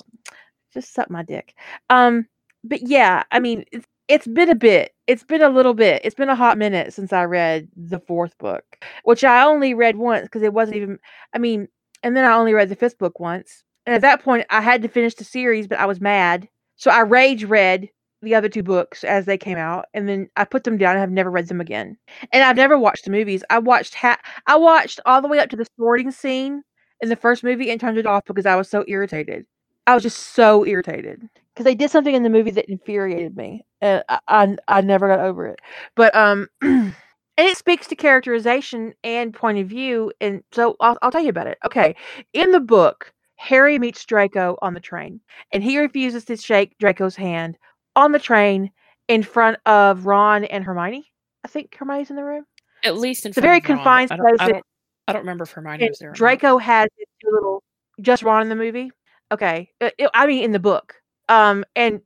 [0.73, 1.53] just suck my dick.
[1.89, 2.25] Um,
[2.63, 3.63] but yeah, I mean,
[4.07, 4.93] it's been a bit.
[5.07, 6.01] It's been a little bit.
[6.03, 8.63] It's been a hot minute since I read the fourth book,
[9.03, 10.99] which I only read once because it wasn't even.
[11.33, 11.67] I mean,
[12.03, 14.81] and then I only read the fifth book once, and at that point, I had
[14.83, 17.89] to finish the series, but I was mad, so I rage read
[18.21, 20.99] the other two books as they came out, and then I put them down and
[20.99, 21.97] have never read them again.
[22.31, 23.43] And I've never watched the movies.
[23.49, 26.63] I watched ha- I watched all the way up to the sorting scene
[27.01, 29.45] in the first movie and turned it off because I was so irritated.
[29.87, 33.65] I was just so irritated because they did something in the movie that infuriated me,
[33.85, 35.59] and I, I I never got over it.
[35.95, 36.93] But um, and
[37.37, 41.47] it speaks to characterization and point of view, and so I'll I'll tell you about
[41.47, 41.57] it.
[41.65, 41.95] Okay,
[42.33, 45.19] in the book, Harry meets Draco on the train,
[45.51, 47.57] and he refuses to shake Draco's hand
[47.95, 48.71] on the train
[49.07, 51.11] in front of Ron and Hermione.
[51.43, 52.45] I think Hermione's in the room.
[52.83, 54.65] At least in It's a front very confined I don't, I don't,
[55.07, 56.11] I don't remember if Hermione was there.
[56.11, 57.63] Draco has his little
[58.01, 58.91] just Ron in the movie.
[59.31, 60.95] Okay, uh, it- I mean in the book.
[61.29, 62.01] Um, and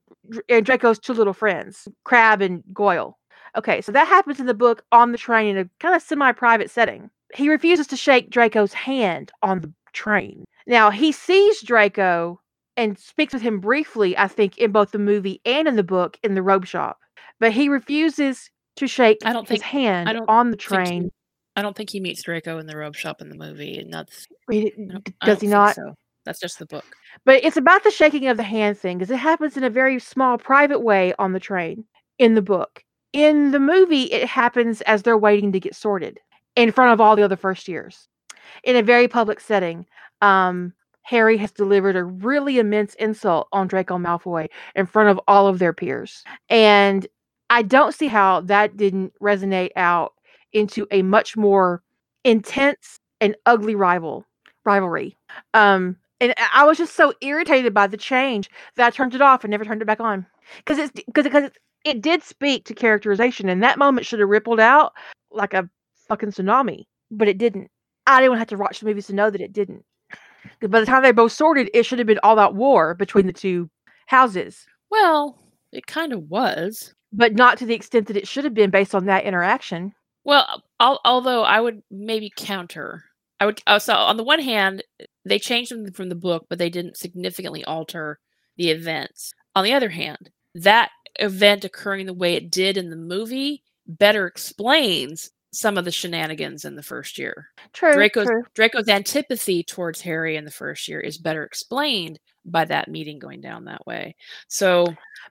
[0.47, 3.18] and Draco's two little friends, Crabbe and Goyle.
[3.57, 6.69] Okay, so that happens in the book on the train in a kind of semi-private
[6.69, 7.10] setting.
[7.34, 10.45] He refuses to shake Draco's hand on the train.
[10.68, 12.39] Now he sees Draco
[12.77, 16.18] and speaks with him briefly, I think, in both the movie and in the book
[16.23, 16.99] in the robe shop,
[17.39, 20.76] but he refuses to shake I don't his think- hand don't on the think he-
[20.91, 21.11] train.
[21.56, 24.27] I don't think he meets Draco in the robe shop in the movie, and that's
[24.47, 25.76] Read it- I don't- d- I Does he not?
[25.76, 25.93] So
[26.30, 26.85] that's just the book.
[27.26, 29.99] But it's about the shaking of the hand thing because it happens in a very
[29.99, 31.85] small, private way on the train
[32.19, 32.84] in the book.
[33.14, 36.19] In the movie, it happens as they're waiting to get sorted
[36.56, 38.07] in front of all the other first years
[38.64, 39.88] in a very public setting.
[40.22, 45.47] Um, Harry has delivered a really immense insult on Draco Malfoy in front of all
[45.47, 46.23] of their peers.
[46.47, 47.07] And
[47.49, 50.14] I don't see how that didn't resonate out
[50.53, 51.81] into a much more
[52.23, 54.27] intense and ugly rival
[54.64, 55.18] rivalry.
[55.56, 59.43] Um, and I was just so irritated by the change that I turned it off
[59.43, 60.25] and never turned it back on
[60.57, 64.29] because it's because because it, it did speak to characterization, and that moment should have
[64.29, 64.93] rippled out
[65.31, 65.69] like a
[66.07, 67.69] fucking tsunami, but it didn't.
[68.07, 69.85] I didn't have to watch the movies to know that it didn't.
[70.61, 73.33] By the time they both sorted, it should have been all out war between the
[73.33, 73.69] two
[74.07, 75.37] houses, Well,
[75.71, 76.93] it kind of was.
[77.13, 79.93] but not to the extent that it should have been based on that interaction.
[80.23, 83.03] Well, al- although I would maybe counter.
[83.39, 84.83] I would uh, so on the one hand,
[85.30, 88.19] they changed them from the book, but they didn't significantly alter
[88.57, 89.34] the events.
[89.56, 94.27] On the other hand, that event occurring the way it did in the movie better
[94.27, 97.47] explains some of the shenanigans in the first year.
[97.73, 98.43] True, Draco's true.
[98.53, 103.41] Draco's antipathy towards Harry in the first year is better explained by that meeting going
[103.41, 104.15] down that way.
[104.47, 104.85] So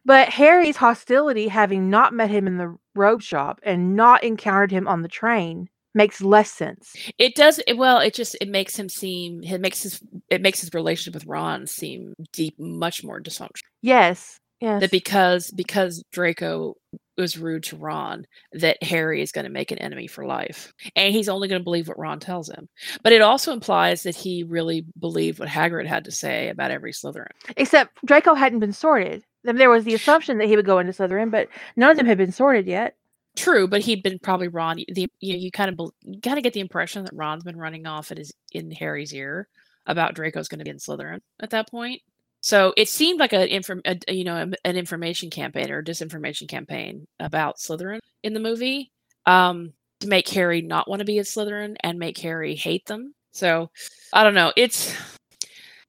[0.05, 4.89] But Harry's hostility, having not met him in the robe shop and not encountered him
[4.89, 6.94] on the train, makes less sense.
[7.19, 7.98] it does it, well.
[7.98, 10.01] It just it makes him seem it makes his
[10.31, 13.62] it makes his relationship with Ron seem deep, much more dysfunctional.
[13.82, 14.81] Yes, Yes.
[14.81, 16.74] that because because Draco
[17.16, 21.12] was rude to Ron, that Harry is going to make an enemy for life, and
[21.12, 22.69] he's only going to believe what Ron tells him.
[23.02, 26.93] But it also implies that he really believed what Hagrid had to say about every
[26.93, 27.27] Slytherin.
[27.56, 29.24] Except Draco hadn't been sorted.
[29.44, 32.06] Then there was the assumption that he would go into Slytherin, but none of them
[32.06, 32.94] had been sorted yet.
[33.39, 34.78] True, but he'd been probably Ron.
[34.89, 37.56] The you, know, you kind of you kind of get the impression that Ron's been
[37.56, 39.47] running off at his in Harry's ear
[39.86, 42.02] about Draco's going to be in Slytherin at that point.
[42.40, 47.59] So it seemed like a, a you know an information campaign or disinformation campaign about
[47.59, 48.90] Slytherin in the movie
[49.24, 53.15] um, to make Harry not want to be a Slytherin and make Harry hate them.
[53.31, 53.70] So
[54.12, 54.52] I don't know.
[54.56, 54.93] It's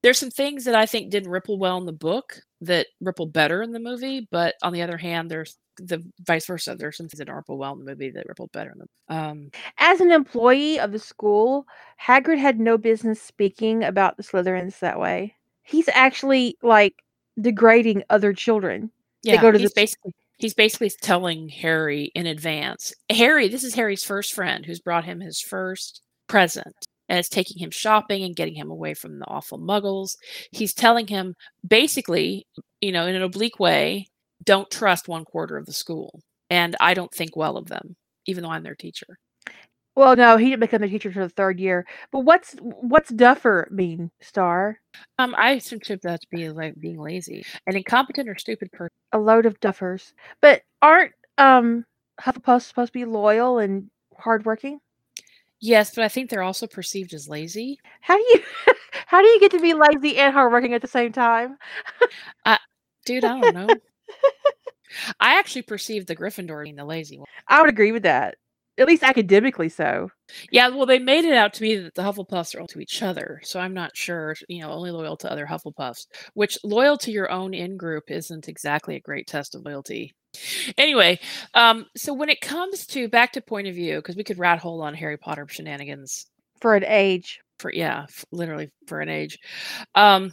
[0.04, 3.60] there's some things that I think didn't ripple well in the book that ripple better
[3.60, 5.56] in the movie, but on the other hand, there's
[5.86, 6.76] the vice versa.
[6.78, 9.14] There's some things that aren't well in the movie that rippled better in the.
[9.14, 11.66] Um, As an employee of the school,
[12.00, 15.34] Hagrid had no business speaking about the Slytherins that way.
[15.62, 16.94] He's actually like
[17.40, 18.90] degrading other children.
[19.22, 22.94] yeah, go to he's the- basically he's basically telling Harry in advance.
[23.10, 26.74] Harry, this is Harry's first friend who's brought him his first present.
[27.08, 30.16] And it's taking him shopping and getting him away from the awful muggles.
[30.52, 31.34] He's telling him
[31.66, 32.46] basically,
[32.80, 34.06] you know, in an oblique way,
[34.44, 36.20] don't trust one quarter of the school.
[36.48, 37.96] And I don't think well of them,
[38.26, 39.18] even though I'm their teacher.
[39.96, 41.86] Well, no, he didn't become a teacher until the third year.
[42.12, 44.80] But what's what's duffer mean, Star?
[45.18, 48.94] Um, I assume that to be like being lazy, an incompetent or stupid person.
[49.12, 50.12] A load of duffers.
[50.40, 51.84] But aren't um
[52.20, 54.78] Hufflepuffs supposed to be loyal and hardworking?
[55.60, 57.78] Yes, but I think they're also perceived as lazy.
[58.00, 58.42] How do you
[59.06, 61.58] how do you get to be lazy and hardworking at the same time?
[63.04, 63.80] Dude, I don't know.
[65.20, 67.26] I actually perceived the Gryffindor being the lazy one.
[67.48, 68.36] I would agree with that.
[68.78, 70.08] At least academically so.
[70.50, 73.02] Yeah, well, they made it out to be that the Hufflepuffs are all to each
[73.02, 74.34] other, so I'm not sure.
[74.48, 78.48] You know, only loyal to other Hufflepuffs, which loyal to your own in group isn't
[78.48, 80.14] exactly a great test of loyalty.
[80.78, 81.18] Anyway,
[81.54, 84.60] um, so when it comes to back to point of view, because we could rat
[84.60, 86.26] hole on Harry Potter shenanigans
[86.62, 87.40] For an age.
[87.58, 89.38] for yeah, f- literally for an age.
[89.94, 90.32] Um,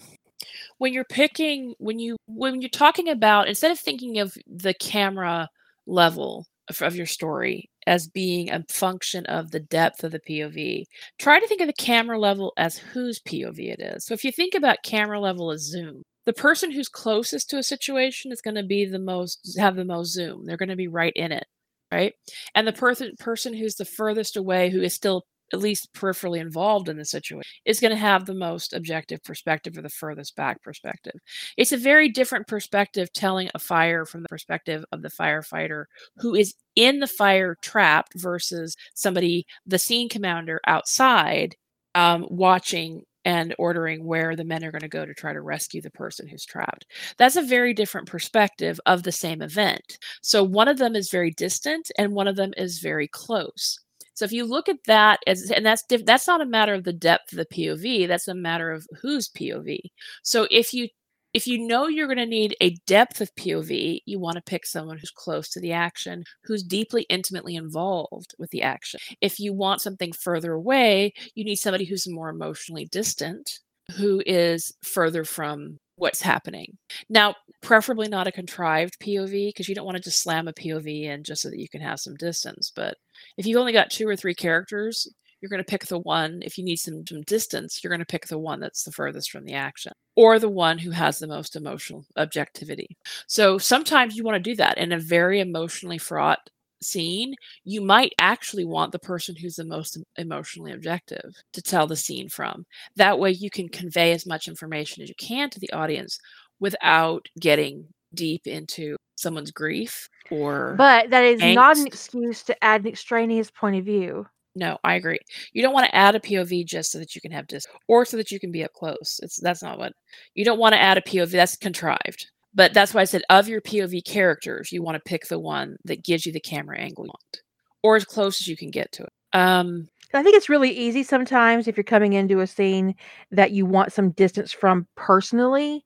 [0.78, 5.50] when you're picking, when you when you're talking about, instead of thinking of the camera
[5.86, 10.84] level of, of your story as being a function of the depth of the POV,
[11.20, 14.06] try to think of the camera level as whose POV it is.
[14.06, 17.64] So if you think about camera level as zoom, the person who's closest to a
[17.64, 20.46] situation is going to be the most have the most zoom.
[20.46, 21.46] They're going to be right in it,
[21.92, 22.14] right?
[22.54, 26.90] And the person person who's the furthest away, who is still at least peripherally involved
[26.90, 30.62] in the situation, is going to have the most objective perspective or the furthest back
[30.62, 31.20] perspective.
[31.58, 35.86] It's a very different perspective telling a fire from the perspective of the firefighter
[36.18, 41.56] who is in the fire trapped versus somebody, the scene commander outside,
[41.96, 45.82] um, watching and ordering where the men are going to go to try to rescue
[45.82, 46.86] the person who's trapped.
[47.18, 49.98] That's a very different perspective of the same event.
[50.22, 53.80] So one of them is very distant and one of them is very close.
[54.18, 56.86] So if you look at that as and that's diff- that's not a matter of
[56.86, 59.78] the depth of the POV, that's a matter of whose POV.
[60.24, 60.88] So if you
[61.36, 64.66] if you know you're going to need a depth of POV, you want to pick
[64.66, 69.00] someone who's close to the action, who's deeply intimately involved with the action.
[69.22, 73.60] If you want something further away, you need somebody who's more emotionally distant,
[73.98, 76.78] who is further from what's happening.
[77.08, 81.04] Now, preferably not a contrived POV because you don't want to just slam a POV
[81.04, 82.72] in just so that you can have some distance.
[82.76, 82.98] But
[83.38, 85.08] if you've only got two or three characters,
[85.42, 86.42] you're going to pick the one.
[86.44, 89.32] If you need some, some distance, you're going to pick the one that's the furthest
[89.32, 92.98] from the action or the one who has the most emotional objectivity.
[93.28, 96.40] So sometimes you want to do that in a very emotionally fraught
[96.82, 97.36] scene.
[97.64, 102.30] You might actually want the person who's the most emotionally objective to tell the scene
[102.30, 102.66] from.
[102.96, 106.20] That way you can convey as much information as you can to the audience
[106.60, 112.82] without getting deep into someone's grief or But that is not an excuse to add
[112.82, 114.26] an extraneous point of view.
[114.56, 115.20] No, I agree.
[115.54, 118.06] You don't want to add a POV just so that you can have dis or
[118.06, 119.20] so that you can be up close.
[119.22, 119.94] It's that's not what
[120.34, 121.32] you don't want to add a POV.
[121.32, 122.28] That's contrived.
[122.56, 125.78] But that's why I said of your POV characters, you want to pick the one
[125.86, 127.42] that gives you the camera angle you want,
[127.84, 129.38] or as close as you can get to it.
[129.38, 132.96] Um, I think it's really easy sometimes if you're coming into a scene
[133.30, 135.84] that you want some distance from personally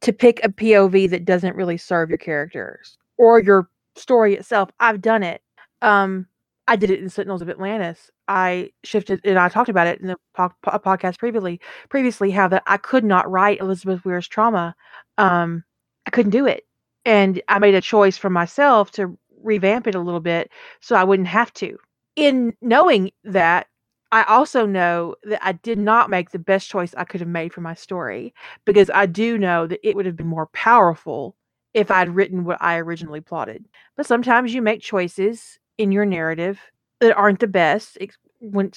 [0.00, 4.70] to pick a POV that doesn't really serve your characters or your story itself.
[4.80, 5.42] I've done it.
[5.82, 6.26] Um,
[6.66, 8.10] I did it in Sentinels of Atlantis.
[8.28, 11.60] I shifted, and I talked about it in the po- po- podcast previously.
[11.88, 14.74] Previously, how that I could not write Elizabeth Weir's trauma.
[15.16, 15.64] Um,
[16.06, 16.64] I couldn't do it,
[17.04, 20.50] and I made a choice for myself to revamp it a little bit
[20.80, 21.78] so I wouldn't have to.
[22.16, 23.68] In knowing that,
[24.10, 27.52] I also know that I did not make the best choice I could have made
[27.52, 28.32] for my story
[28.64, 31.36] because I do know that it would have been more powerful
[31.74, 33.66] if I'd written what I originally plotted.
[33.96, 36.58] But sometimes you make choices in your narrative
[37.00, 37.98] that aren't the best,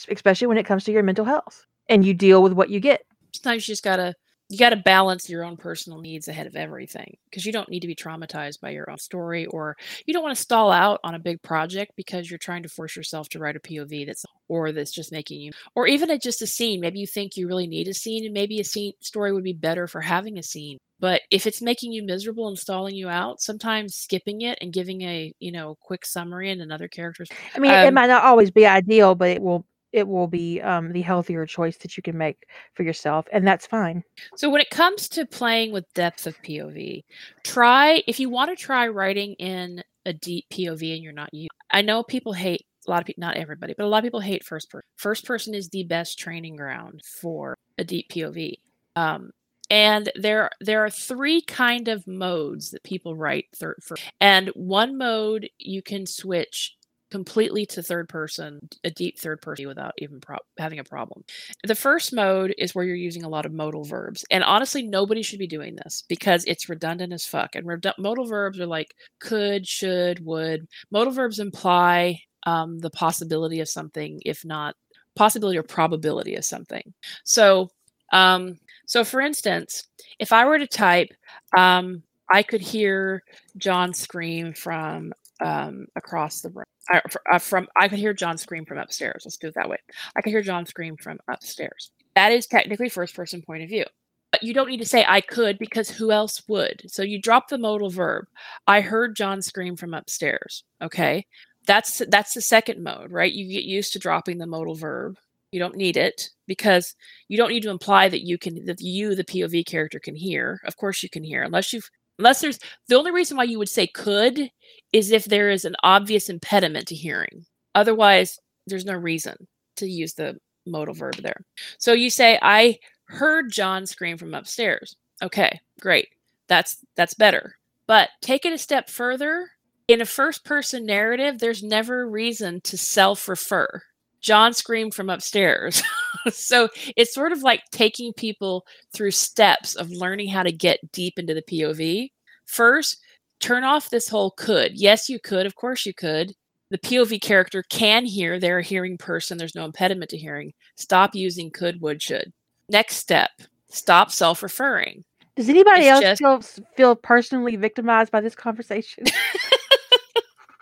[0.10, 3.04] especially when it comes to your mental health, and you deal with what you get.
[3.34, 4.16] Sometimes you just gotta
[4.52, 7.80] you got to balance your own personal needs ahead of everything because you don't need
[7.80, 11.16] to be traumatized by your own story or you don't want to stall out on
[11.16, 14.74] a big project because you're trying to force yourself to write a POV that's or
[14.74, 16.82] that's just making you or even just a scene.
[16.82, 19.54] Maybe you think you really need a scene and maybe a scene story would be
[19.54, 20.78] better for having a scene.
[21.00, 25.02] But if it's making you miserable and stalling you out sometimes skipping it and giving
[25.02, 28.52] a you know quick summary and another character's i mean um, it might not always
[28.52, 32.18] be ideal but it will it will be um, the healthier choice that you can
[32.18, 34.04] make for yourself, and that's fine.
[34.36, 37.04] So, when it comes to playing with depth of POV,
[37.44, 41.48] try if you want to try writing in a deep POV and you're not you.
[41.70, 44.20] I know people hate a lot of people, not everybody, but a lot of people
[44.20, 44.88] hate first person.
[44.98, 48.56] First person is the best training ground for a deep POV.
[48.96, 49.32] Um,
[49.70, 54.98] and there there are three kind of modes that people write third for and one
[54.98, 56.76] mode you can switch
[57.12, 61.24] completely to third person, a deep third person without even pro- having a problem.
[61.64, 64.26] The first mode is where you're using a lot of modal verbs.
[64.32, 67.56] And honestly, nobody should be doing this because it's redundant as fuck.
[67.56, 70.68] And redu- modal verbs are like could, should, would.
[70.90, 74.76] Modal verbs imply um, the possibility of something, if not
[75.16, 76.94] possibility or probability of something.
[77.26, 77.70] So,
[78.14, 78.58] um,
[78.88, 79.84] so for instance,
[80.20, 81.10] if I were to type,
[81.56, 83.24] um, I could hear
[83.58, 86.66] John scream from um, across the room.
[86.92, 87.00] Uh,
[87.32, 89.24] uh, from I could hear John scream from upstairs.
[89.26, 89.78] Let's do it that way.
[90.16, 91.92] I could hear John scream from upstairs.
[92.16, 93.86] That is technically first person point of view.
[94.32, 96.84] But you don't need to say I could because who else would?
[96.88, 98.26] So you drop the modal verb.
[98.66, 100.64] I heard John scream from upstairs.
[100.82, 101.26] Okay.
[101.68, 103.32] That's that's the second mode, right?
[103.32, 105.18] You get used to dropping the modal verb.
[105.52, 106.96] You don't need it because
[107.28, 110.60] you don't need to imply that you can that you the POV character can hear.
[110.66, 111.90] Of course you can hear unless you've
[112.22, 114.52] unless there's the only reason why you would say could
[114.94, 117.46] is if there is an obvious impediment to hearing.
[117.74, 120.38] Otherwise, there's no reason to use the
[120.68, 121.44] modal verb there.
[121.80, 124.96] So you say, I heard John scream from upstairs.
[125.24, 126.10] Okay, great.
[126.48, 127.56] That's that's better.
[127.88, 129.50] But take it a step further.
[129.88, 133.82] In a first person narrative, there's never reason to self refer.
[134.22, 135.82] John screamed from upstairs.
[136.32, 141.18] so it's sort of like taking people through steps of learning how to get deep
[141.18, 142.12] into the POV.
[142.46, 142.98] First,
[143.40, 144.80] turn off this whole could.
[144.80, 145.46] Yes, you could.
[145.46, 146.34] Of course, you could.
[146.70, 148.40] The POV character can hear.
[148.40, 149.38] They're a hearing person.
[149.38, 150.54] There's no impediment to hearing.
[150.78, 152.32] Stop using could, would, should.
[152.70, 153.32] Next step
[153.70, 155.04] stop self referring.
[155.36, 156.20] Does anybody it's else just...
[156.20, 159.06] feel, feel personally victimized by this conversation?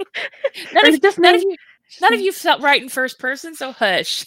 [0.73, 1.55] none, of, just none, of you,
[2.01, 4.25] none of you felt right in first person, so hush.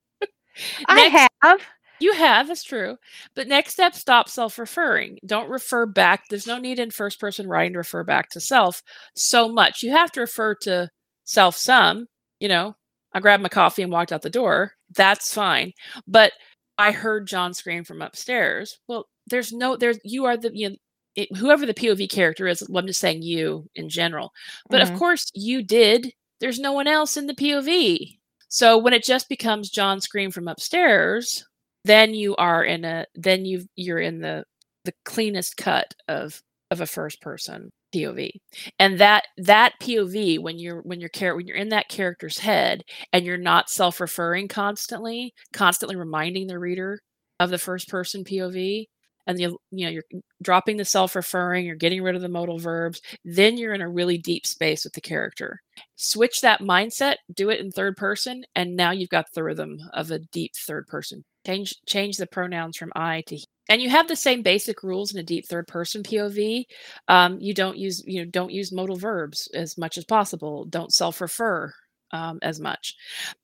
[0.86, 1.60] I have.
[2.00, 2.96] You have, it's true.
[3.34, 5.18] But next step, stop self referring.
[5.26, 6.24] Don't refer back.
[6.28, 8.82] There's no need in first person writing to refer back to self
[9.14, 9.82] so much.
[9.82, 10.88] You have to refer to
[11.24, 12.06] self some.
[12.40, 12.74] You know,
[13.12, 14.72] I grabbed my coffee and walked out the door.
[14.96, 15.72] That's fine.
[16.06, 16.32] But
[16.78, 18.78] I heard John scream from upstairs.
[18.88, 20.76] Well, there's no, there's, you are the, you know,
[21.16, 24.32] it, whoever the POV character is, I'm just saying you in general.
[24.70, 24.94] But mm-hmm.
[24.94, 26.12] of course, you did.
[26.40, 28.18] There's no one else in the POV.
[28.48, 31.44] So when it just becomes John scream from upstairs,
[31.84, 34.44] then you are in a then you you're in the
[34.84, 38.30] the cleanest cut of of a first person POV.
[38.78, 43.24] And that that POV when you're when you're when you're in that character's head and
[43.24, 47.00] you're not self-referring constantly, constantly reminding the reader
[47.38, 48.86] of the first person POV
[49.26, 53.00] and you you know you're dropping the self-referring, you're getting rid of the modal verbs,
[53.24, 55.60] then you're in a really deep space with the character.
[55.96, 60.10] Switch that mindset, do it in third person and now you've got the rhythm of
[60.10, 63.44] a deep third person change change the pronouns from I to he.
[63.68, 66.64] And you have the same basic rules in a deep third person POV.
[67.08, 70.64] Um, you don't use you know don't use modal verbs as much as possible.
[70.66, 71.72] Don't self refer
[72.12, 72.94] um, as much.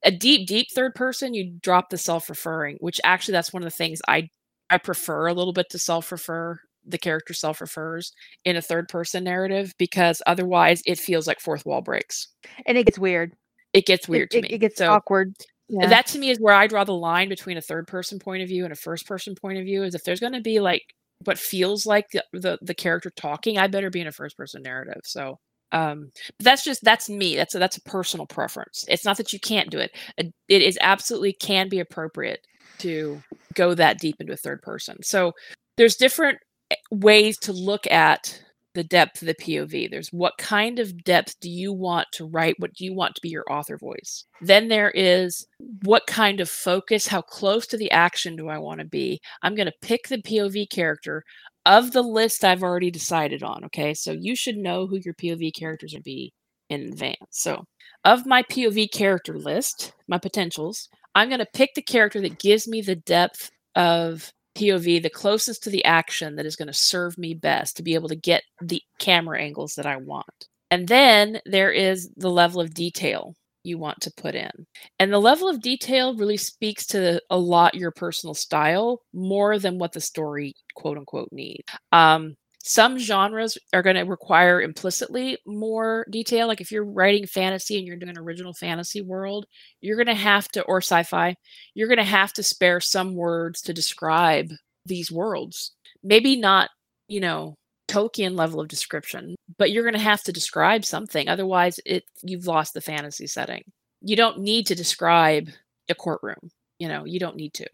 [0.04, 3.66] A deep deep third person, you drop the self referring, which actually that's one of
[3.68, 4.28] the things I
[4.70, 6.60] I prefer a little bit to self refer.
[6.88, 8.12] The character self refers
[8.44, 12.28] in a third person narrative because otherwise it feels like fourth wall breaks.
[12.64, 13.32] And it gets weird.
[13.72, 14.48] It gets weird it, to it, me.
[14.50, 15.34] It gets so, awkward
[15.68, 15.88] yeah.
[15.88, 18.48] that to me is where I draw the line between a third person point of
[18.48, 19.82] view and a first person point of view.
[19.82, 20.82] Is if there's going to be like
[21.24, 24.62] what feels like the, the, the character talking, I better be in a first person
[24.62, 25.00] narrative.
[25.04, 25.38] So
[25.72, 29.40] um that's just that's me that's a, that's a personal preference it's not that you
[29.40, 32.46] can't do it it is absolutely can be appropriate
[32.78, 33.22] to
[33.54, 35.32] go that deep into a third person so
[35.76, 36.38] there's different
[36.70, 38.40] eh, ways to look at
[38.76, 39.90] the depth of the POV.
[39.90, 42.56] There's what kind of depth do you want to write?
[42.58, 44.26] What do you want to be your author voice?
[44.42, 45.46] Then there is
[45.82, 49.18] what kind of focus, how close to the action do I want to be?
[49.42, 51.24] I'm going to pick the POV character
[51.64, 53.64] of the list I've already decided on.
[53.64, 56.32] Okay, so you should know who your POV characters will be
[56.68, 57.16] in advance.
[57.30, 57.64] So,
[58.04, 62.68] of my POV character list, my potentials, I'm going to pick the character that gives
[62.68, 67.16] me the depth of POV, the closest to the action that is going to serve
[67.16, 70.26] me best to be able to get the camera angles that I want.
[70.70, 73.34] And then there is the level of detail
[73.64, 74.50] you want to put in.
[74.98, 79.78] And the level of detail really speaks to a lot your personal style more than
[79.78, 81.62] what the story quote unquote need.
[81.92, 82.36] Um,
[82.66, 86.48] some genres are going to require implicitly more detail.
[86.48, 89.46] Like if you're writing fantasy and you're doing an original fantasy world,
[89.80, 91.36] you're going to have to, or sci fi,
[91.74, 94.50] you're going to have to spare some words to describe
[94.84, 95.76] these worlds.
[96.02, 96.70] Maybe not,
[97.06, 97.54] you know,
[97.88, 101.28] Tolkien level of description, but you're going to have to describe something.
[101.28, 103.62] Otherwise, it you've lost the fantasy setting.
[104.00, 105.50] You don't need to describe
[105.88, 106.50] a courtroom.
[106.80, 107.66] You know, you don't need to.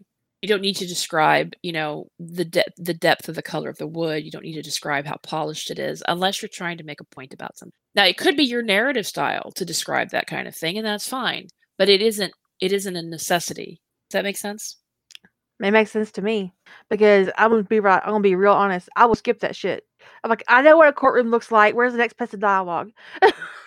[0.43, 3.77] You don't need to describe, you know, the de- the depth of the color of
[3.77, 4.25] the wood.
[4.25, 7.05] You don't need to describe how polished it is, unless you're trying to make a
[7.05, 7.71] point about something.
[7.95, 11.07] Now, it could be your narrative style to describe that kind of thing, and that's
[11.07, 11.47] fine.
[11.77, 12.33] But it isn't.
[12.59, 13.79] It isn't a necessity.
[14.09, 14.75] Does that make sense?
[15.61, 16.53] It makes sense to me
[16.89, 18.01] because I'm gonna be right.
[18.03, 18.89] I'm gonna be real honest.
[18.97, 19.85] I will skip that shit.
[20.25, 21.73] I'm like, I know what a courtroom looks like.
[21.73, 22.91] Where's the next piece of dialogue?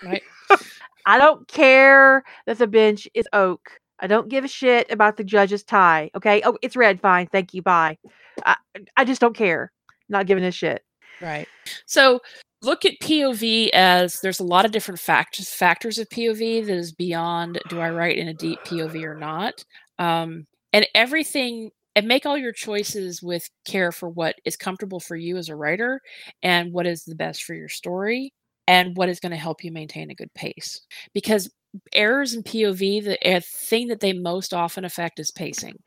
[0.04, 0.22] Right.
[1.06, 3.80] I don't care that the bench is oak.
[4.00, 6.10] I don't give a shit about the judge's tie.
[6.14, 6.42] Okay.
[6.44, 7.00] Oh, it's red.
[7.00, 7.28] Fine.
[7.28, 7.62] Thank you.
[7.62, 7.98] Bye.
[8.44, 8.56] I,
[8.96, 9.72] I just don't care.
[10.08, 10.82] Not giving a shit.
[11.20, 11.48] Right.
[11.86, 12.20] So
[12.62, 16.92] look at POV as there's a lot of different factors factors of POV that is
[16.92, 19.64] beyond do I write in a deep POV or not.
[19.98, 25.16] Um, and everything and make all your choices with care for what is comfortable for
[25.16, 26.00] you as a writer
[26.42, 28.32] and what is the best for your story
[28.68, 30.82] and what is going to help you maintain a good pace
[31.14, 31.50] because
[31.92, 35.82] errors in pov the thing that they most often affect is pacing.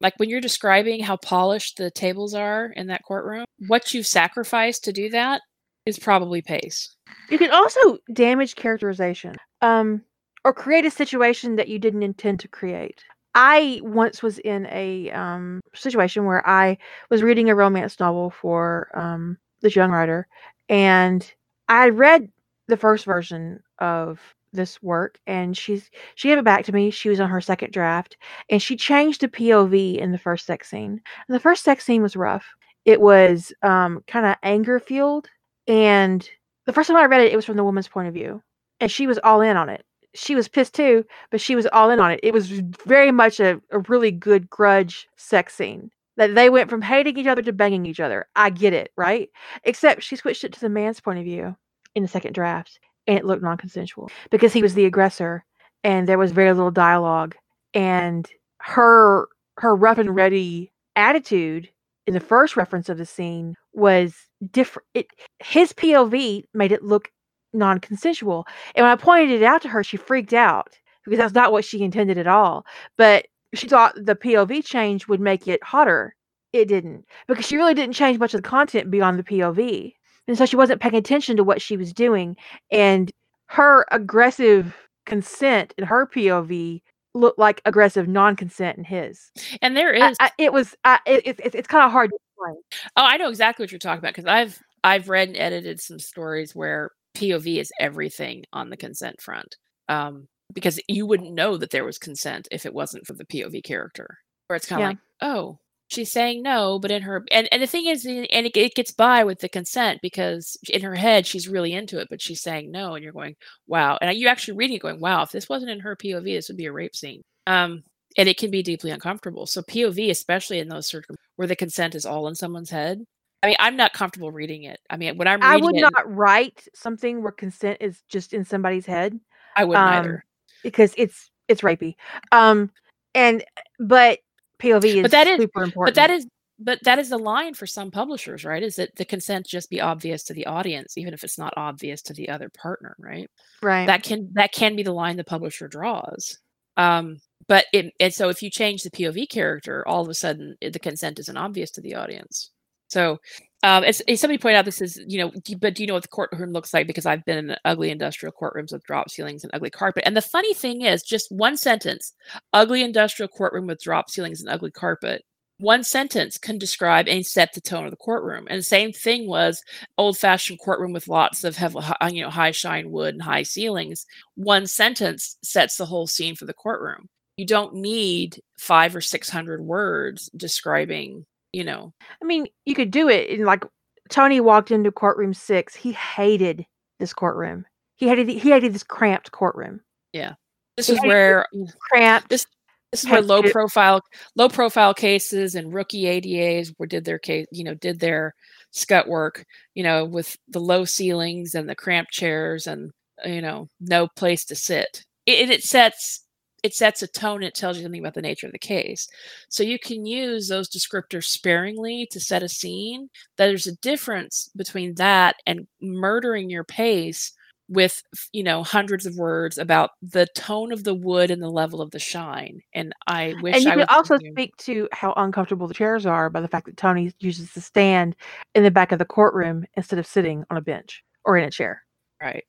[0.00, 4.84] Like when you're describing how polished the tables are in that courtroom what you've sacrificed
[4.84, 5.40] to do that
[5.86, 6.94] is probably pace.
[7.30, 10.02] You can also damage characterization um
[10.44, 13.02] or create a situation that you didn't intend to create.
[13.34, 16.78] I once was in a um, situation where I
[17.10, 20.28] was reading a romance novel for um, this young writer,
[20.68, 21.28] and
[21.68, 22.30] I read
[22.68, 24.20] the first version of
[24.56, 26.90] this work, and she's she gave it back to me.
[26.90, 28.16] She was on her second draft,
[28.50, 31.00] and she changed the POV in the first sex scene.
[31.28, 32.46] And the first sex scene was rough.
[32.84, 35.28] It was um, kind of anger fueled,
[35.68, 36.28] and
[36.66, 38.42] the first time I read it, it was from the woman's point of view,
[38.80, 39.84] and she was all in on it
[40.16, 42.20] she was pissed too, but she was all in on it.
[42.22, 42.48] It was
[42.86, 45.90] very much a, a really good grudge sex scene.
[46.16, 48.26] That they went from hating each other to banging each other.
[48.34, 49.28] I get it, right?
[49.64, 51.54] Except she switched it to the man's point of view
[51.94, 55.44] in the second draft, and it looked non consensual because he was the aggressor
[55.84, 57.36] and there was very little dialogue.
[57.74, 58.28] And
[58.60, 59.28] her
[59.58, 61.70] her rough and ready attitude
[62.06, 64.14] in the first reference of the scene was
[64.50, 64.86] different.
[64.94, 65.06] It
[65.38, 67.10] his POV made it look
[67.52, 68.46] non-consensual.
[68.74, 71.64] And when I pointed it out to her, she freaked out because that's not what
[71.64, 72.66] she intended at all.
[72.98, 76.14] But she thought the POV change would make it hotter.
[76.52, 79.94] It didn't because she really didn't change much of the content beyond the POV.
[80.28, 82.36] And so she wasn't paying attention to what she was doing.
[82.70, 83.10] And
[83.46, 86.82] her aggressive consent in her POV
[87.14, 89.30] looked like aggressive non-consent in his.
[89.62, 92.16] And there is, I, I, it was, I, it, it, it's kind of hard to
[92.16, 92.62] explain.
[92.96, 95.98] Oh, I know exactly what you're talking about because I've I've read and edited some
[95.98, 99.56] stories where POV is everything on the consent front.
[99.88, 103.64] Um, because you wouldn't know that there was consent if it wasn't for the POV
[103.64, 104.18] character.
[104.46, 104.88] Where it's kind of yeah.
[104.88, 108.56] like, oh, she's saying no, but in her and, and the thing is, and it,
[108.56, 112.20] it, gets by with the consent because in her head she's really into it, but
[112.20, 113.36] she's saying no, and you're going,
[113.66, 116.48] wow, and you actually reading it going, wow, if this wasn't in her POV, this
[116.48, 117.22] would be a rape scene.
[117.46, 117.84] Um,
[118.18, 119.46] and it can be deeply uncomfortable.
[119.46, 123.04] So POV, especially in those circumstances where the consent is all in someone's head,
[123.42, 124.80] I mean, I'm not comfortable reading it.
[124.88, 128.44] I mean, when I'm I would it, not write something where consent is just in
[128.44, 129.20] somebody's head.
[129.54, 130.24] I wouldn't um, either
[130.62, 131.94] because it's it's rapey.
[132.32, 132.70] Um,
[133.14, 133.44] and
[133.78, 134.18] but
[134.60, 135.94] POV is but that is super important.
[135.94, 136.26] But that is
[136.58, 138.62] but that is the line for some publishers, right?
[138.62, 142.00] Is that the consent just be obvious to the audience, even if it's not obvious
[142.02, 143.30] to the other partner, right?
[143.62, 143.86] Right.
[143.86, 146.38] That can that can be the line the publisher draws.
[146.76, 150.56] Um, but it, and so if you change the POV character, all of a sudden
[150.60, 152.50] the consent isn't obvious to the audience.
[152.88, 153.18] So,
[153.62, 156.02] um, as, as, somebody pointed out, this is you know, but do you know what
[156.02, 156.86] the courtroom looks like?
[156.86, 160.04] Because I've been in ugly industrial courtrooms with drop ceilings and ugly carpet.
[160.06, 162.12] And the funny thing is, just one sentence:
[162.52, 165.24] ugly industrial courtroom with drop ceilings and ugly carpet.
[165.58, 168.46] One sentence can describe and set the tone of the courtroom.
[168.50, 169.62] And the same thing was
[169.96, 171.78] old-fashioned courtroom with lots of heavy,
[172.12, 174.04] you know, high shine wood and high ceilings.
[174.34, 177.08] One sentence sets the whole scene for the courtroom.
[177.38, 181.24] You don't need five or six hundred words describing
[181.56, 181.94] you know.
[182.22, 183.64] I mean, you could do it in like
[184.10, 185.74] Tony walked into courtroom six.
[185.74, 186.66] He hated
[187.00, 187.64] this courtroom.
[187.94, 189.80] He hated he hated this cramped courtroom.
[190.12, 190.34] Yeah.
[190.76, 191.46] This is where
[191.90, 192.28] cramped.
[192.28, 192.46] This
[192.92, 194.02] this is where low profile
[194.36, 198.34] low profile cases and rookie ADAs were did their case, you know, did their
[198.72, 202.90] scut work, you know, with the low ceilings and the cramped chairs and
[203.24, 205.06] you know, no place to sit.
[205.24, 206.25] It, it sets
[206.66, 209.06] it sets a tone it tells you something about the nature of the case.
[209.48, 213.08] So you can use those descriptors sparingly to set a scene.
[213.36, 217.32] There's a difference between that and murdering your pace
[217.68, 218.02] with
[218.32, 221.92] you know hundreds of words about the tone of the wood and the level of
[221.92, 222.60] the shine.
[222.74, 226.30] And i wish and you I can also speak to how uncomfortable the chairs are
[226.30, 228.16] by the fact that tony uses to stand
[228.56, 231.50] in the back of the courtroom instead of sitting on a bench or in a
[231.50, 231.82] chair.
[232.20, 232.44] Right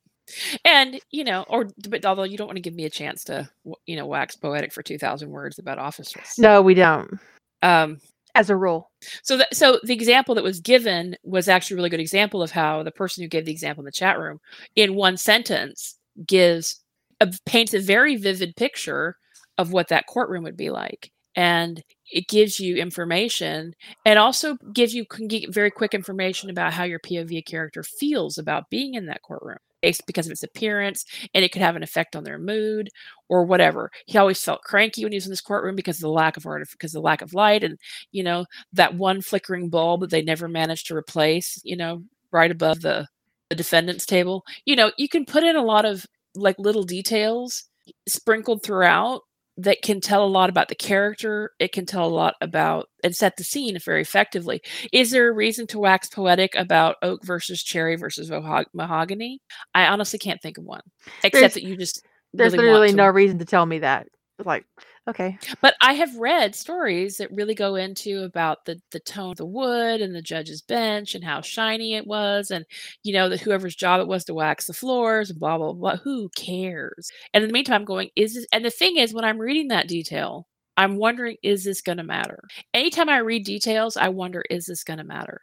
[0.65, 3.49] and you know or but although you don't want to give me a chance to
[3.85, 6.35] you know wax poetic for 2000 words about officers.
[6.37, 7.19] No we don't.
[7.61, 7.99] Um
[8.35, 8.91] as a rule.
[9.23, 12.51] so that so the example that was given was actually a really good example of
[12.51, 14.39] how the person who gave the example in the chat room
[14.75, 16.81] in one sentence gives
[17.19, 19.17] a, paints a very vivid picture
[19.57, 21.11] of what that courtroom would be like.
[21.35, 23.75] And it gives you information
[24.05, 28.37] and also gives you can get very quick information about how your POV character feels
[28.37, 29.57] about being in that courtroom
[30.05, 32.89] because of its appearance and it could have an effect on their mood
[33.29, 33.91] or whatever.
[34.05, 36.45] He always felt cranky when he was in this courtroom because of the lack of
[36.45, 37.77] art, because of the lack of light, and
[38.11, 41.61] you know that one flickering bulb that they never managed to replace.
[41.63, 43.07] You know, right above the
[43.49, 44.43] the defendant's table.
[44.65, 46.05] You know, you can put in a lot of
[46.35, 47.63] like little details
[48.07, 49.21] sprinkled throughout
[49.57, 51.51] that can tell a lot about the character.
[51.59, 54.61] It can tell a lot about and set the scene very effectively.
[54.91, 58.31] Is there a reason to wax poetic about oak versus cherry versus
[58.73, 59.41] mahogany?
[59.73, 60.81] I honestly can't think of one,
[61.23, 64.07] except there's, that you just there's really literally no reason to tell me that.
[64.43, 64.65] Like,
[65.07, 65.37] okay.
[65.61, 69.45] But I have read stories that really go into about the the tone of the
[69.45, 72.65] wood and the judge's bench and how shiny it was, and
[73.03, 75.97] you know that whoever's job it was to wax the floors, and blah blah blah.
[75.97, 77.09] Who cares?
[77.33, 78.45] And in the meantime, I'm going is this?
[78.51, 80.47] And the thing is, when I'm reading that detail,
[80.77, 82.39] I'm wondering, is this going to matter?
[82.73, 85.41] Anytime I read details, I wonder, is this going to matter?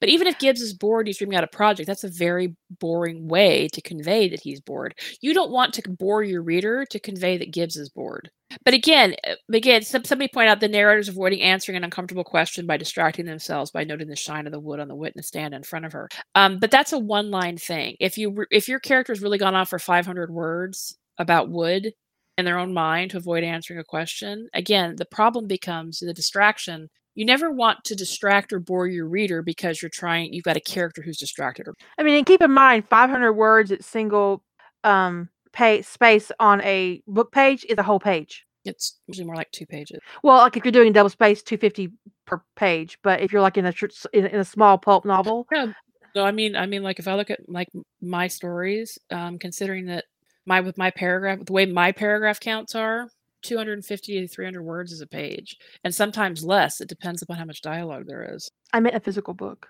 [0.00, 1.86] But even if Gibbs is bored, he's dreaming out a project.
[1.86, 4.94] That's a very boring way to convey that he's bored.
[5.20, 8.30] You don't want to bore your reader to convey that Gibbs is bored.
[8.64, 12.76] But again, uh, again, somebody point out the narrator's avoiding answering an uncomfortable question by
[12.76, 15.84] distracting themselves by noting the shine of the wood on the witness stand in front
[15.84, 16.08] of her.
[16.34, 17.96] Um, but that's a one-line thing.
[18.00, 21.92] If you if your character's really gone on for 500 words about wood
[22.38, 26.88] in their own mind to avoid answering a question, again, the problem becomes the distraction
[27.14, 30.60] you never want to distract or bore your reader because you're trying you've got a
[30.60, 34.42] character who's distracted or i mean and keep in mind 500 words at single
[34.84, 38.46] um pay space on a book page is a whole page.
[38.64, 39.98] It's usually more like two pages.
[40.22, 41.90] Well like if you're doing double space 250
[42.26, 43.74] per page but if you're like in a
[44.12, 45.72] in, in a small pulp novel yeah
[46.14, 47.66] no i mean i mean like if i look at like
[48.00, 50.04] my stories um considering that
[50.46, 53.08] my with my paragraph the way my paragraph counts are
[53.42, 57.62] 250 to 300 words is a page and sometimes less it depends upon how much
[57.62, 58.50] dialogue there is.
[58.72, 59.68] I meant a physical book.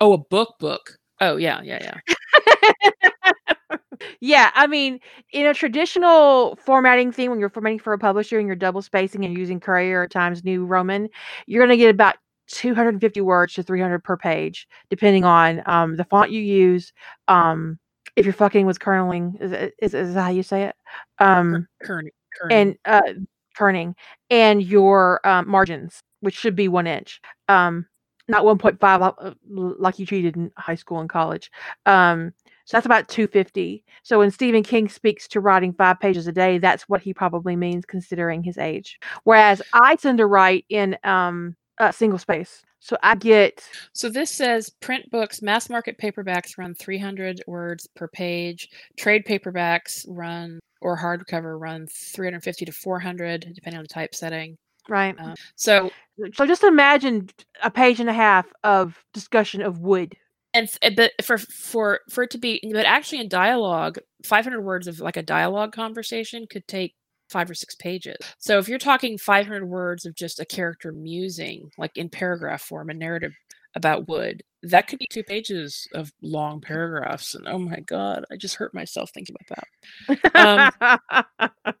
[0.00, 0.98] Oh a book book.
[1.20, 2.14] Oh yeah yeah yeah.
[4.20, 4.98] Yeah i mean
[5.32, 9.24] in a traditional formatting thing when you're formatting for a publisher and you're double spacing
[9.24, 11.08] and using courier times new roman
[11.46, 12.16] you're going to get about
[12.48, 16.92] 250 words to 300 per page depending on um, the font you use
[17.28, 17.78] um,
[18.16, 20.76] if you're fucking with kerning is, is, is that how you say it?
[21.18, 21.66] Um,
[22.40, 23.12] kerning and uh,
[23.56, 23.94] turning
[24.30, 27.86] and your um, margins, which should be one inch, um,
[28.28, 29.34] not 1.5 uh,
[29.78, 31.50] like you treated in high school and college.
[31.86, 32.32] Um,
[32.64, 33.84] so that's about 250.
[34.02, 37.56] So when Stephen King speaks to writing five pages a day, that's what he probably
[37.56, 38.98] means considering his age.
[39.24, 42.62] Whereas I tend to write in um, a single space.
[42.78, 43.64] So I get.
[43.92, 48.68] So this says print books, mass market paperbacks run 300 words per page.
[48.96, 54.58] Trade paperbacks run or hardcover run 350 to 400 depending on the typesetting.
[54.88, 55.14] Right.
[55.18, 55.90] Uh, so
[56.34, 57.28] so just imagine
[57.62, 60.16] a page and a half of discussion of wood.
[60.54, 65.00] And but for for for it to be but actually in dialogue 500 words of
[65.00, 66.94] like a dialogue conversation could take
[67.32, 68.16] five or six pages.
[68.38, 72.90] So if you're talking 500 words of just a character musing like in paragraph form
[72.90, 73.32] a narrative
[73.74, 78.36] about wood that could be two pages of long paragraphs and oh my god i
[78.36, 80.72] just hurt myself thinking about that.
[80.84, 81.74] Um,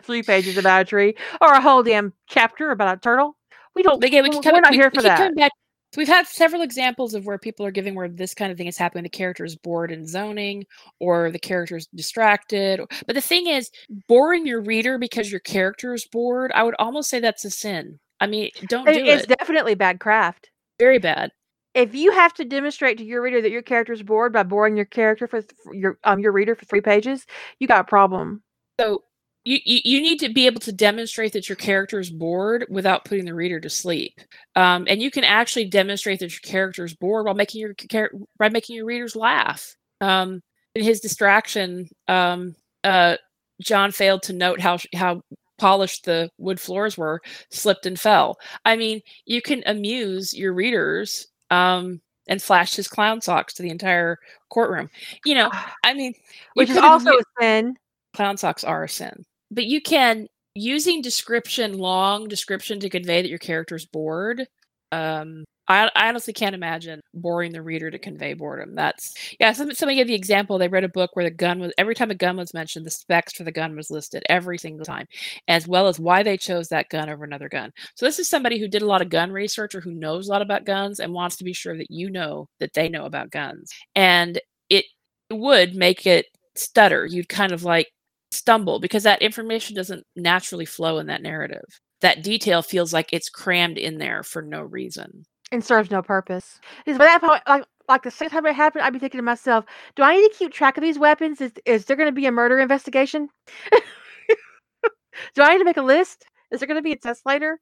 [0.02, 3.36] three pages about a tree or a whole damn chapter about a turtle?
[3.74, 5.34] We don't again we can come, we're not we, here for that.
[5.34, 5.52] back,
[5.96, 8.78] we've had several examples of where people are giving where this kind of thing is
[8.78, 10.64] happening the character is bored in zoning
[11.00, 13.70] or the character is distracted but the thing is
[14.08, 17.98] boring your reader because your character is bored i would almost say that's a sin
[18.20, 19.06] I mean, don't do it.
[19.06, 19.38] it's it.
[19.38, 20.50] definitely bad craft.
[20.78, 21.32] Very bad.
[21.74, 24.76] If you have to demonstrate to your reader that your character is bored by boring
[24.76, 27.26] your character for, th- for your um your reader for three pages,
[27.58, 28.42] you got a problem.
[28.80, 29.02] So
[29.46, 33.04] you, you you need to be able to demonstrate that your character is bored without
[33.04, 34.20] putting the reader to sleep.
[34.56, 38.10] Um, and you can actually demonstrate that your character is bored while making your char-
[38.38, 39.76] by making your readers laugh.
[40.00, 40.42] Um,
[40.74, 43.16] in his distraction, um, uh,
[43.62, 45.22] John failed to note how how
[45.58, 48.38] polished the wood floors were, slipped and fell.
[48.64, 53.70] I mean, you can amuse your readers um, and flash his clown socks to the
[53.70, 54.18] entire
[54.50, 54.90] courtroom.
[55.24, 55.50] You know,
[55.84, 56.14] I mean,
[56.54, 57.76] which is also a sin.
[58.12, 63.28] Clown socks are a sin, but you can using description, long description to convey that
[63.28, 64.46] your character's bored.
[64.92, 68.74] Um, I, I honestly can't imagine boring the reader to convey boredom.
[68.74, 69.52] That's yeah.
[69.52, 70.58] Some, somebody gave the example.
[70.58, 72.90] They read a book where the gun was every time a gun was mentioned, the
[72.90, 75.06] specs for the gun was listed every single time,
[75.48, 77.72] as well as why they chose that gun over another gun.
[77.96, 80.30] So this is somebody who did a lot of gun research or who knows a
[80.30, 83.30] lot about guns and wants to be sure that you know that they know about
[83.30, 83.72] guns.
[83.96, 84.40] And
[84.70, 84.84] it
[85.32, 87.06] would make it stutter.
[87.06, 87.88] You'd kind of like
[88.36, 91.64] stumble because that information doesn't naturally flow in that narrative.
[92.00, 96.60] That detail feels like it's crammed in there for no reason and serves no purpose.
[96.84, 99.22] Because by that point, like like the second time it happened, I'd be thinking to
[99.22, 99.64] myself,
[99.94, 101.40] do I need to keep track of these weapons?
[101.40, 103.28] Is is there going to be a murder investigation?
[103.72, 106.24] do I need to make a list?
[106.50, 107.60] Is there going to be a test later?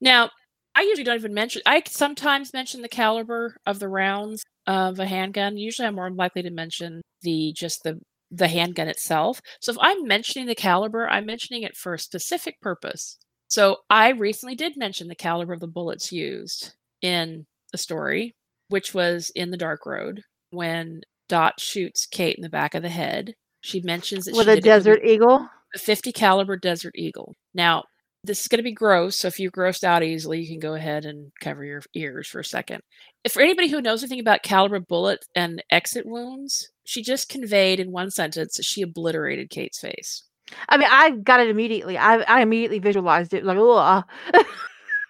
[0.00, 0.30] Now,
[0.74, 1.62] I usually don't even mention.
[1.66, 5.56] I sometimes mention the caliber of the rounds of a handgun.
[5.56, 8.00] Usually, I'm more likely to mention the just the
[8.32, 9.40] the handgun itself.
[9.60, 13.18] So if I'm mentioning the caliber, I'm mentioning it for a specific purpose.
[13.48, 18.34] So I recently did mention the caliber of the bullets used in the story,
[18.68, 22.88] which was in the Dark Road when Dot shoots Kate in the back of the
[22.88, 23.34] head.
[23.60, 24.38] She mentions that she.
[24.38, 27.34] with a Desert Eagle, a 50 caliber Desert Eagle.
[27.54, 27.84] Now,
[28.24, 30.74] this is going to be gross, so if you're grossed out easily, you can go
[30.74, 32.82] ahead and cover your ears for a second.
[33.24, 37.80] If for anybody who knows anything about caliber bullet and exit wounds, she just conveyed
[37.80, 40.24] in one sentence that she obliterated Kate's face.
[40.68, 41.98] I mean, I got it immediately.
[41.98, 44.02] I I immediately visualized it like, oh,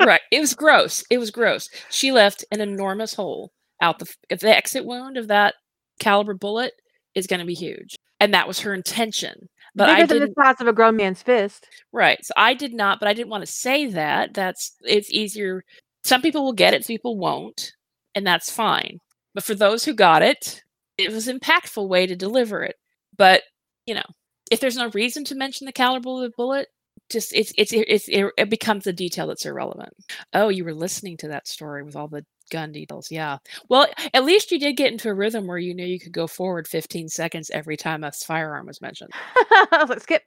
[0.01, 0.21] right.
[0.31, 1.05] It was gross.
[1.11, 1.69] It was gross.
[1.91, 5.55] She left an enormous hole out the if the exit wound of that
[5.99, 6.73] caliber bullet
[7.15, 9.49] is going to be huge, and that was her intention.
[9.75, 11.67] But Bigger I than the size of a grown man's fist.
[11.93, 12.23] Right.
[12.25, 14.35] So I did not, but I didn't want to say that.
[14.35, 15.65] That's it's easier.
[16.05, 17.73] Some people will get it, some people won't,
[18.15, 18.99] and that's fine.
[19.35, 20.63] But for those who got it,
[20.99, 22.77] it was an impactful way to deliver it.
[23.17, 23.43] But
[23.87, 24.05] you know,
[24.51, 26.69] if there's no reason to mention the caliber of the bullet,
[27.13, 29.93] just it's it's it's it becomes a detail that's irrelevant.
[30.33, 33.11] Oh, you were listening to that story with all the gun details.
[33.11, 33.39] Yeah.
[33.69, 36.27] Well, at least you did get into a rhythm where you knew you could go
[36.27, 39.11] forward 15 seconds every time a firearm was mentioned.
[39.37, 40.23] I was like, skip.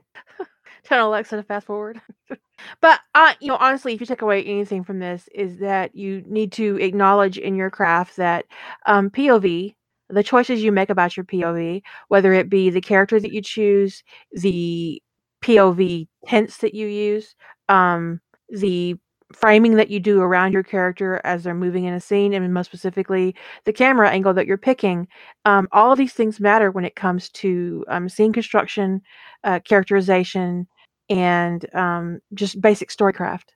[0.83, 1.99] Tell Alexa to fast forward.
[2.81, 6.23] but uh, you know, honestly, if you take away anything from this, is that you
[6.27, 8.45] need to acknowledge in your craft that
[8.85, 9.75] um, POV,
[10.09, 14.03] the choices you make about your POV, whether it be the character that you choose,
[14.31, 15.01] the
[15.45, 17.35] POV tense that you use,
[17.69, 18.19] um,
[18.49, 18.95] the
[19.31, 22.65] framing that you do around your character as they're moving in a scene, and most
[22.65, 23.35] specifically,
[23.65, 25.07] the camera angle that you're picking.
[25.45, 29.01] Um, all of these things matter when it comes to um, scene construction,
[29.43, 30.67] uh, characterization,
[31.09, 33.49] and um, just basic storycraft.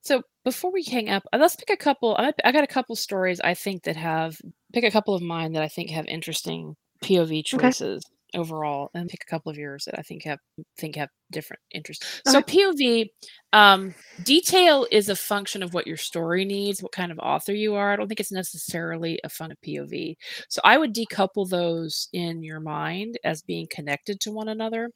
[0.00, 2.14] So before we hang up, uh, let's pick a couple.
[2.16, 4.36] I, I got a couple stories I think that have
[4.72, 8.04] pick a couple of mine that I think have interesting POV choices.
[8.04, 10.38] Okay overall and pick a couple of yours that I think have
[10.76, 12.22] think have different interests.
[12.26, 13.08] So POV
[13.52, 17.74] um, detail is a function of what your story needs, what kind of author you
[17.74, 17.92] are.
[17.92, 20.16] I don't think it's necessarily a fun of POV.
[20.48, 24.90] So I would decouple those in your mind as being connected to one another.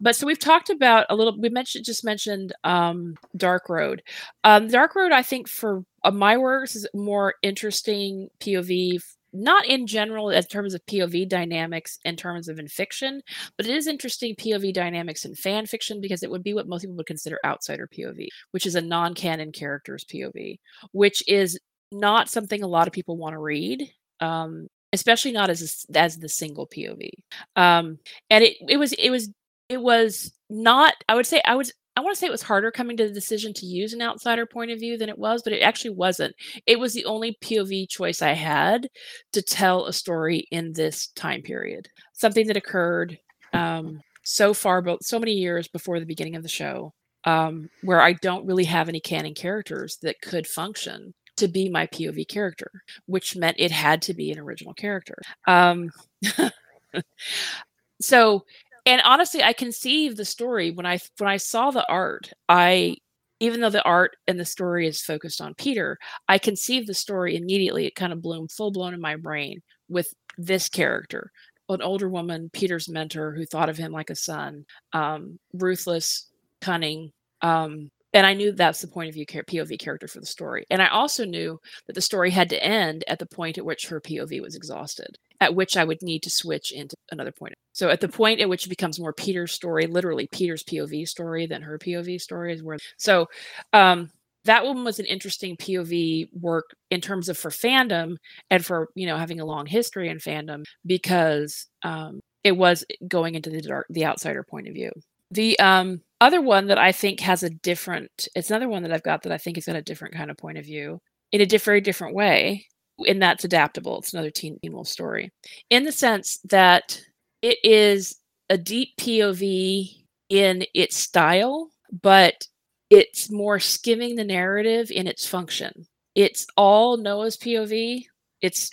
[0.00, 1.38] But so we've talked about a little.
[1.38, 4.02] We mentioned just mentioned um, Dark Road.
[4.42, 9.00] Um, Dark Road, I think for uh, my works is more interesting POV
[9.34, 13.20] not in general in terms of POV dynamics in terms of in fiction,
[13.56, 16.82] but it is interesting POV dynamics in fan fiction because it would be what most
[16.82, 20.58] people would consider outsider POV, which is a non-canon character's POV,
[20.92, 21.58] which is
[21.90, 23.90] not something a lot of people want to read.
[24.20, 27.10] Um, especially not as a, as the single POV.
[27.56, 27.98] Um,
[28.30, 29.28] and it it was it was
[29.68, 32.70] it was not I would say I was I want to say it was harder
[32.70, 35.52] coming to the decision to use an outsider point of view than it was, but
[35.52, 36.34] it actually wasn't.
[36.66, 38.88] It was the only POV choice I had
[39.32, 41.88] to tell a story in this time period.
[42.12, 43.18] Something that occurred
[43.52, 46.92] um, so far, but so many years before the beginning of the show,
[47.24, 51.86] um, where I don't really have any canon characters that could function to be my
[51.88, 52.70] POV character,
[53.06, 55.16] which meant it had to be an original character.
[55.46, 55.90] Um,
[58.00, 58.44] so
[58.86, 62.96] and honestly i conceived the story when i when i saw the art i
[63.40, 65.98] even though the art and the story is focused on Peter,
[66.28, 67.84] I conceive the story immediately.
[67.86, 71.30] It kind of bloomed full blown in my brain with this character,
[71.68, 76.30] an older woman, Peter's mentor, who thought of him like a son, um, ruthless,
[76.60, 77.12] cunning.
[77.42, 80.64] Um, and I knew that's the point of view POV character for the story.
[80.70, 83.88] And I also knew that the story had to end at the point at which
[83.88, 87.54] her POV was exhausted, at which I would need to switch into another point.
[87.72, 91.46] So at the point at which it becomes more Peter's story, literally Peter's POV story
[91.46, 92.78] than her POV story is where.
[92.98, 93.26] So
[93.72, 94.10] um,
[94.44, 98.16] that one was an interesting POV work in terms of for fandom
[98.48, 103.34] and for you know having a long history in fandom because um, it was going
[103.34, 104.92] into the dark, the outsider point of view.
[105.30, 109.02] The um, other one that I think has a different, it's another one that I've
[109.02, 111.00] got that I think has got a different kind of point of view
[111.32, 112.66] in a very different way,
[113.06, 113.98] and that's adaptable.
[113.98, 115.30] It's another Teen, teen Wolf story
[115.68, 117.00] in the sense that
[117.42, 118.16] it is
[118.48, 119.90] a deep POV
[120.30, 121.70] in its style,
[122.02, 122.46] but
[122.88, 125.86] it's more skimming the narrative in its function.
[126.14, 128.06] It's all Noah's POV.
[128.40, 128.70] It's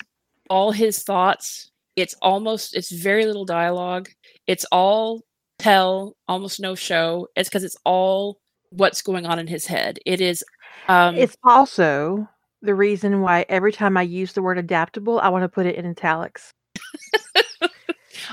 [0.50, 1.72] all his thoughts.
[1.96, 4.10] It's almost it's very little dialogue.
[4.48, 5.22] It's all
[5.62, 7.28] tell, almost no show.
[7.36, 8.40] It's because it's all
[8.70, 10.00] what's going on in his head.
[10.06, 10.44] It is
[10.88, 12.28] um It's also
[12.62, 15.76] the reason why every time I use the word adaptable, I want to put it
[15.76, 16.54] in italics.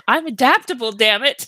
[0.09, 1.47] I'm adaptable, damn it.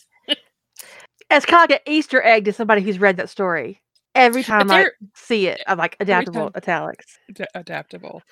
[1.31, 3.81] it's kind of like an Easter egg to somebody who's read that story
[4.15, 7.19] every time I see it, I'm like adaptable italics.
[7.55, 8.23] Adaptable.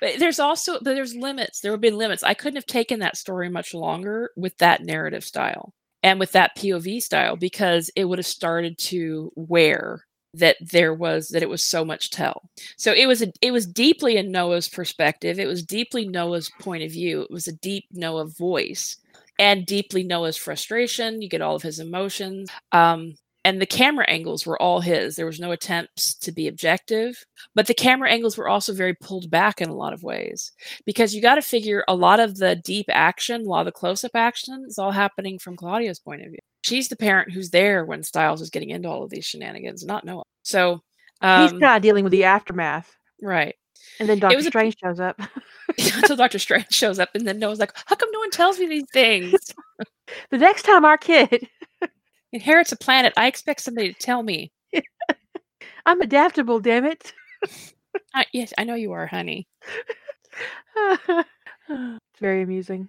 [0.00, 1.60] But there's also but there's limits.
[1.60, 2.22] There have been limits.
[2.22, 5.72] I couldn't have taken that story much longer with that narrative style
[6.06, 10.04] and with that POV style because it would have started to wear
[10.34, 12.48] that there was that it was so much tell.
[12.76, 15.40] So it was a, it was deeply in Noah's perspective.
[15.40, 17.22] It was deeply Noah's point of view.
[17.22, 18.98] It was a deep Noah voice
[19.40, 21.22] and deeply Noah's frustration.
[21.22, 22.50] You get all of his emotions.
[22.70, 23.16] Um,
[23.46, 25.14] and the camera angles were all his.
[25.14, 27.24] There was no attempts to be objective,
[27.54, 30.50] but the camera angles were also very pulled back in a lot of ways
[30.84, 33.72] because you got to figure a lot of the deep action, a lot of the
[33.72, 36.40] close up action is all happening from Claudia's point of view.
[36.62, 40.04] She's the parent who's there when Stiles is getting into all of these shenanigans, not
[40.04, 40.24] Noah.
[40.42, 40.80] So
[41.20, 43.54] um, he's kind of dealing with the aftermath, right?
[44.00, 45.20] And then Doctor Strange a, shows up.
[45.78, 48.66] until Doctor Strange shows up, and then Noah's like, "How come no one tells me
[48.66, 49.54] these things?"
[50.30, 51.48] the next time our kid
[52.36, 54.52] inherits a planet, I expect somebody to tell me.
[55.86, 57.12] I'm adaptable, damn it.
[58.14, 59.48] I, yes, I know you are, honey.
[62.20, 62.88] very amusing.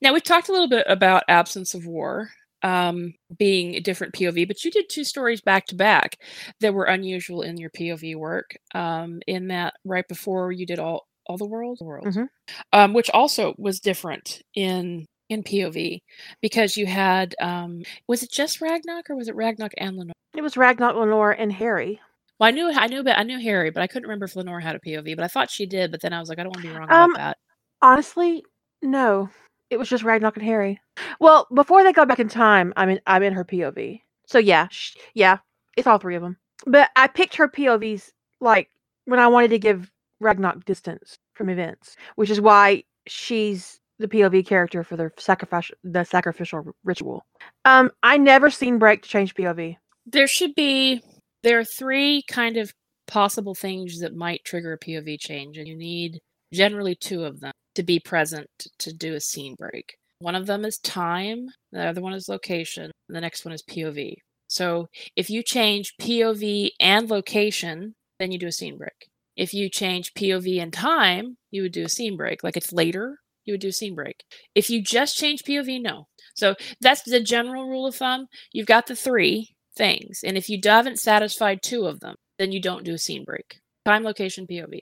[0.00, 2.30] Now we've talked a little bit about absence of war
[2.62, 6.16] um, being a different POV, but you did two stories back to back
[6.60, 8.56] that were unusual in your POV work.
[8.74, 12.26] Um, in that, right before you did all all the worlds, worlds, mm-hmm.
[12.72, 16.02] um, which also was different in in POV
[16.40, 20.14] because you had um was it just Ragnarok or was it Ragnarok and Lenore?
[20.34, 22.00] It was Ragnarok, Lenore, and Harry.
[22.38, 24.60] Well, I knew I knew but I knew Harry, but I couldn't remember if Lenore
[24.60, 26.52] had a POV, but I thought she did, but then I was like, I don't
[26.52, 27.38] want to be wrong um, about that.
[27.82, 28.44] Honestly,
[28.82, 29.30] no.
[29.68, 30.80] It was just Ragnarok and Harry.
[31.18, 34.00] Well, before they go back in time, I'm in I'm in her POV.
[34.26, 35.38] So yeah, sh- yeah,
[35.76, 36.36] it's all three of them.
[36.66, 38.70] But I picked her POVs like
[39.06, 39.90] when I wanted to give
[40.20, 46.04] Ragnarok distance from events, which is why she's the POV character for the sacrificial the
[46.04, 47.24] sacrificial ritual.
[47.64, 49.76] Um, I never seen break to change POV.
[50.06, 51.02] There should be
[51.42, 52.72] there are three kind of
[53.06, 56.20] possible things that might trigger a POV change, and you need
[56.52, 58.48] generally two of them to be present
[58.78, 59.96] to do a scene break.
[60.18, 64.16] One of them is time, the other one is location, the next one is POV.
[64.48, 69.08] So if you change POV and location, then you do a scene break.
[69.36, 72.42] If you change POV and time, you would do a scene break.
[72.42, 74.24] Like it's later you would do scene break.
[74.54, 76.08] If you just change POV, no.
[76.34, 78.26] So that's the general rule of thumb.
[78.52, 80.20] You've got the three things.
[80.24, 83.60] And if you haven't satisfied two of them, then you don't do a scene break.
[83.84, 84.80] Time, location, POV.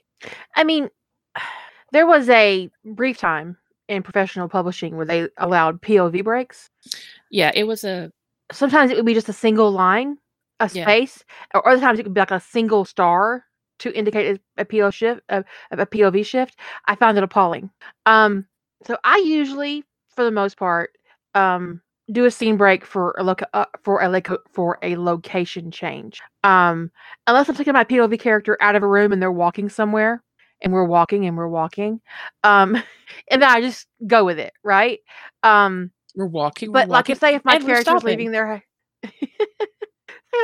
[0.55, 0.89] I mean,
[1.91, 6.69] there was a brief time in professional publishing where they allowed POV breaks.
[7.29, 8.11] Yeah, it was a.
[8.51, 10.17] Sometimes it would be just a single line,
[10.59, 11.59] a space, yeah.
[11.59, 13.45] or other times it could be like a single star
[13.79, 16.59] to indicate a, a PO shift, a, a POV shift.
[16.85, 17.69] I found it appalling.
[18.05, 18.45] Um,
[18.83, 20.91] so I usually, for the most part,
[21.33, 21.81] um,
[22.11, 26.21] do a scene break for a look uh, for a loc- for a location change.
[26.43, 26.91] Um,
[27.27, 30.21] unless I'm taking my POV character out of a room and they're walking somewhere,
[30.61, 32.01] and we're walking and we're walking,
[32.43, 32.75] um,
[33.31, 34.99] and then I just go with it, right?
[35.43, 38.63] Um, we're walking, but we're like, walking, if say if my character is leaving their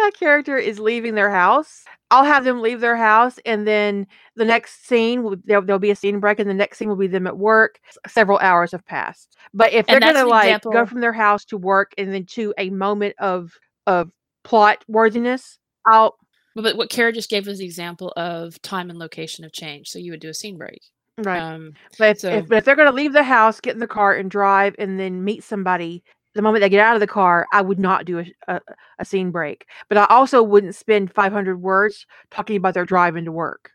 [0.01, 4.45] my character is leaving their house, I'll have them leave their house, and then the
[4.45, 7.07] next scene will there'll, there'll be a scene break, and the next scene will be
[7.07, 7.79] them at work.
[8.07, 10.71] Several hours have passed, but if they're gonna like example.
[10.71, 13.53] go from their house to work and then to a moment of
[13.87, 14.11] of
[14.43, 16.17] plot worthiness, I'll
[16.55, 19.87] But, but what Kara just gave was the example of time and location of change.
[19.87, 20.81] So you would do a scene break.
[21.17, 21.39] Right.
[21.39, 23.87] Um, But if, so if, if they're going to leave the house, get in the
[23.87, 27.47] car, and drive, and then meet somebody, the moment they get out of the car,
[27.51, 28.61] I would not do a, a,
[28.99, 29.65] a scene break.
[29.89, 33.71] But I also wouldn't spend 500 words talking about their drive into work.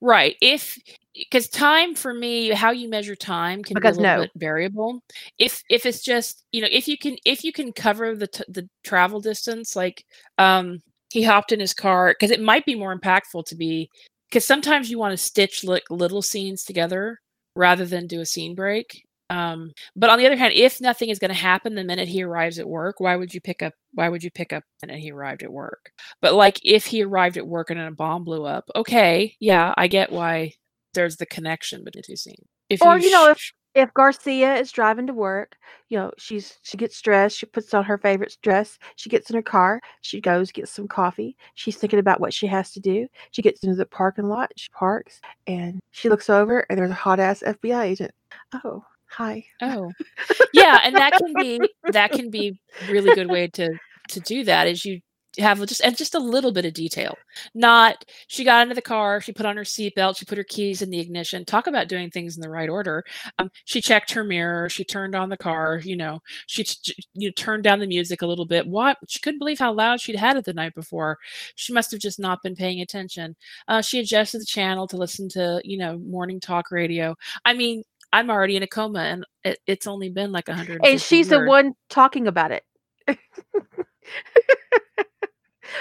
[0.00, 0.36] Right.
[0.40, 0.78] If
[1.14, 4.22] because time for me, how you measure time can Because be a little no.
[4.22, 5.02] bit variable.
[5.38, 8.44] If if it's just you know if you can if you can cover the t-
[8.48, 10.04] the travel distance, like
[10.38, 10.80] um
[11.10, 13.90] he hopped in his car because it might be more impactful to be
[14.28, 17.20] because sometimes you want to stitch like little scenes together
[17.54, 19.05] rather than do a scene break.
[19.28, 22.22] Um, but on the other hand, if nothing is going to happen the minute he
[22.22, 23.72] arrives at work, why would you pick up?
[23.92, 25.90] Why would you pick up the minute he arrived at work?
[26.22, 29.74] But like if he arrived at work and then a bomb blew up, okay, yeah,
[29.76, 30.54] I get why
[30.94, 32.46] there's the connection between the two scenes.
[32.70, 35.54] If Or, you know, if- If Garcia is driving to work,
[35.90, 39.36] you know, she's she gets dressed, she puts on her favorite dress, she gets in
[39.36, 41.36] her car, she goes gets some coffee.
[41.56, 43.06] She's thinking about what she has to do.
[43.32, 46.94] She gets into the parking lot, she parks, and she looks over, and there's a
[46.94, 48.12] hot ass FBI agent.
[48.64, 48.82] Oh,
[49.16, 49.44] hi.
[49.62, 49.92] Oh,
[50.52, 51.60] yeah, and that can be
[51.92, 52.60] that can be
[52.90, 53.78] really good way to
[54.08, 55.00] to do that is you
[55.38, 57.16] have just and just a little bit of detail.
[57.54, 60.82] Not she got into the car, she put on her seatbelt, she put her keys
[60.82, 61.44] in the ignition.
[61.44, 63.04] Talk about doing things in the right order.
[63.38, 65.80] Um, she checked her mirror, she turned on the car.
[65.84, 66.64] You know, she
[67.14, 68.66] you know, turned down the music a little bit.
[68.66, 71.18] What she couldn't believe how loud she'd had it the night before.
[71.54, 73.36] She must have just not been paying attention.
[73.68, 77.14] Uh, she adjusted the channel to listen to you know morning talk radio.
[77.44, 77.82] I mean,
[78.16, 80.80] I'm already in a coma and it, it's only been like a hundred.
[80.84, 82.64] And she's the one talking about it.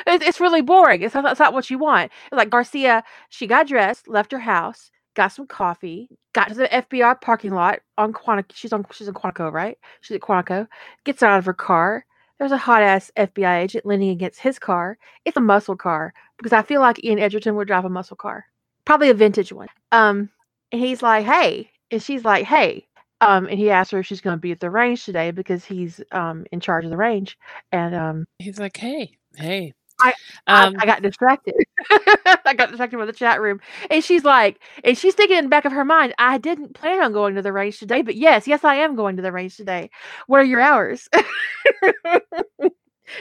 [0.07, 1.01] It- it's really boring.
[1.03, 2.11] It's not, it's not what you want.
[2.31, 7.21] Like Garcia, she got dressed, left her house, got some coffee, got to the FBI
[7.21, 8.51] parking lot on Quantico.
[8.53, 9.77] She's on she's in Quantico, right?
[10.01, 10.67] She's at Quantico.
[11.05, 12.05] Gets out of her car.
[12.39, 14.97] There's a hot ass FBI agent leaning against his car.
[15.23, 18.45] It's a muscle car because I feel like Ian Edgerton would drive a muscle car,
[18.85, 19.69] probably a vintage one.
[19.91, 20.29] Um,
[20.71, 22.87] and he's like, "Hey," and she's like, "Hey."
[23.21, 25.63] Um, and he asked her if she's going to be at the range today because
[25.65, 27.37] he's um in charge of the range,
[27.71, 29.73] and um, He's like, hey, hey.
[30.01, 30.13] I-
[30.47, 31.55] um, I, I got distracted.
[31.89, 33.61] I got distracted by the chat room.
[33.89, 37.01] And she's like, and she's thinking in the back of her mind, I didn't plan
[37.01, 39.55] on going to the range today, but yes, yes, I am going to the range
[39.55, 39.89] today.
[40.27, 41.07] What are your hours?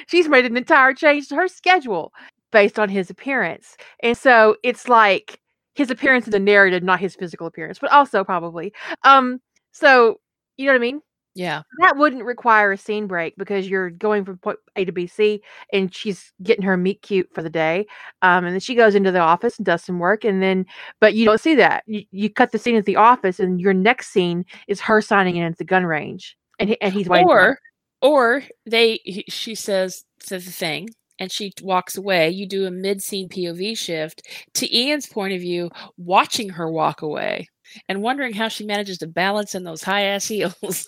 [0.08, 2.12] she's made an entire change to her schedule
[2.52, 3.76] based on his appearance.
[4.02, 5.38] And so it's like
[5.74, 8.72] his appearance in the narrative, not his physical appearance, but also probably.
[9.04, 9.40] Um,
[9.72, 10.20] so
[10.56, 11.00] you know what I mean?
[11.36, 15.08] yeah, that wouldn't require a scene break because you're going from point A to B,
[15.08, 15.42] C,
[15.72, 17.86] and she's getting her meet cute for the day.
[18.22, 20.64] Um, and then she goes into the office and does some work, and then,
[21.00, 21.82] but you don't see that.
[21.86, 25.34] You, you cut the scene at the office, and your next scene is her signing
[25.34, 27.28] in at the gun range, and he, and he's waiting.
[27.28, 27.58] or
[28.00, 30.88] or they he- she says says the thing
[31.18, 32.30] and she walks away.
[32.30, 34.22] You do a mid scene POV shift
[34.54, 37.48] to Ian's point of view, watching her walk away
[37.88, 40.86] and wondering how she manages to balance in those high ass heels.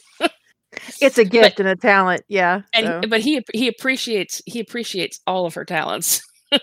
[1.00, 2.62] It's a But- gift and a talent, yeah.
[2.74, 3.08] and so.
[3.08, 6.20] but he he appreciates he appreciates all of her talents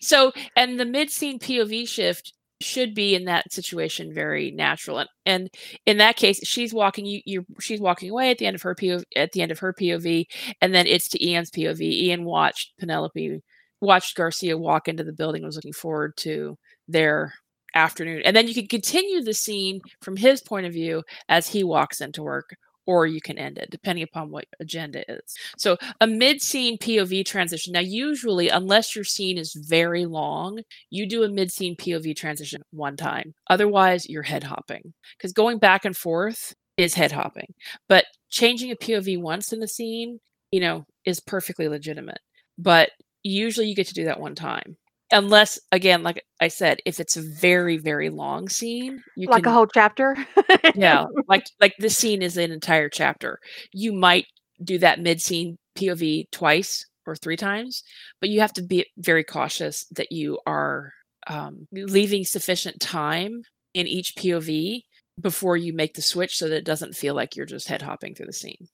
[0.00, 5.08] so and the mid scene pov shift should be in that situation very natural and
[5.26, 5.50] and
[5.84, 8.74] in that case she's walking you you she's walking away at the end of her
[8.74, 10.26] pov at the end of her pov
[10.62, 13.40] and then it's to ian's pov ian watched penelope
[13.80, 16.56] watched garcia walk into the building was looking forward to
[16.88, 17.34] their
[17.74, 21.62] afternoon and then you can continue the scene from his point of view as he
[21.62, 22.56] walks into work
[22.86, 25.34] or you can end it depending upon what agenda is.
[25.58, 27.72] So a mid-scene POV transition.
[27.72, 30.60] Now, usually, unless your scene is very long,
[30.90, 33.34] you do a mid-scene POV transition one time.
[33.50, 37.54] Otherwise, you're head hopping because going back and forth is head hopping.
[37.88, 42.20] But changing a POV once in the scene, you know, is perfectly legitimate.
[42.58, 42.90] But
[43.22, 44.76] usually, you get to do that one time.
[45.12, 49.52] Unless, again, like I said, if it's a very, very long scene, you like can
[49.52, 50.16] a whole chapter.
[50.74, 53.38] yeah like like this scene is an entire chapter
[53.72, 54.26] you might
[54.62, 57.82] do that mid scene pov twice or three times
[58.20, 60.92] but you have to be very cautious that you are
[61.28, 63.42] um, leaving sufficient time
[63.74, 64.82] in each pov
[65.20, 68.14] before you make the switch so that it doesn't feel like you're just head hopping
[68.14, 68.68] through the scene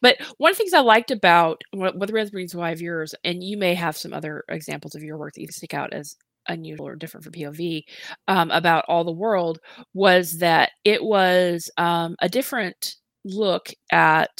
[0.00, 3.14] but one of the things i liked about what what the reasons why of yours
[3.24, 6.16] and you may have some other examples of your work that you stick out as
[6.48, 7.82] unusual or different for pov
[8.28, 9.60] um, about all the world
[9.94, 14.30] was that it was um, a different look at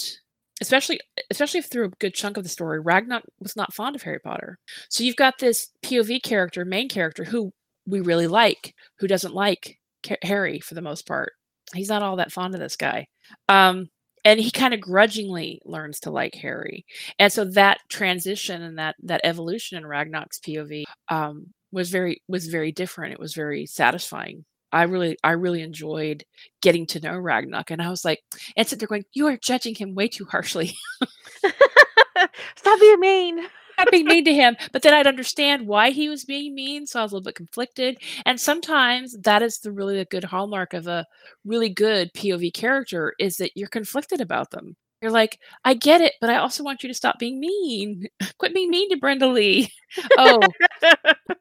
[0.61, 0.99] especially
[1.31, 4.59] especially through a good chunk of the story ragnar was not fond of harry potter.
[4.89, 7.53] So you've got this pov character main character who
[7.87, 9.79] we really like who doesn't like
[10.23, 11.33] harry for the most part.
[11.75, 13.07] He's not all that fond of this guy.
[13.49, 13.89] Um,
[14.25, 16.85] and he kind of grudgingly learns to like Harry.
[17.19, 22.47] And so that transition and that that evolution in Ragnarok's POV um, was very was
[22.47, 23.13] very different.
[23.13, 24.45] It was very satisfying.
[24.73, 26.25] I really I really enjoyed
[26.63, 28.21] getting to know Ragnarok, and I was like,
[28.57, 30.75] and sit there going, "You are judging him way too harshly."
[32.57, 33.47] Stop being mean.
[33.79, 37.01] Not being mean to him, but then I'd understand why he was being mean, so
[37.01, 37.99] I was a little bit conflicted.
[38.27, 41.07] And sometimes that is the really a good hallmark of a
[41.45, 44.77] really good POV character is that you're conflicted about them.
[45.01, 48.07] You're like, I get it, but I also want you to stop being mean.
[48.39, 49.69] Quit being mean to Brenda Lee.
[50.17, 50.41] Oh,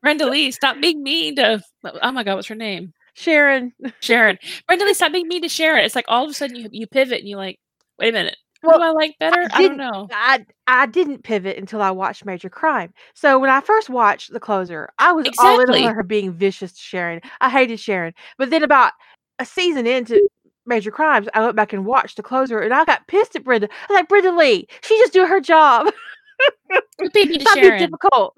[0.02, 1.64] Brenda Lee, stop being mean to.
[1.86, 2.92] Oh my God, what's her name?
[3.14, 3.72] Sharon.
[4.02, 4.38] Sharon.
[4.68, 5.86] Brenda Lee, stop being mean to Sharon.
[5.86, 7.60] It's like all of a sudden you you pivot and you're like,
[7.98, 8.36] wait a minute.
[8.62, 9.42] What do I like better?
[9.52, 10.08] I, I don't know.
[10.12, 12.94] I I didn't pivot until I watched Major Crime.
[13.14, 15.86] So when I first watched The Closer, I was all in Exactly.
[15.86, 17.22] on her being vicious to Sharon.
[17.42, 18.14] I hated Sharon.
[18.38, 18.94] But then about
[19.40, 20.22] a season into
[20.66, 23.68] Major Crimes, I went back and watched The Closer and I got pissed at Brenda.
[23.72, 25.88] I was like, Brenda Lee, she just do her job.
[27.14, 27.80] Being to Sharon.
[27.80, 28.36] difficult.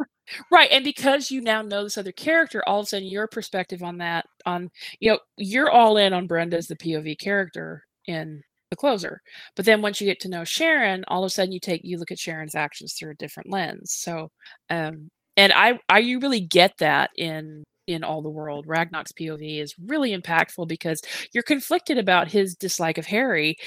[0.52, 0.70] Right.
[0.72, 3.98] And because you now know this other character, all of a sudden your perspective on
[3.98, 8.42] that, on you know, you're all in on Brenda as the POV character in
[8.74, 9.22] the closer.
[9.56, 11.98] But then once you get to know Sharon, all of a sudden you take you
[11.98, 13.94] look at Sharon's actions through a different lens.
[13.94, 14.30] So
[14.70, 18.66] um and I I you really get that in in all the world.
[18.68, 21.02] Ragnarok's POV is really impactful because
[21.34, 23.58] you're conflicted about his dislike of Harry,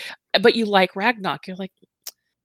[0.40, 1.46] but you like Ragnarok.
[1.46, 1.72] You're like,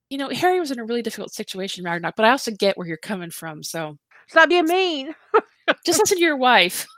[0.09, 2.87] you know, Harry was in a really difficult situation, Ragnarok, but I also get where
[2.87, 3.63] you're coming from.
[3.63, 3.97] So
[4.27, 5.13] Stop being mean.
[5.85, 6.85] just listen to your wife.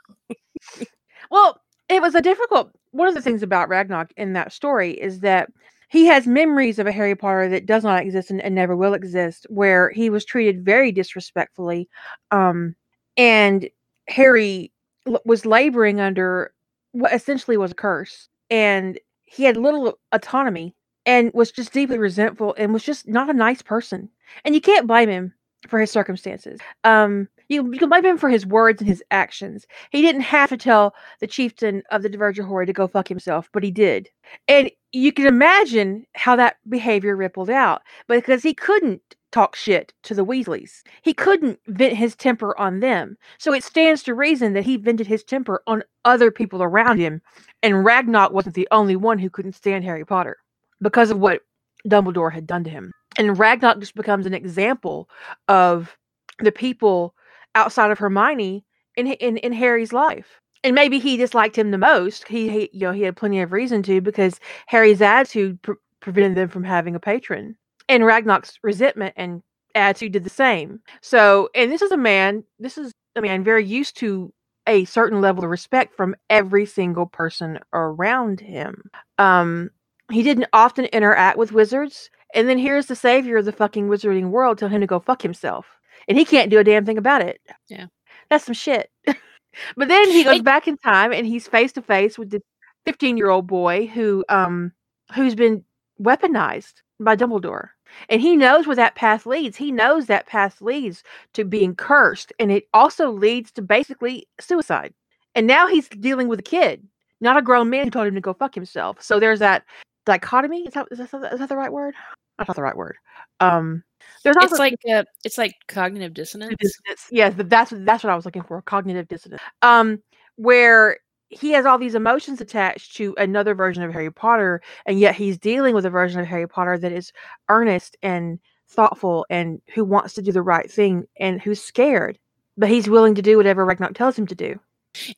[1.30, 2.70] Well, it was a difficult.
[2.94, 5.50] One of the things about Ragnarok in that story is that
[5.88, 8.94] he has memories of a Harry Potter that does not exist and, and never will
[8.94, 11.88] exist, where he was treated very disrespectfully,
[12.30, 12.76] um,
[13.16, 13.68] and
[14.06, 14.70] Harry
[15.08, 16.52] l- was laboring under
[16.92, 22.54] what essentially was a curse, and he had little autonomy and was just deeply resentful
[22.56, 24.08] and was just not a nice person.
[24.44, 25.34] And you can't blame him
[25.68, 26.60] for his circumstances.
[26.84, 29.66] Um, you, you can blame him for his words and his actions.
[29.90, 33.48] He didn't have to tell the chieftain of the Divergent Horde to go fuck himself,
[33.52, 34.08] but he did.
[34.48, 39.02] And you can imagine how that behavior rippled out because he couldn't
[39.34, 40.82] talk shit to the Weasleys.
[41.02, 43.16] He couldn't vent his temper on them.
[43.38, 47.20] So it stands to reason that he vented his temper on other people around him.
[47.60, 50.36] And Ragnarok wasn't the only one who couldn't stand Harry Potter
[50.80, 51.40] because of what
[51.88, 52.92] Dumbledore had done to him.
[53.18, 55.08] And Ragnarok just becomes an example
[55.48, 55.96] of
[56.38, 57.14] the people
[57.54, 58.64] outside of Hermione
[58.96, 60.40] in in, in Harry's life.
[60.62, 62.26] And maybe he disliked him the most.
[62.26, 66.36] He, he you know he had plenty of reason to because Harry's attitude pre- prevented
[66.36, 67.56] them from having a patron,
[67.88, 69.42] and Ragnarok's resentment and
[69.74, 70.80] attitude did the same.
[71.02, 72.44] So, and this is a man.
[72.58, 74.32] This is a man very used to
[74.66, 78.90] a certain level of respect from every single person around him.
[79.18, 79.70] Um,
[80.10, 84.30] he didn't often interact with wizards, and then here's the savior of the fucking wizarding
[84.30, 85.66] world tell him to go fuck himself,
[86.08, 87.40] and he can't do a damn thing about it.
[87.68, 87.86] Yeah.
[88.30, 88.90] that's some shit.
[89.06, 92.42] but then he goes back in time, and he's face to face with the
[92.84, 94.72] 15 year old boy who um
[95.14, 95.64] who's been
[96.00, 97.68] weaponized by Dumbledore.
[98.08, 99.56] And he knows where that path leads.
[99.56, 101.04] He knows that path leads
[101.34, 104.92] to being cursed, and it also leads to basically suicide.
[105.34, 106.86] And now he's dealing with a kid,
[107.20, 109.00] not a grown man who told him to go fuck himself.
[109.02, 109.64] So there's that
[110.06, 110.66] dichotomy.
[110.66, 111.94] Is that is that, is that the right word?
[112.38, 112.96] That's not the right word.
[113.40, 113.84] Um,
[114.24, 116.56] there's also It's like uh, it's like cognitive dissonance.
[116.58, 117.06] dissonance.
[117.10, 118.60] Yes, th- that's that's what I was looking for.
[118.62, 119.42] Cognitive dissonance.
[119.62, 120.02] Um,
[120.36, 120.98] where
[121.28, 125.38] he has all these emotions attached to another version of Harry Potter, and yet he's
[125.38, 127.12] dealing with a version of Harry Potter that is
[127.48, 128.38] earnest and
[128.68, 132.18] thoughtful and who wants to do the right thing and who's scared,
[132.56, 134.58] but he's willing to do whatever Ragnarok tells him to do.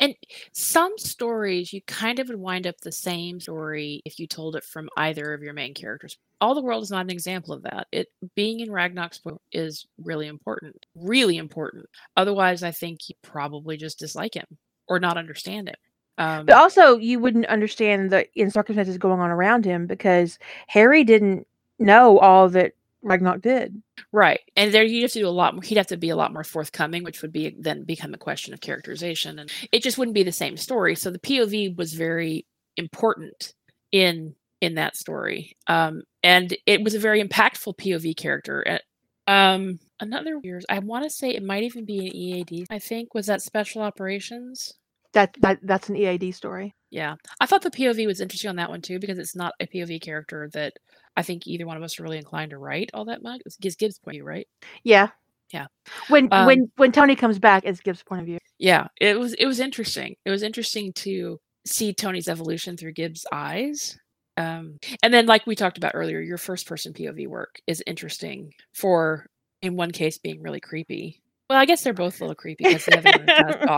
[0.00, 0.14] And
[0.52, 4.64] some stories you kind of would wind up the same story if you told it
[4.64, 6.18] from either of your main characters.
[6.40, 7.86] All the world is not an example of that.
[7.92, 10.86] It being in Ragnarok's book is really important.
[10.94, 11.86] Really important.
[12.16, 14.46] Otherwise, I think you probably just dislike him
[14.88, 15.76] or not understand him.
[16.18, 21.04] Um, But also, you wouldn't understand the in circumstances going on around him because Harry
[21.04, 21.46] didn't
[21.78, 22.72] know all that
[23.06, 23.82] Ragnarok did.
[24.12, 24.40] Right.
[24.56, 26.32] And there you'd have to do a lot more he'd have to be a lot
[26.32, 29.38] more forthcoming, which would be then become a question of characterization.
[29.38, 30.96] And it just wouldn't be the same story.
[30.96, 32.46] So the POV was very
[32.76, 33.54] important
[33.92, 35.56] in in that story.
[35.68, 38.64] Um and it was a very impactful POV character.
[38.66, 42.78] Uh, Um another years I want to say it might even be an EAD, I
[42.80, 44.74] think, was that special operations.
[45.14, 46.74] That that that's an EAD story.
[46.90, 47.16] Yeah.
[47.40, 50.00] I thought the POV was interesting on that one too, because it's not a POV
[50.02, 50.74] character that
[51.16, 53.40] I think either one of us are really inclined to write all that much.
[53.46, 54.48] It's Gibbs point of view, right?
[54.84, 55.08] Yeah.
[55.52, 55.66] Yeah.
[56.08, 58.38] When Um, when when Tony comes back, it's Gibbs' point of view.
[58.58, 60.16] Yeah, it was it was interesting.
[60.24, 63.98] It was interesting to see Tony's evolution through Gibbs' eyes.
[64.36, 68.52] Um, and then, like we talked about earlier, your first person POV work is interesting
[68.74, 69.26] for,
[69.62, 71.22] in one case, being really creepy.
[71.48, 73.68] Well, I guess they're both a little creepy because the other one is kind of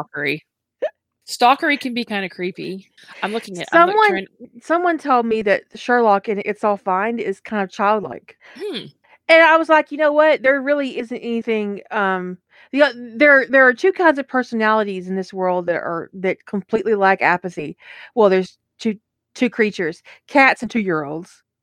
[1.28, 1.78] stalkery.
[1.78, 2.88] Can be kind of creepy.
[3.22, 4.26] I'm looking at Someone trying-
[4.62, 8.36] someone told me that Sherlock and It's All Fine is kind of childlike.
[8.56, 8.86] hmm,
[9.28, 10.42] And I was like, you know what?
[10.42, 11.82] There really isn't anything.
[11.90, 12.38] Um,
[12.72, 16.94] the, there there are two kinds of personalities in this world that are that completely
[16.94, 17.76] lack apathy.
[18.14, 18.98] Well, there's two
[19.34, 21.42] two creatures, cats and two year olds.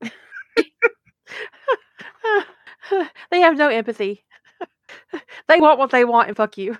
[3.30, 4.24] they have no empathy.
[5.48, 6.76] they want what they want and fuck you.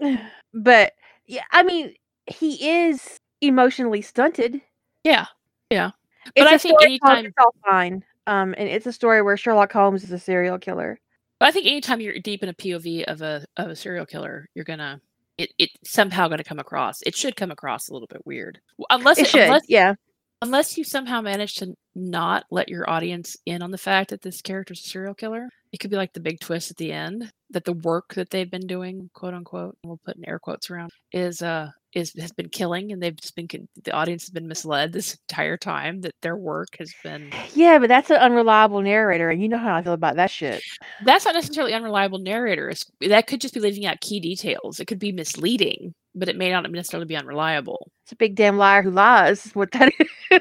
[0.56, 0.92] but
[1.26, 1.94] yeah, I mean,
[2.26, 4.60] he is emotionally stunted.
[5.04, 5.26] yeah,
[5.70, 5.90] yeah.
[6.34, 8.04] It's But I think anytime- It's all fine.
[8.26, 10.98] Um, and it's a story where Sherlock Holmes is a serial killer.
[11.38, 14.48] But I think anytime you're deep in a POV of a of a serial killer,
[14.54, 15.00] you're gonna
[15.38, 17.02] it it somehow gonna come across.
[17.02, 18.58] It should come across a little bit weird,
[18.90, 19.94] unless It it, should, unless yeah.
[20.42, 24.42] unless you somehow manage to not let your audience in on the fact that this
[24.42, 25.48] character's a serial killer.
[25.72, 28.50] It could be like the big twist at the end that the work that they've
[28.50, 32.48] been doing, quote unquote, we'll put in air quotes around, is uh is has been
[32.48, 36.14] killing, and they've just been con- the audience has been misled this entire time that
[36.22, 39.82] their work has been Yeah, but that's an unreliable narrator, and you know how I
[39.82, 40.62] feel about that shit.
[41.04, 42.68] that's not necessarily unreliable narrator.
[42.68, 44.80] It's, that could just be leaving out key details.
[44.80, 47.90] It could be misleading, but it may not necessarily be unreliable.
[48.04, 49.50] It's a big damn liar who lies.
[49.54, 49.92] What that
[50.30, 50.40] is.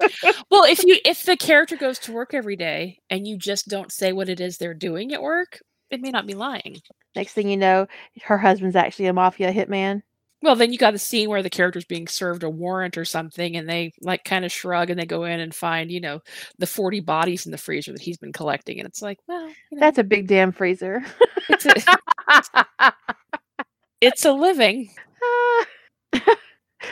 [0.50, 3.90] Well, if you if the character goes to work every day and you just don't
[3.90, 6.76] say what it is they're doing at work, it may not be lying.
[7.16, 7.88] Next thing you know,
[8.22, 10.02] her husband's actually a mafia hitman.
[10.40, 13.56] Well, then you got a scene where the character's being served a warrant or something,
[13.56, 16.20] and they like kind of shrug and they go in and find, you know,
[16.58, 19.54] the forty bodies in the freezer that he's been collecting, and it's like, well, you
[19.72, 21.02] know, That's a big damn freezer.
[21.48, 22.92] it's a,
[24.00, 24.90] it's a living.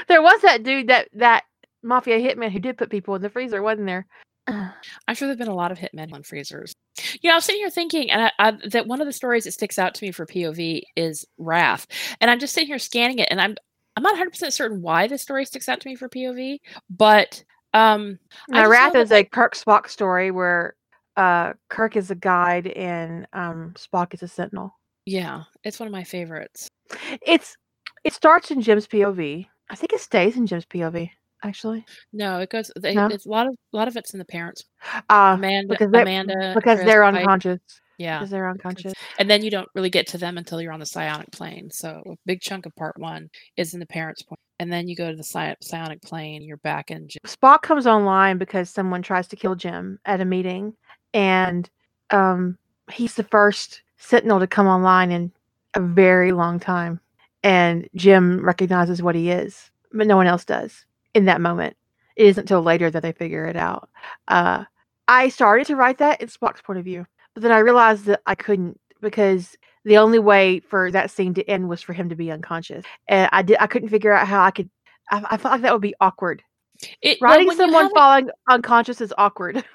[0.09, 1.45] there was that dude that that
[1.83, 4.07] mafia hitman who did put people in the freezer, wasn't there?
[4.49, 6.73] I'm sure there've been a lot of hitmen on freezers.
[7.21, 9.45] You know, I was sitting here thinking, and I, I, that one of the stories
[9.45, 11.87] that sticks out to me for POV is Wrath,
[12.21, 13.57] and I'm just sitting here scanning it, and I'm
[13.97, 16.59] I'm not 100 percent certain why this story sticks out to me for POV,
[16.91, 17.43] but
[17.75, 20.75] um, Now, Wrath is that, a Kirk Spock story where
[21.17, 24.73] uh, Kirk is a guide and um, Spock is a sentinel.
[25.07, 26.69] yeah, it's one of my favorites.
[27.27, 27.57] It's
[28.07, 29.47] it starts in Jim's POV.
[29.69, 31.11] I think it stays in Jim's POV.
[31.43, 32.71] Actually, No, it goes.
[32.81, 33.07] They, No?
[33.09, 34.65] It's a lot of a lot of it's in the parents.
[35.11, 37.61] uh, Amanda, because they, Amanda, because Chris, they're unconscious.
[37.99, 38.93] Yeah, Because they're unconscious.
[39.19, 41.71] and then you don't really get to them until you're on the psionic plane.
[41.71, 44.39] So a big chunk of part one is in the parents' point.
[44.59, 46.43] and then you go to the psi- psionic plane.
[46.43, 47.09] You're back in.
[47.09, 50.75] J- Spock comes online because someone tries to kill Jim at a meeting,
[51.15, 51.69] and
[52.11, 52.57] um,
[52.91, 55.33] he's the first Sentinel to come online in
[55.75, 57.01] a very long time.
[57.47, 61.77] And Jim recognizes what he is, but no one else does in that moment.
[62.17, 63.89] It isn't until later that they figure it out.
[64.27, 64.65] Uh,
[65.07, 68.21] I started to write that in Spock's point of view, but then I realized that
[68.27, 72.17] I couldn't because the only way for that scene to end was for him to
[72.17, 73.59] be unconscious, and I did.
[73.61, 74.69] I couldn't figure out how I could.
[75.13, 76.43] I, I felt like that would be awkward.
[77.01, 79.65] It, Writing you someone falling unconscious is awkward.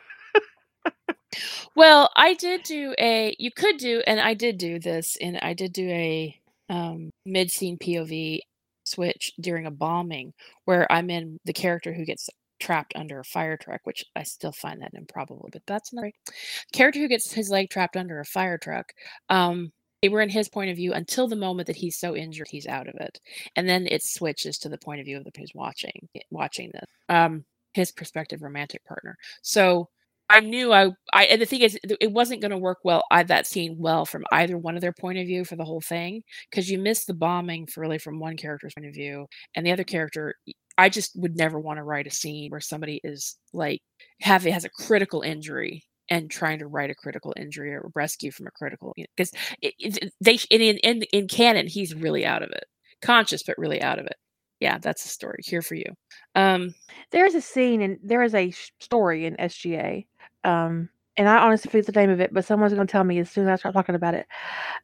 [1.75, 3.33] Well, I did do a.
[3.39, 6.40] You could do, and I did do this, and I did do a
[6.71, 8.39] um, mid-scene POV
[8.85, 10.33] switch during a bombing
[10.65, 12.29] where I'm in the character who gets
[12.59, 16.11] trapped under a fire truck, which I still find that improbable, but that's another
[16.73, 18.93] character who gets his leg trapped under a fire truck.
[19.29, 19.71] Um,
[20.01, 22.65] they were in his point of view until the moment that he's so injured he's
[22.67, 23.19] out of it,
[23.55, 26.85] and then it switches to the point of view of the who's watching watching this.
[27.09, 29.17] Um, his prospective romantic partner.
[29.41, 29.89] So
[30.31, 33.03] I knew I, I and the thing is, it wasn't going to work well.
[33.11, 35.81] I that scene well from either one of their point of view for the whole
[35.81, 39.65] thing because you miss the bombing for really from one character's point of view, and
[39.65, 40.35] the other character.
[40.77, 43.81] I just would never want to write a scene where somebody is like
[44.21, 48.31] have it has a critical injury and trying to write a critical injury or rescue
[48.31, 49.31] from a critical because
[49.61, 52.65] it, it, they in, in in canon he's really out of it,
[53.01, 54.15] conscious but really out of it.
[54.59, 55.85] Yeah, that's the story here for you.
[56.35, 56.73] Um,
[57.11, 60.07] There is a scene and there is a sh- story in SGA.
[60.43, 63.19] Um, and I honestly forget the name of it, but someone's going to tell me
[63.19, 64.27] as soon as I start talking about it.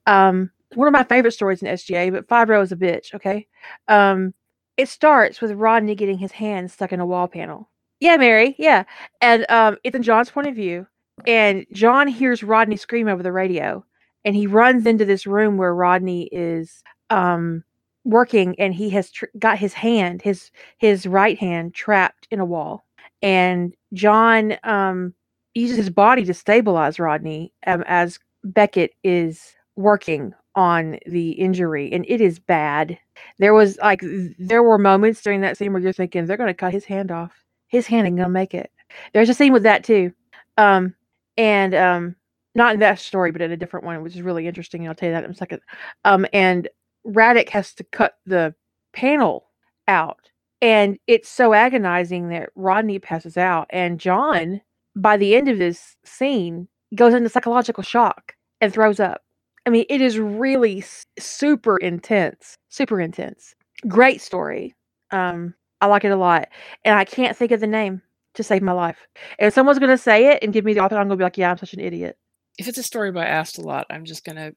[0.05, 3.13] Um, one of my favorite stories in SGA, but Fibro is a bitch.
[3.13, 3.47] Okay.
[3.87, 4.33] Um,
[4.75, 7.69] it starts with Rodney getting his hand stuck in a wall panel.
[7.99, 8.55] Yeah, Mary.
[8.59, 8.83] Yeah.
[9.21, 10.85] And um, it's in John's point of view.
[11.25, 13.83] And John hears Rodney scream over the radio.
[14.23, 17.63] And he runs into this room where Rodney is um,
[18.03, 22.45] working and he has tr- got his hand, his his right hand trapped in a
[22.45, 22.85] wall.
[23.21, 25.13] And John um,
[25.57, 32.05] uses his body to stabilize Rodney um, as Beckett is working on the injury, and
[32.07, 32.97] it is bad.
[33.39, 34.01] There was like
[34.39, 37.11] there were moments during that scene where you're thinking they're going to cut his hand
[37.11, 37.43] off.
[37.67, 38.71] his hand ain't gonna make it.
[39.13, 40.11] There's a scene with that too.
[40.57, 40.95] Um,
[41.37, 42.15] and um,
[42.55, 44.81] not in that story, but in a different one, which is really interesting.
[44.81, 45.61] And I'll tell you that in a second.
[46.05, 46.67] Um, and
[47.05, 48.55] Radek has to cut the
[48.93, 49.47] panel
[49.87, 50.29] out.
[50.61, 53.67] And it's so agonizing that Rodney passes out.
[53.69, 54.61] And John,
[55.01, 59.21] by the end of this scene, goes into psychological shock and throws up.
[59.65, 60.83] I mean, it is really
[61.19, 63.53] super intense, super intense.
[63.87, 64.75] Great story.
[65.11, 66.47] Um, I like it a lot.
[66.85, 68.01] And I can't think of the name
[68.35, 69.07] to save my life.
[69.39, 71.21] And if someone's going to say it and give me the author, I'm going to
[71.21, 72.17] be like, yeah, I'm such an idiot.
[72.57, 74.55] If it's a story by astolat, I'm just going to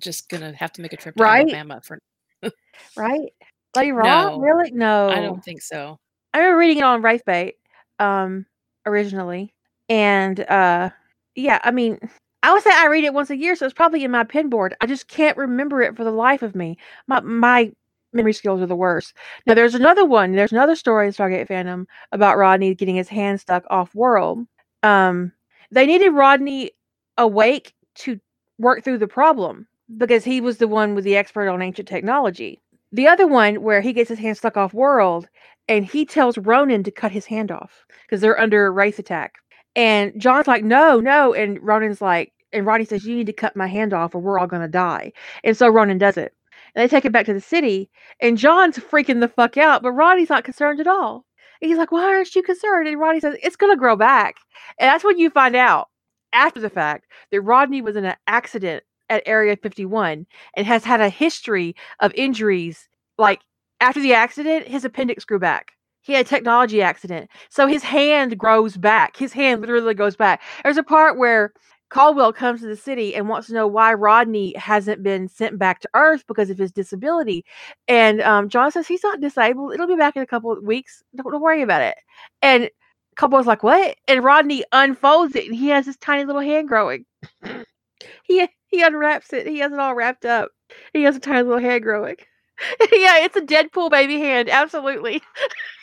[0.00, 1.42] just gonna have to make a trip to right?
[1.42, 1.98] Alabama for
[2.96, 3.32] right.
[3.76, 4.30] Lady Raw?
[4.30, 4.70] No, Really?
[4.72, 5.08] No.
[5.08, 5.98] I don't think so.
[6.34, 7.52] I remember reading it on Wraithbait,
[7.98, 8.46] um,
[8.86, 9.54] originally.
[9.92, 10.90] And uh
[11.34, 11.98] yeah, I mean,
[12.42, 14.48] I would say I read it once a year, so it's probably in my pin
[14.50, 14.74] board.
[14.80, 16.78] I just can't remember it for the life of me.
[17.08, 17.72] My my
[18.14, 19.14] memory skills are the worst.
[19.46, 20.32] Now there's another one.
[20.32, 24.40] There's another story in Stargate fandom about Rodney getting his hand stuck off world.
[24.82, 25.32] Um,
[25.70, 26.72] they needed Rodney
[27.18, 28.18] awake to
[28.58, 29.66] work through the problem
[29.98, 32.60] because he was the one with the expert on ancient technology.
[32.92, 35.28] The other one where he gets his hand stuck off world
[35.68, 39.34] and he tells Ronon to cut his hand off because they're under a wraith attack.
[39.74, 41.32] And John's like, no, no.
[41.34, 44.38] And Ronon's like, and Rodney says, you need to cut my hand off or we're
[44.38, 45.12] all going to die.
[45.44, 46.34] And so Ronan does it.
[46.74, 47.90] And they take it back to the city.
[48.20, 51.24] And John's freaking the fuck out, but Rodney's not concerned at all.
[51.60, 52.88] And he's like, why aren't you concerned?
[52.88, 54.36] And Rodney says, it's going to grow back.
[54.78, 55.88] And that's when you find out
[56.32, 60.26] after the fact that Rodney was in an accident at Area 51
[60.56, 62.88] and has had a history of injuries.
[63.18, 63.40] Like
[63.80, 65.72] after the accident, his appendix grew back.
[66.02, 67.30] He had a technology accident.
[67.48, 69.16] So his hand grows back.
[69.16, 70.42] His hand literally goes back.
[70.62, 71.52] There's a part where
[71.90, 75.80] Caldwell comes to the city and wants to know why Rodney hasn't been sent back
[75.80, 77.44] to Earth because of his disability.
[77.86, 79.74] And um, John says he's not disabled.
[79.74, 81.02] It'll be back in a couple of weeks.
[81.14, 81.96] Don't, don't worry about it.
[82.40, 82.70] And
[83.16, 83.96] Caldwell's like, what?
[84.08, 87.04] And Rodney unfolds it and he has this tiny little hand growing.
[88.24, 89.46] he he unwraps it.
[89.46, 90.50] He has it all wrapped up.
[90.94, 92.16] He has a tiny little hand growing.
[92.90, 94.48] yeah, it's a Deadpool baby hand.
[94.48, 95.22] Absolutely.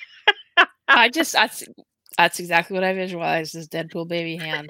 [0.90, 1.64] I just that's
[2.18, 4.70] that's exactly what I visualized as Deadpool baby hand.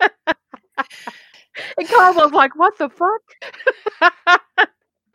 [1.78, 3.22] and Caldwell's like, what the fuck?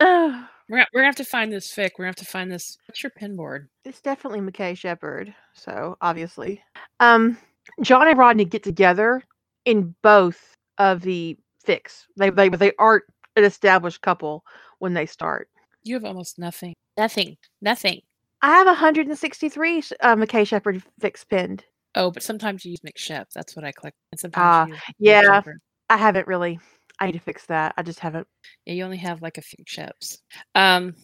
[0.00, 1.90] we're, we're gonna have to find this fic.
[1.96, 2.78] We're gonna have to find this.
[2.86, 3.68] What's your pin board?
[3.84, 5.34] It's definitely McKay Sheppard.
[5.54, 6.62] So obviously,
[6.98, 7.38] um,
[7.82, 9.22] John and Rodney get together
[9.64, 12.06] in both of the fics.
[12.16, 13.04] They they they aren't
[13.36, 14.44] an established couple
[14.78, 15.48] when they start.
[15.84, 16.74] You have almost nothing.
[16.96, 17.36] Nothing.
[17.60, 18.02] Nothing.
[18.42, 21.64] I have 163 uh, McKay Sheppard fics pinned.
[21.94, 23.26] Oh, but sometimes you use McShep.
[23.34, 23.94] That's what I click.
[24.10, 25.22] And sometimes you use yeah.
[25.22, 25.56] McSheppard.
[25.90, 26.58] I haven't really.
[26.98, 27.74] I need to fix that.
[27.76, 28.26] I just haven't.
[28.66, 30.18] Yeah, you only have like a few chips.
[30.54, 30.94] Um,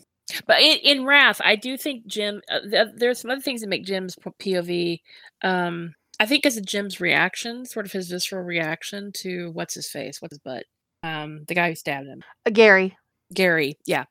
[0.46, 2.40] but in, in Wrath, I do think Jim.
[2.50, 5.00] Uh, th- there's some other things that make Jim's POV.
[5.42, 9.88] Um, I think as a Jim's reaction, sort of his visceral reaction to what's his
[9.88, 10.64] face, what's his butt,
[11.02, 12.96] um, the guy who stabbed him, Uh, Gary.
[13.32, 13.78] Gary.
[13.86, 14.04] Yeah,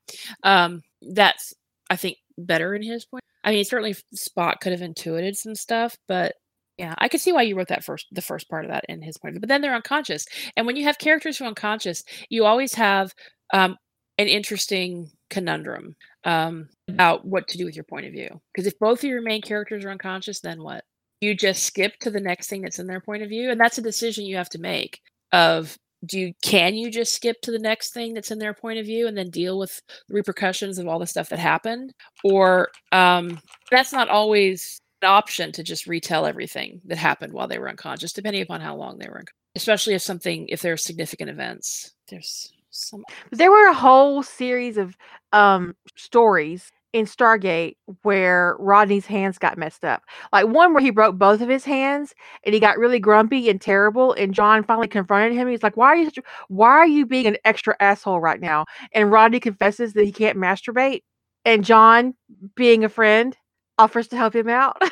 [0.44, 1.54] um, that's
[1.90, 3.23] I think better in his point.
[3.43, 6.34] I mean, certainly Spock could have intuited some stuff, but
[6.77, 9.01] yeah, I could see why you wrote that first, the first part of that in
[9.01, 9.41] his point of view.
[9.41, 13.14] But then they're unconscious, and when you have characters who are unconscious, you always have
[13.53, 13.77] um,
[14.18, 18.30] an interesting conundrum um, about what to do with your point of view.
[18.53, 20.84] Because if both of your main characters are unconscious, then what?
[21.22, 23.77] You just skip to the next thing that's in their point of view, and that's
[23.77, 24.99] a decision you have to make.
[25.31, 25.77] Of
[26.07, 28.85] do you can you just skip to the next thing that's in their point of
[28.85, 31.93] view and then deal with the repercussions of all the stuff that happened,
[32.23, 33.39] or um,
[33.71, 38.13] that's not always an option to just retell everything that happened while they were unconscious,
[38.13, 39.23] depending upon how long they were.
[39.55, 41.93] Especially if something, if there are significant events.
[42.09, 44.95] There's some There were a whole series of
[45.34, 50.03] um stories in Stargate where Rodney's hands got messed up.
[50.31, 53.61] Like one where he broke both of his hands and he got really grumpy and
[53.61, 54.14] terrible.
[54.14, 55.47] And John finally confronted him.
[55.47, 56.09] He's like, "Why are you
[56.47, 60.38] Why are you being an extra asshole right now?" And Rodney confesses that he can't
[60.38, 61.01] masturbate.
[61.45, 62.14] And John,
[62.55, 63.35] being a friend,
[63.77, 64.81] offers to help him out.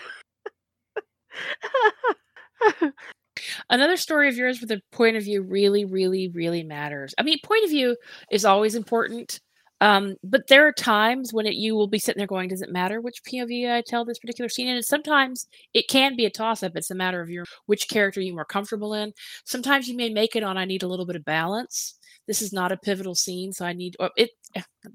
[3.69, 7.13] another story of yours where the point of view really, really, really matters.
[7.17, 7.95] I mean, point of view
[8.31, 9.39] is always important.
[9.86, 12.72] Um, but there are times when it, you will be sitting there going, "Does it
[12.72, 16.74] matter which POV I tell this particular scene?" And sometimes it can be a toss-up.
[16.76, 19.14] It's a matter of your which character you're more comfortable in.
[19.45, 20.57] Sometimes you may make it on.
[20.57, 21.95] I need a little bit of balance.
[22.28, 24.32] This is not a pivotal scene, so I need it.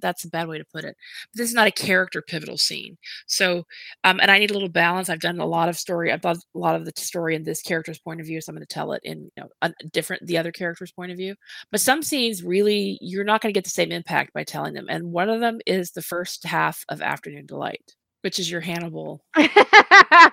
[0.00, 0.96] That's a bad way to put it.
[1.32, 2.96] But This is not a character pivotal scene.
[3.26, 3.64] So,
[4.04, 5.08] um, and I need a little balance.
[5.08, 6.12] I've done a lot of story.
[6.12, 8.56] I've done a lot of the story in this character's point of view, so I'm
[8.56, 11.34] going to tell it in you know a different the other character's point of view.
[11.70, 14.86] But some scenes really you're not going to get the same impact by telling them.
[14.88, 17.94] And one of them is the first half of Afternoon Delight.
[18.22, 20.30] which is your Hannibal I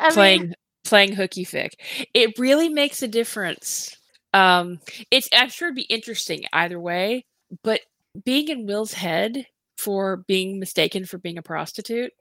[0.00, 0.54] mean, playing
[0.84, 1.70] playing hooky fic.
[2.14, 3.96] It really makes a difference.
[4.34, 7.24] Um, it's I'm sure it'd be interesting either way,
[7.62, 7.80] but
[8.24, 9.46] being in Will's head
[9.76, 12.12] for being mistaken for being a prostitute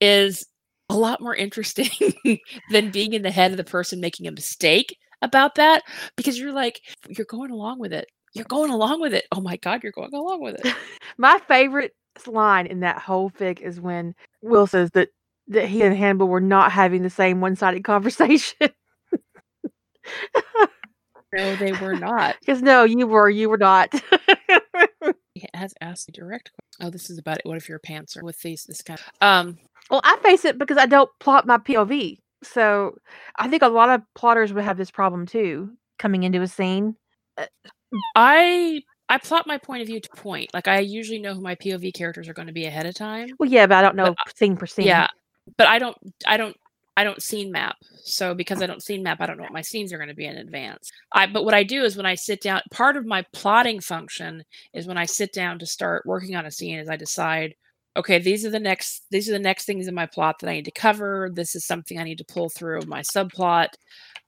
[0.00, 0.46] is
[0.88, 1.90] a lot more interesting
[2.70, 5.82] than being in the head of the person making a mistake about that
[6.16, 8.06] because you're like you're going along with it.
[8.34, 9.24] You're going along with it.
[9.32, 10.74] Oh my god, you're going along with it.
[11.18, 11.92] my favorite
[12.26, 15.08] line in that whole fic is when Will says that
[15.48, 18.68] that he and Hannibal were not having the same one-sided conversation.
[21.32, 22.36] No, they were not.
[22.40, 23.92] Because no, you were, you were not.
[25.38, 26.86] He has asked a direct question.
[26.86, 27.46] Oh, this is about it.
[27.46, 29.58] What if you're a pantser with these this kind of um
[29.90, 32.18] well, I face it because I don't plot my POV.
[32.42, 32.96] So
[33.36, 36.96] I think a lot of plotters would have this problem too, coming into a scene.
[38.14, 40.52] I I plot my point of view to point.
[40.52, 43.30] Like I usually know who my POV characters are going to be ahead of time.
[43.38, 44.86] Well, yeah, but I don't know But scene per scene.
[44.86, 45.08] Yeah,
[45.56, 45.96] but I don't
[46.26, 46.56] I don't
[46.98, 47.76] I don't scene map.
[48.02, 50.16] So because I don't scene map, I don't know what my scenes are going to
[50.16, 50.90] be in advance.
[51.12, 54.42] I but what I do is when I sit down, part of my plotting function
[54.74, 57.54] is when I sit down to start working on a scene is I decide
[57.98, 60.54] okay, these are the next these are the next things in my plot that I
[60.54, 61.30] need to cover.
[61.32, 63.68] This is something I need to pull through my subplot.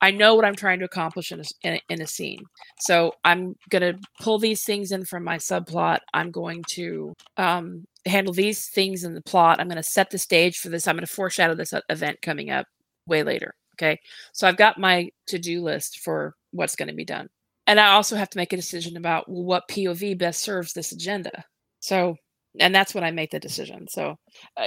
[0.03, 2.43] I know what I'm trying to accomplish in a, in a, in a scene.
[2.81, 5.99] So I'm going to pull these things in from my subplot.
[6.15, 9.61] I'm going to um, handle these things in the plot.
[9.61, 10.89] I'm going to set the stage for this.
[10.89, 12.67] I'm going to foreshadow this event coming up
[13.07, 13.55] way later.
[13.75, 13.99] Okay.
[14.33, 17.29] So I've got my to do list for what's going to be done.
[17.67, 21.45] And I also have to make a decision about what POV best serves this agenda.
[21.81, 22.17] So,
[22.59, 23.87] and that's when I make the decision.
[23.89, 24.17] So,
[24.57, 24.67] uh,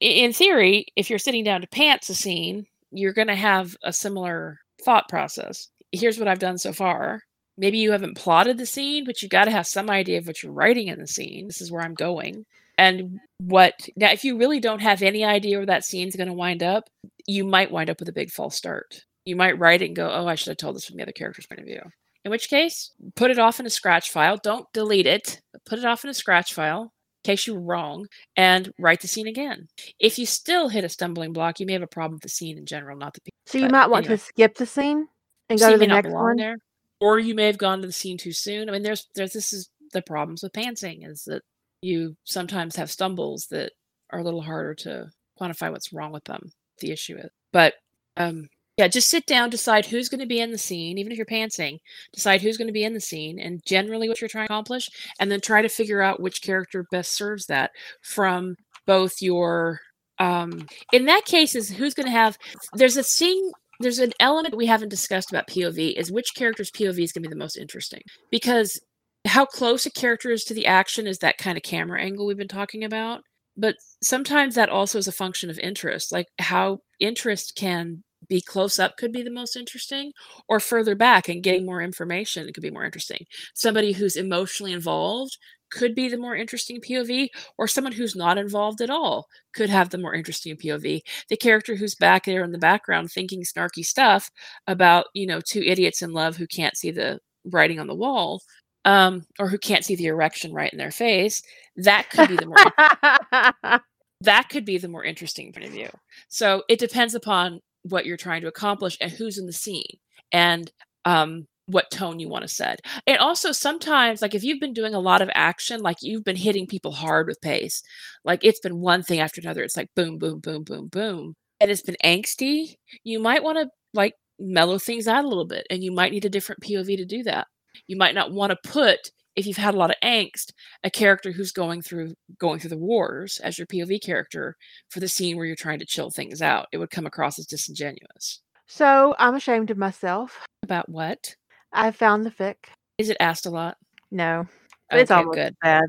[0.00, 3.92] in theory, if you're sitting down to pants a scene, you're going to have a
[3.92, 5.68] similar thought process.
[5.92, 7.22] Here's what I've done so far.
[7.56, 10.42] Maybe you haven't plotted the scene, but you got to have some idea of what
[10.42, 11.46] you're writing in the scene.
[11.46, 12.44] This is where I'm going.
[12.76, 16.34] And what now, if you really don't have any idea where that scene's going to
[16.34, 16.88] wind up,
[17.26, 19.04] you might wind up with a big false start.
[19.24, 21.12] You might write it and go, oh, I should have told this from the other
[21.12, 21.80] character's point of view.
[22.24, 24.38] In which case, put it off in a scratch file.
[24.42, 26.93] Don't delete it, put it off in a scratch file
[27.24, 28.06] case you were wrong
[28.36, 29.68] and write the scene again.
[29.98, 32.58] If you still hit a stumbling block, you may have a problem with the scene
[32.58, 33.38] in general, not the people.
[33.46, 34.18] So you might want anyway.
[34.18, 35.08] to skip the scene
[35.48, 36.36] and go to the next one.
[36.36, 36.58] there,
[37.00, 38.68] or you may have gone to the scene too soon.
[38.68, 41.42] I mean, there's there's this is the problems with pantsing is that
[41.82, 43.72] you sometimes have stumbles that
[44.10, 45.10] are a little harder to
[45.40, 46.50] quantify what's wrong with them.
[46.78, 47.74] The issue is, but
[48.16, 51.18] um, yeah, just sit down, decide who's going to be in the scene, even if
[51.18, 51.78] you're pantsing,
[52.12, 54.90] decide who's going to be in the scene and generally what you're trying to accomplish,
[55.20, 57.70] and then try to figure out which character best serves that
[58.02, 58.56] from
[58.86, 59.80] both your
[60.20, 62.38] um in that case is who's going to have
[62.74, 67.02] there's a scene there's an element we haven't discussed about POV is which character's POV
[67.02, 68.80] is going to be the most interesting because
[69.26, 72.36] how close a character is to the action is that kind of camera angle we've
[72.36, 73.22] been talking about
[73.56, 78.78] but sometimes that also is a function of interest like how interest can be close
[78.78, 80.12] up could be the most interesting
[80.48, 83.24] or further back and getting more information could be more interesting.
[83.54, 85.36] Somebody who's emotionally involved
[85.70, 87.28] could be the more interesting POV
[87.58, 91.74] or someone who's not involved at all could have the more interesting POV the character
[91.74, 94.30] who's back there in the background thinking snarky stuff
[94.68, 98.40] about you know two idiots in love who can't see the writing on the wall
[98.84, 101.42] um, or who can't see the erection right in their face
[101.76, 103.80] that could be the more
[104.24, 105.90] that could be the more interesting point of view.
[106.28, 109.98] So it depends upon what you're trying to accomplish and who's in the scene
[110.32, 110.70] and
[111.04, 112.80] um, what tone you want to set.
[113.06, 116.36] And also sometimes like if you've been doing a lot of action like you've been
[116.36, 117.82] hitting people hard with pace.
[118.24, 119.62] Like it's been one thing after another.
[119.62, 122.76] It's like boom boom boom boom boom and it's been angsty.
[123.04, 126.24] You might want to like mellow things out a little bit and you might need
[126.24, 127.46] a different pov to do that.
[127.86, 130.52] You might not want to put if you've had a lot of angst
[130.84, 134.56] a character who's going through going through the wars as your pov character
[134.90, 137.46] for the scene where you're trying to chill things out it would come across as
[137.46, 138.40] disingenuous.
[138.66, 140.44] So I'm ashamed of myself.
[140.62, 141.34] about what?
[141.72, 142.56] I found the fic.
[142.98, 143.76] is it asked a lot?
[144.10, 144.46] No,
[144.90, 145.56] but it's Okay, almost good.
[145.62, 145.84] bad.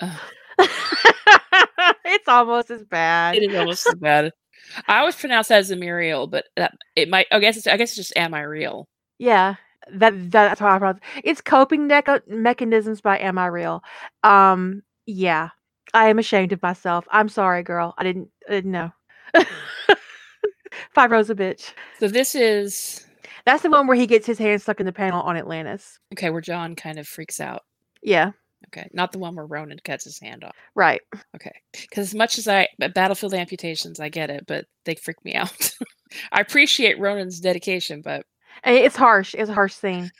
[2.04, 3.36] it's almost as bad.
[3.36, 4.32] it is almost as bad.
[4.86, 7.76] I always pronounce that as a muriel but that, it might i guess it's i
[7.76, 8.88] guess it's just am i real?
[9.18, 9.54] Yeah,
[9.92, 11.00] that that's how I pronounce.
[11.24, 13.82] It's coping mecha- mechanisms by Am I Real?
[14.24, 15.50] Um, yeah,
[15.94, 17.06] I am ashamed of myself.
[17.10, 17.94] I'm sorry, girl.
[17.98, 18.92] I didn't I didn't know.
[20.94, 21.72] Five rows a bitch.
[21.98, 23.06] so this is
[23.46, 25.98] That's the one where he gets his hand stuck in the panel on Atlantis.
[26.12, 27.62] okay where john kind of freaks out
[28.02, 28.32] Yeah,
[28.68, 31.00] okay not the one where ronon cuts his hand off right.
[31.34, 31.52] Okay.
[31.72, 35.70] Because as much as I battlefield amputations, I get it, but they freak me out.
[36.32, 38.24] I appreciate Ronon's dedication, but
[38.64, 39.34] it's harsh.
[39.34, 40.10] It's a harsh scene.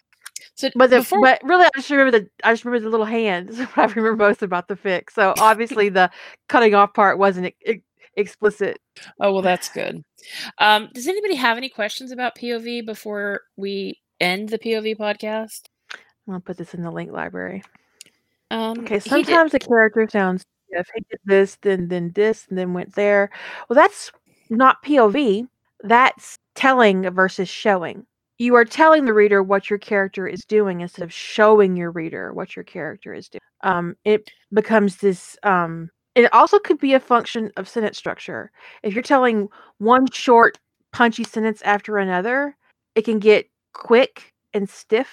[0.54, 3.06] So But the before but really, I just remember the I just remember the little
[3.06, 3.58] hands.
[3.58, 5.14] what I remember most about the fix.
[5.14, 6.10] So obviously, the
[6.48, 7.82] cutting off part wasn't e-
[8.16, 8.80] explicit.
[9.20, 10.02] Oh, well, that's good.
[10.58, 15.62] Um, does anybody have any questions about POV before we end the POV podcast?
[16.30, 17.62] I'll put this in the link library.
[18.50, 19.26] Um, Okay, he did.
[19.26, 23.30] sometimes a character sounds if he did this, then then this, and then went there.
[23.68, 24.10] Well, that's
[24.50, 25.46] not POV.
[25.84, 28.04] That's telling versus showing.
[28.38, 32.32] You are telling the reader what your character is doing instead of showing your reader
[32.32, 33.40] what your character is doing.
[33.62, 35.36] Um, it becomes this.
[35.42, 38.50] Um, it also could be a function of sentence structure.
[38.82, 39.48] If you're telling
[39.78, 40.58] one short,
[40.92, 42.56] punchy sentence after another,
[42.94, 45.08] it can get quick and stiff.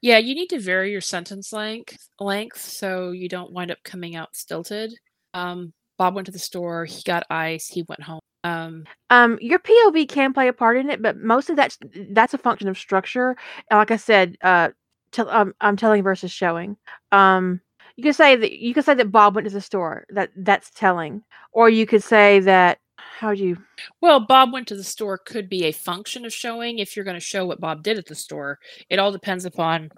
[0.00, 4.16] Yeah, you need to vary your sentence length length so you don't wind up coming
[4.16, 4.94] out stilted.
[5.34, 6.86] Um, Bob went to the store.
[6.86, 7.68] He got ice.
[7.68, 8.19] He went home.
[8.44, 11.78] Um, Um, your POV can play a part in it, but most of that's
[12.10, 13.36] that's a function of structure.
[13.70, 14.70] And like I said, uh,
[15.12, 16.76] tell, um, I'm telling versus showing.
[17.12, 17.60] Um,
[17.96, 20.06] you could say that you could say that Bob went to the store.
[20.10, 21.22] That that's telling,
[21.52, 23.56] or you could say that how do you?
[24.00, 26.78] well, Bob went to the store could be a function of showing.
[26.78, 28.58] If you're going to show what Bob did at the store,
[28.88, 29.90] it all depends upon.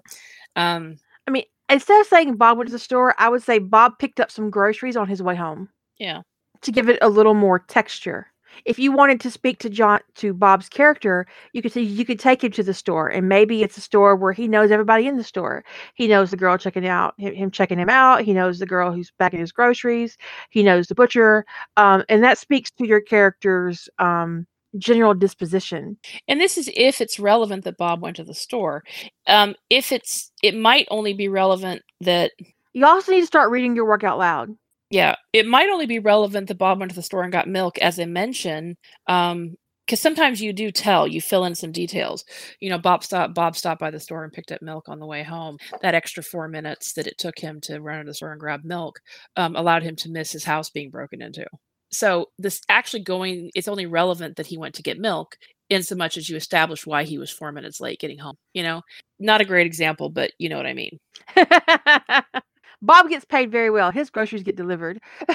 [0.55, 0.97] Um,
[1.27, 4.19] I mean, instead of saying Bob went to the store, I would say Bob picked
[4.19, 6.21] up some groceries on his way home yeah,
[6.61, 8.27] to give it a little more texture.
[8.65, 12.19] If you wanted to speak to John to Bob's character, you could say you could
[12.19, 15.17] take him to the store, and maybe it's a store where he knows everybody in
[15.17, 15.63] the store.
[15.95, 18.21] He knows the girl checking out him, him checking him out.
[18.21, 20.17] He knows the girl who's bagging his groceries.
[20.49, 21.45] He knows the butcher,
[21.77, 24.47] um, and that speaks to your character's um,
[24.77, 25.97] general disposition.
[26.27, 28.83] and this is if it's relevant that Bob went to the store.
[29.27, 32.31] Um, if it's, it might only be relevant that
[32.73, 34.49] You also need to start reading your work out loud.
[34.93, 37.79] Yeah, it might only be relevant that Bob went to the store and got milk
[37.79, 39.55] as a mention, um,
[39.87, 42.23] because sometimes you do tell, you fill in some details.
[42.59, 43.33] You know, Bob stopped.
[43.33, 45.57] Bob stopped by the store and picked up milk on the way home.
[45.81, 48.61] That extra four minutes that it took him to run to the store and grab
[48.63, 48.99] milk
[49.35, 51.47] um, allowed him to miss his house being broken into.
[51.91, 55.37] So this actually going, it's only relevant that he went to get milk
[55.71, 58.35] in so much as you establish why he was four minutes late getting home.
[58.53, 58.83] You know,
[59.19, 60.99] not a great example, but you know what I mean.
[62.83, 63.89] Bob gets paid very well.
[63.91, 64.99] His groceries get delivered.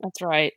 [0.00, 0.52] That's right.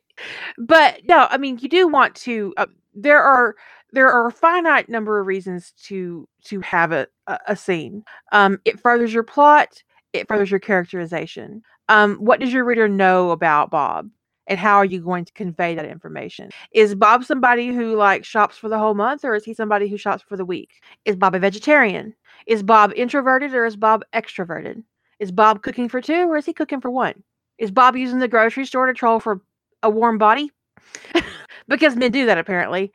[0.58, 2.54] but no, I mean, you do want to.
[2.56, 3.56] Uh, there are
[3.90, 8.04] there are a finite number of reasons to to have a a, a scene.
[8.32, 9.82] Um, it furthers your plot.
[10.12, 11.62] It furthers your characterization.
[11.88, 14.10] Um, what does your reader know about Bob?
[14.48, 16.50] And how are you going to convey that information?
[16.72, 19.96] Is Bob somebody who like shops for the whole month, or is he somebody who
[19.96, 20.82] shops for the week?
[21.04, 22.14] Is Bob a vegetarian?
[22.46, 24.82] Is Bob introverted or is Bob extroverted?
[25.22, 27.22] Is Bob cooking for two or is he cooking for one?
[27.56, 29.40] Is Bob using the grocery store to troll for
[29.80, 30.50] a warm body?
[31.68, 32.92] because men do that apparently.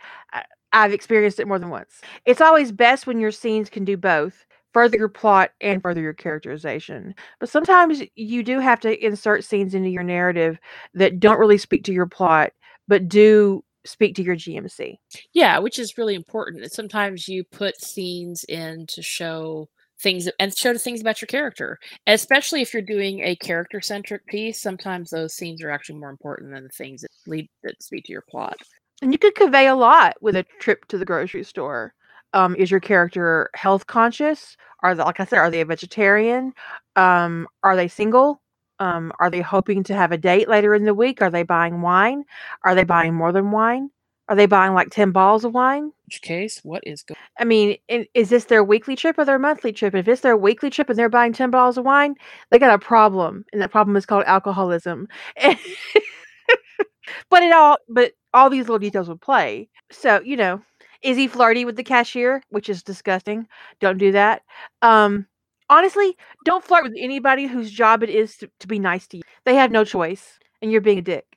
[0.74, 2.02] I've experienced it more than once.
[2.26, 6.14] It's always best when your scenes can do both further your plot and further your
[6.14, 7.16] characterization.
[7.40, 10.60] But sometimes you do have to insert scenes into your narrative
[10.96, 12.52] that don't really speak to your plot,
[12.90, 14.98] but do speak to your GMC.
[15.32, 16.70] Yeah, which is really important.
[16.74, 21.80] Sometimes you put scenes in to show things and show the things about your character,
[22.06, 24.62] especially if you're doing a character centric piece.
[24.62, 28.12] Sometimes those scenes are actually more important than the things that lead that speak to
[28.12, 28.58] your plot.
[29.02, 31.94] And you could convey a lot with a trip to the grocery store.
[32.34, 34.58] Um, is your character health conscious?
[34.84, 36.54] Are they, like I said, are they a vegetarian?
[36.96, 38.42] Um, are they single?
[38.80, 41.22] Um, are they hoping to have a date later in the week?
[41.22, 42.26] Are they buying wine?
[42.64, 43.90] Are they buying more than wine?
[44.30, 45.84] Are they buying like 10 bottles of wine?
[45.84, 47.18] In which case, what is going?
[47.40, 47.78] I mean,
[48.14, 49.96] is this their weekly trip or their monthly trip?
[49.96, 52.16] If it's their weekly trip and they're buying 10 bottles of wine,
[52.52, 53.46] they got a problem.
[53.54, 55.08] And that problem is called alcoholism.
[57.30, 59.70] but it all but all these little details would play.
[59.92, 60.62] So, you know,
[61.02, 63.48] is he flirty with the cashier, which is disgusting.
[63.80, 64.42] Don't do that.
[64.82, 65.26] Um
[65.70, 69.24] honestly, don't flirt with anybody whose job it is to, to be nice to you.
[69.46, 71.37] They have no choice and you're being a dick.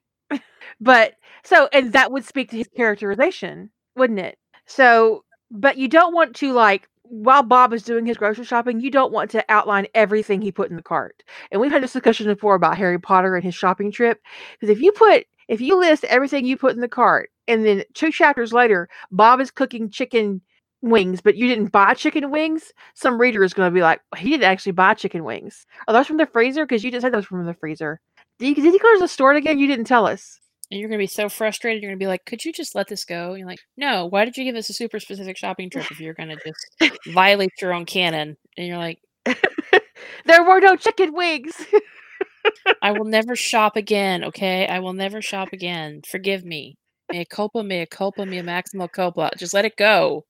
[0.81, 4.39] But so and that would speak to his characterization, wouldn't it?
[4.67, 8.91] So, but you don't want to like while Bob is doing his grocery shopping, you
[8.91, 11.25] don't want to outline everything he put in the cart.
[11.51, 14.21] And we've had this discussion before about Harry Potter and his shopping trip.
[14.53, 17.83] Because if you put if you list everything you put in the cart, and then
[17.95, 20.41] two chapters later, Bob is cooking chicken
[20.83, 24.31] wings, but you didn't buy chicken wings, some reader is going to be like, he
[24.31, 25.67] didn't actually buy chicken wings.
[25.89, 26.65] Are those from the freezer?
[26.65, 28.01] Because you just said those from the freezer.
[28.41, 29.59] Did he, did go to the store again?
[29.59, 30.41] You didn't tell us.
[30.71, 31.83] And you're going to be so frustrated.
[31.83, 34.07] You're going to be like, "Could you just let this go?" And you're like, "No.
[34.07, 36.95] Why did you give us a super specific shopping trip if you're going to just
[37.09, 38.99] violate your own canon?" And you're like,
[40.25, 41.53] there were no chicken wings.
[42.83, 44.25] "I will never shop again.
[44.25, 46.01] Okay, I will never shop again.
[46.09, 46.77] Forgive me.
[47.13, 49.31] Mea culpa, mea culpa, mea maximo culpa.
[49.37, 50.25] Just let it go."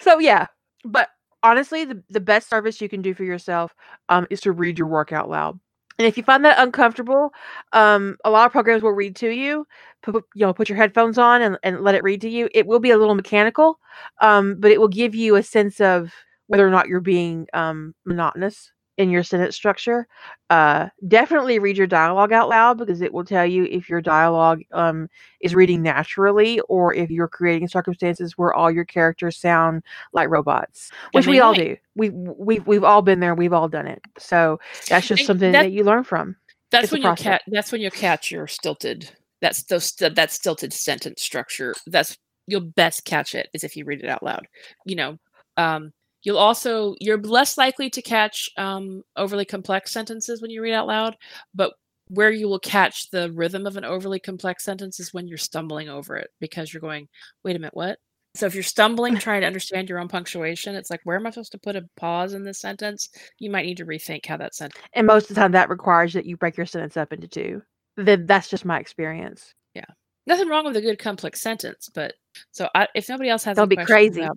[0.00, 0.48] so yeah,
[0.84, 1.08] but
[1.42, 3.72] honestly, the, the best service you can do for yourself
[4.08, 5.58] um, is to read your work out loud.
[5.98, 7.30] And if you find that uncomfortable,
[7.72, 9.66] um, a lot of programs will read to you.
[10.02, 12.48] Put, you know, put your headphones on and, and let it read to you.
[12.54, 13.78] It will be a little mechanical,
[14.20, 16.12] um, but it will give you a sense of
[16.48, 20.06] whether or not you're being um, monotonous in your sentence structure.
[20.48, 24.62] Uh, definitely read your dialogue out loud because it will tell you if your dialogue
[24.72, 25.08] um,
[25.40, 29.82] is reading naturally or if you're creating circumstances where all your characters sound
[30.12, 31.76] like robots, which we all do.
[31.94, 33.34] We we we've all been there.
[33.34, 34.00] We've all done it.
[34.18, 36.36] So that's just something that, that you learn from.
[36.70, 37.42] That's when you catch.
[37.48, 39.10] That's when you catch your stilted.
[39.40, 41.74] That's those that stilted sentence structure.
[41.86, 42.16] That's
[42.46, 44.46] you'll best catch it is if you read it out loud.
[44.84, 45.18] You know,
[45.56, 45.92] um,
[46.26, 50.88] You'll also you're less likely to catch um, overly complex sentences when you read out
[50.88, 51.16] loud,
[51.54, 51.74] but
[52.08, 55.88] where you will catch the rhythm of an overly complex sentence is when you're stumbling
[55.88, 57.06] over it because you're going,
[57.44, 57.98] wait a minute, what?
[58.34, 61.30] So if you're stumbling trying to understand your own punctuation, it's like, where am I
[61.30, 63.08] supposed to put a pause in this sentence?
[63.38, 64.82] You might need to rethink how that sentence.
[64.94, 67.62] And most of the time, that requires that you break your sentence up into two.
[67.96, 69.54] Then that's just my experience.
[69.74, 69.84] Yeah,
[70.26, 72.14] nothing wrong with a good complex sentence, but
[72.50, 74.28] so I, if nobody else has, don't be crazy.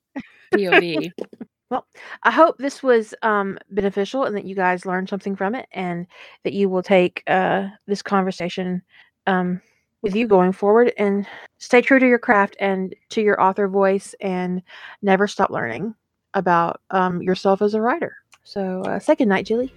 [0.54, 1.12] POV,
[1.70, 1.86] Well,
[2.24, 6.08] I hope this was um, beneficial and that you guys learned something from it and
[6.44, 8.82] that you will take uh, this conversation
[9.28, 9.62] um,
[10.02, 11.28] with you going forward and
[11.60, 14.64] stay true to your craft and to your author voice and
[15.02, 15.94] never stop learning
[16.34, 18.16] about um, yourself as a writer.
[18.44, 19.74] So, uh, good night, Julie.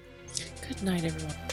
[0.67, 1.52] Good night, everyone.